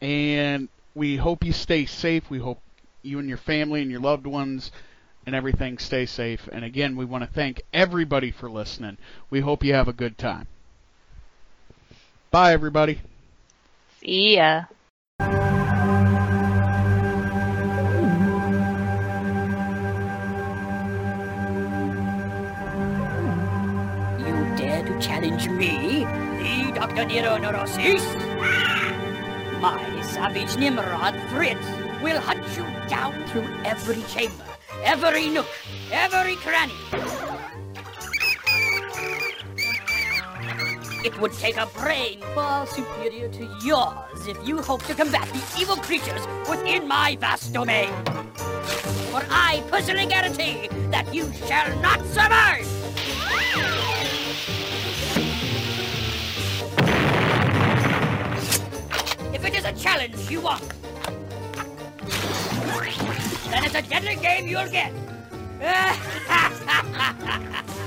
[0.00, 2.30] And we hope you stay safe.
[2.30, 2.60] We hope
[3.02, 4.70] you and your family and your loved ones
[5.26, 6.48] and everything stay safe.
[6.52, 8.98] And again, we want to thank everybody for listening.
[9.30, 10.46] We hope you have a good time.
[12.30, 13.00] Bye, everybody.
[14.00, 14.64] See ya.
[24.18, 27.04] You dare to challenge me, the Dr.
[27.04, 28.02] Nero Neurosis?
[29.60, 31.64] My savage Nimrod Fritz
[32.02, 34.44] will hunt you down through every chamber,
[34.84, 35.46] every nook,
[35.90, 36.74] every cranny.
[41.04, 45.60] It would take a brain far superior to yours if you hope to combat the
[45.60, 47.92] evil creatures within my vast domain.
[49.10, 52.68] For I personally guarantee that you shall not survive!
[59.34, 60.62] If it is a challenge you want,
[63.50, 64.92] then it's a deadly game you'll get.